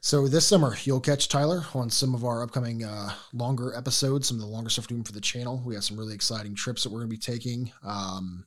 So 0.00 0.28
this 0.28 0.46
summer, 0.46 0.76
you'll 0.84 1.00
catch 1.00 1.28
Tyler 1.28 1.64
on 1.74 1.90
some 1.90 2.14
of 2.14 2.24
our 2.24 2.40
upcoming 2.40 2.84
uh, 2.84 3.10
longer 3.32 3.74
episodes, 3.74 4.28
some 4.28 4.36
of 4.36 4.42
the 4.42 4.46
longer 4.46 4.70
stuff 4.70 4.84
we're 4.84 4.94
doing 4.94 5.02
for 5.02 5.10
the 5.10 5.20
channel. 5.20 5.60
We 5.66 5.74
have 5.74 5.82
some 5.82 5.98
really 5.98 6.14
exciting 6.14 6.54
trips 6.54 6.84
that 6.84 6.92
we're 6.92 7.00
going 7.00 7.10
to 7.10 7.16
be 7.16 7.20
taking. 7.20 7.72
Um, 7.82 8.46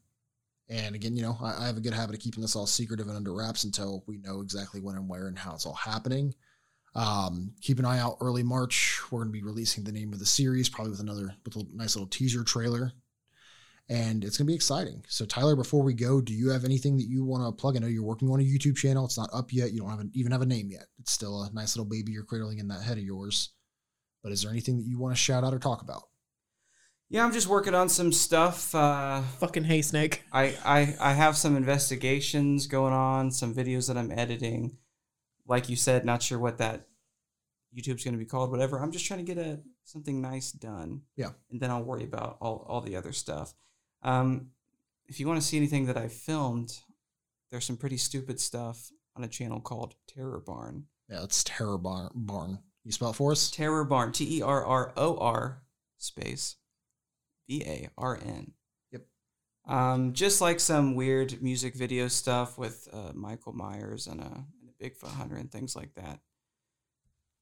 and 0.69 0.95
again, 0.95 1.17
you 1.17 1.23
know, 1.23 1.37
I, 1.43 1.63
I 1.63 1.67
have 1.67 1.75
a 1.75 1.81
good 1.81 1.93
habit 1.93 2.15
of 2.15 2.21
keeping 2.21 2.41
this 2.41 2.55
all 2.55 2.67
secretive 2.67 3.09
and 3.09 3.17
under 3.17 3.33
wraps 3.33 3.65
until 3.65 4.05
we 4.07 4.17
know 4.19 4.39
exactly 4.39 4.79
when 4.79 4.95
and 4.95 5.09
where 5.09 5.27
and 5.27 5.37
how 5.37 5.55
it's 5.55 5.65
all 5.65 5.73
happening. 5.73 6.33
Um, 6.95 7.51
keep 7.59 7.79
an 7.79 7.85
eye 7.85 7.99
out 7.99 8.15
early 8.21 8.43
March. 8.43 9.01
We're 9.11 9.25
going 9.25 9.33
to 9.33 9.37
be 9.37 9.43
releasing 9.43 9.83
the 9.83 9.91
name 9.91 10.13
of 10.13 10.19
the 10.19 10.25
series, 10.25 10.69
probably 10.69 10.91
with 10.91 11.01
another 11.01 11.35
with 11.43 11.57
a 11.57 11.65
nice 11.73 11.97
little 11.97 12.07
teaser 12.07 12.45
trailer. 12.45 12.93
And 13.89 14.25
it's 14.25 14.37
going 14.37 14.45
to 14.45 14.51
be 14.51 14.55
exciting. 14.55 15.05
So, 15.07 15.25
Tyler, 15.25 15.55
before 15.55 15.81
we 15.81 15.93
go, 15.93 16.19
do 16.19 16.33
you 16.33 16.49
have 16.49 16.65
anything 16.65 16.97
that 16.97 17.07
you 17.07 17.23
want 17.23 17.45
to 17.45 17.57
plug? 17.57 17.77
I 17.77 17.79
know 17.79 17.87
you're 17.87 18.03
working 18.03 18.29
on 18.29 18.41
a 18.41 18.43
YouTube 18.43 18.75
channel. 18.75 19.05
It's 19.05 19.17
not 19.17 19.29
up 19.33 19.53
yet. 19.53 19.71
You 19.71 19.79
don't 19.79 19.89
have 19.89 20.01
a, 20.01 20.07
even 20.13 20.33
have 20.33 20.41
a 20.41 20.45
name 20.45 20.69
yet. 20.69 20.87
It's 20.99 21.13
still 21.13 21.43
a 21.43 21.53
nice 21.53 21.75
little 21.75 21.89
baby 21.89 22.11
you're 22.11 22.23
cradling 22.25 22.59
in 22.59 22.67
that 22.67 22.81
head 22.81 22.97
of 22.97 23.03
yours. 23.03 23.53
But 24.23 24.33
is 24.33 24.41
there 24.41 24.51
anything 24.51 24.77
that 24.77 24.85
you 24.85 24.99
want 24.99 25.15
to 25.15 25.21
shout 25.21 25.45
out 25.45 25.53
or 25.53 25.59
talk 25.59 25.81
about? 25.81 26.03
Yeah, 27.09 27.23
I'm 27.23 27.31
just 27.31 27.47
working 27.47 27.73
on 27.73 27.87
some 27.87 28.11
stuff. 28.11 28.75
Uh, 28.75 29.21
Fucking 29.39 29.63
Hay 29.63 29.81
Snake. 29.81 30.23
I, 30.33 30.57
I 30.65 30.95
I 30.99 31.13
have 31.13 31.37
some 31.37 31.55
investigations 31.55 32.67
going 32.67 32.91
on, 32.91 33.31
some 33.31 33.55
videos 33.55 33.87
that 33.87 33.97
I'm 33.97 34.11
editing. 34.11 34.77
Like 35.47 35.69
you 35.69 35.77
said, 35.77 36.03
not 36.03 36.21
sure 36.21 36.37
what 36.37 36.57
that 36.57 36.87
YouTube's 37.73 38.03
going 38.03 38.15
to 38.15 38.19
be 38.19 38.25
called, 38.25 38.51
whatever. 38.51 38.79
I'm 38.79 38.91
just 38.91 39.05
trying 39.05 39.25
to 39.25 39.33
get 39.33 39.37
a 39.37 39.61
something 39.85 40.19
nice 40.19 40.51
done. 40.51 41.03
Yeah. 41.15 41.29
And 41.49 41.61
then 41.61 41.71
I'll 41.71 41.83
worry 41.83 42.03
about 42.03 42.37
all, 42.41 42.65
all 42.67 42.81
the 42.81 42.97
other 42.97 43.13
stuff. 43.13 43.53
Um, 44.03 44.51
if 45.07 45.19
you 45.19 45.27
want 45.27 45.41
to 45.41 45.45
see 45.45 45.57
anything 45.57 45.85
that 45.85 45.97
I 45.97 46.07
filmed, 46.07 46.79
there's 47.49 47.65
some 47.65 47.77
pretty 47.77 47.97
stupid 47.97 48.39
stuff 48.39 48.91
on 49.15 49.23
a 49.23 49.27
channel 49.27 49.59
called 49.59 49.95
Terror 50.07 50.41
Barn. 50.45 50.85
Yeah, 51.09 51.23
it's 51.23 51.43
Terror 51.43 51.77
Barn. 51.77 52.09
Barn. 52.13 52.59
You 52.83 52.91
spell 52.91 53.11
it 53.11 53.15
for 53.15 53.31
us? 53.31 53.49
Terror 53.49 53.83
Barn. 53.83 54.11
T 54.11 54.37
E 54.37 54.41
R 54.41 54.65
R 54.65 54.93
O 54.97 55.17
R 55.17 55.63
space 55.97 56.57
B 57.47 57.63
A 57.65 57.89
R 57.97 58.19
N. 58.23 58.53
Yep. 58.91 59.05
Um, 59.67 60.13
just 60.13 60.41
like 60.41 60.59
some 60.59 60.95
weird 60.95 61.41
music 61.41 61.75
video 61.75 62.07
stuff 62.07 62.57
with 62.57 62.87
uh, 62.91 63.11
Michael 63.13 63.53
Myers 63.53 64.07
and 64.07 64.19
a, 64.19 64.25
and 64.25 64.69
a 64.69 64.83
Bigfoot 64.83 65.15
hunter 65.15 65.35
and 65.35 65.51
things 65.51 65.75
like 65.75 65.93
that. 65.95 66.19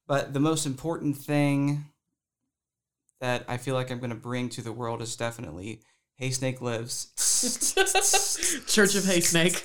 But 0.07 0.33
the 0.33 0.39
most 0.39 0.65
important 0.65 1.17
thing 1.17 1.85
that 3.19 3.43
I 3.47 3.57
feel 3.57 3.73
like 3.73 3.89
I'm 3.89 3.99
going 3.99 4.11
to 4.11 4.15
bring 4.15 4.49
to 4.49 4.61
the 4.61 4.73
world 4.73 5.01
is 5.01 5.15
definitely 5.15 5.81
Hay 6.17 6.31
Snake 6.31 6.61
Lives. 6.61 7.11
Church 8.67 8.95
of 8.95 9.05
Hay 9.05 9.19
Snake. 9.21 9.61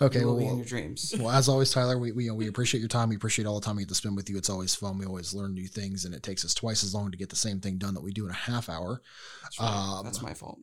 Okay, 0.00 0.20
It 0.20 0.24
will 0.24 0.36
well, 0.36 0.44
be 0.44 0.50
in 0.50 0.56
your 0.58 0.66
dreams. 0.66 1.14
well, 1.18 1.30
as 1.30 1.48
always, 1.48 1.70
Tyler, 1.70 1.98
we 1.98 2.10
we, 2.12 2.24
you 2.24 2.30
know, 2.30 2.34
we 2.34 2.48
appreciate 2.48 2.80
your 2.80 2.88
time. 2.88 3.08
We 3.08 3.16
appreciate 3.16 3.46
all 3.46 3.58
the 3.60 3.64
time 3.64 3.76
we 3.76 3.82
get 3.84 3.88
to 3.90 3.94
spend 3.94 4.16
with 4.16 4.28
you. 4.28 4.36
It's 4.36 4.50
always 4.50 4.74
fun. 4.74 4.98
We 4.98 5.06
always 5.06 5.32
learn 5.32 5.54
new 5.54 5.68
things, 5.68 6.04
and 6.04 6.14
it 6.14 6.22
takes 6.22 6.44
us 6.44 6.52
twice 6.52 6.82
as 6.82 6.94
long 6.94 7.10
to 7.12 7.16
get 7.16 7.30
the 7.30 7.36
same 7.36 7.60
thing 7.60 7.78
done 7.78 7.94
that 7.94 8.02
we 8.02 8.12
do 8.12 8.24
in 8.24 8.30
a 8.30 8.34
half 8.34 8.68
hour. 8.68 9.00
That's, 9.42 9.60
right. 9.60 9.68
Um, 9.98 10.04
That's 10.04 10.20
my 10.20 10.34
fault. 10.34 10.58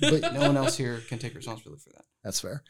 but 0.00 0.34
no 0.34 0.40
one 0.40 0.56
else 0.56 0.76
here 0.76 1.00
can 1.08 1.18
take 1.18 1.34
responsibility 1.34 1.82
for 1.84 1.90
that. 1.90 2.04
That's 2.24 2.40
fair. 2.40 2.64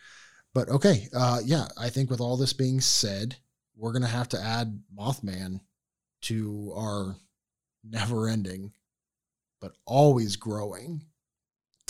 But 0.53 0.69
okay, 0.69 1.09
uh, 1.17 1.41
yeah, 1.45 1.67
I 1.79 1.89
think 1.89 2.11
with 2.11 2.21
all 2.21 2.37
this 2.37 2.53
being 2.53 2.81
said, 2.83 3.37
we're 3.75 3.93
gonna 3.93 4.07
have 4.07 4.29
to 4.29 4.41
add 4.41 4.81
Mothman 4.97 5.61
to 6.23 6.73
our 6.77 7.17
never-ending, 7.83 8.73
but 9.61 9.73
always 9.87 10.37
growing. 10.37 11.03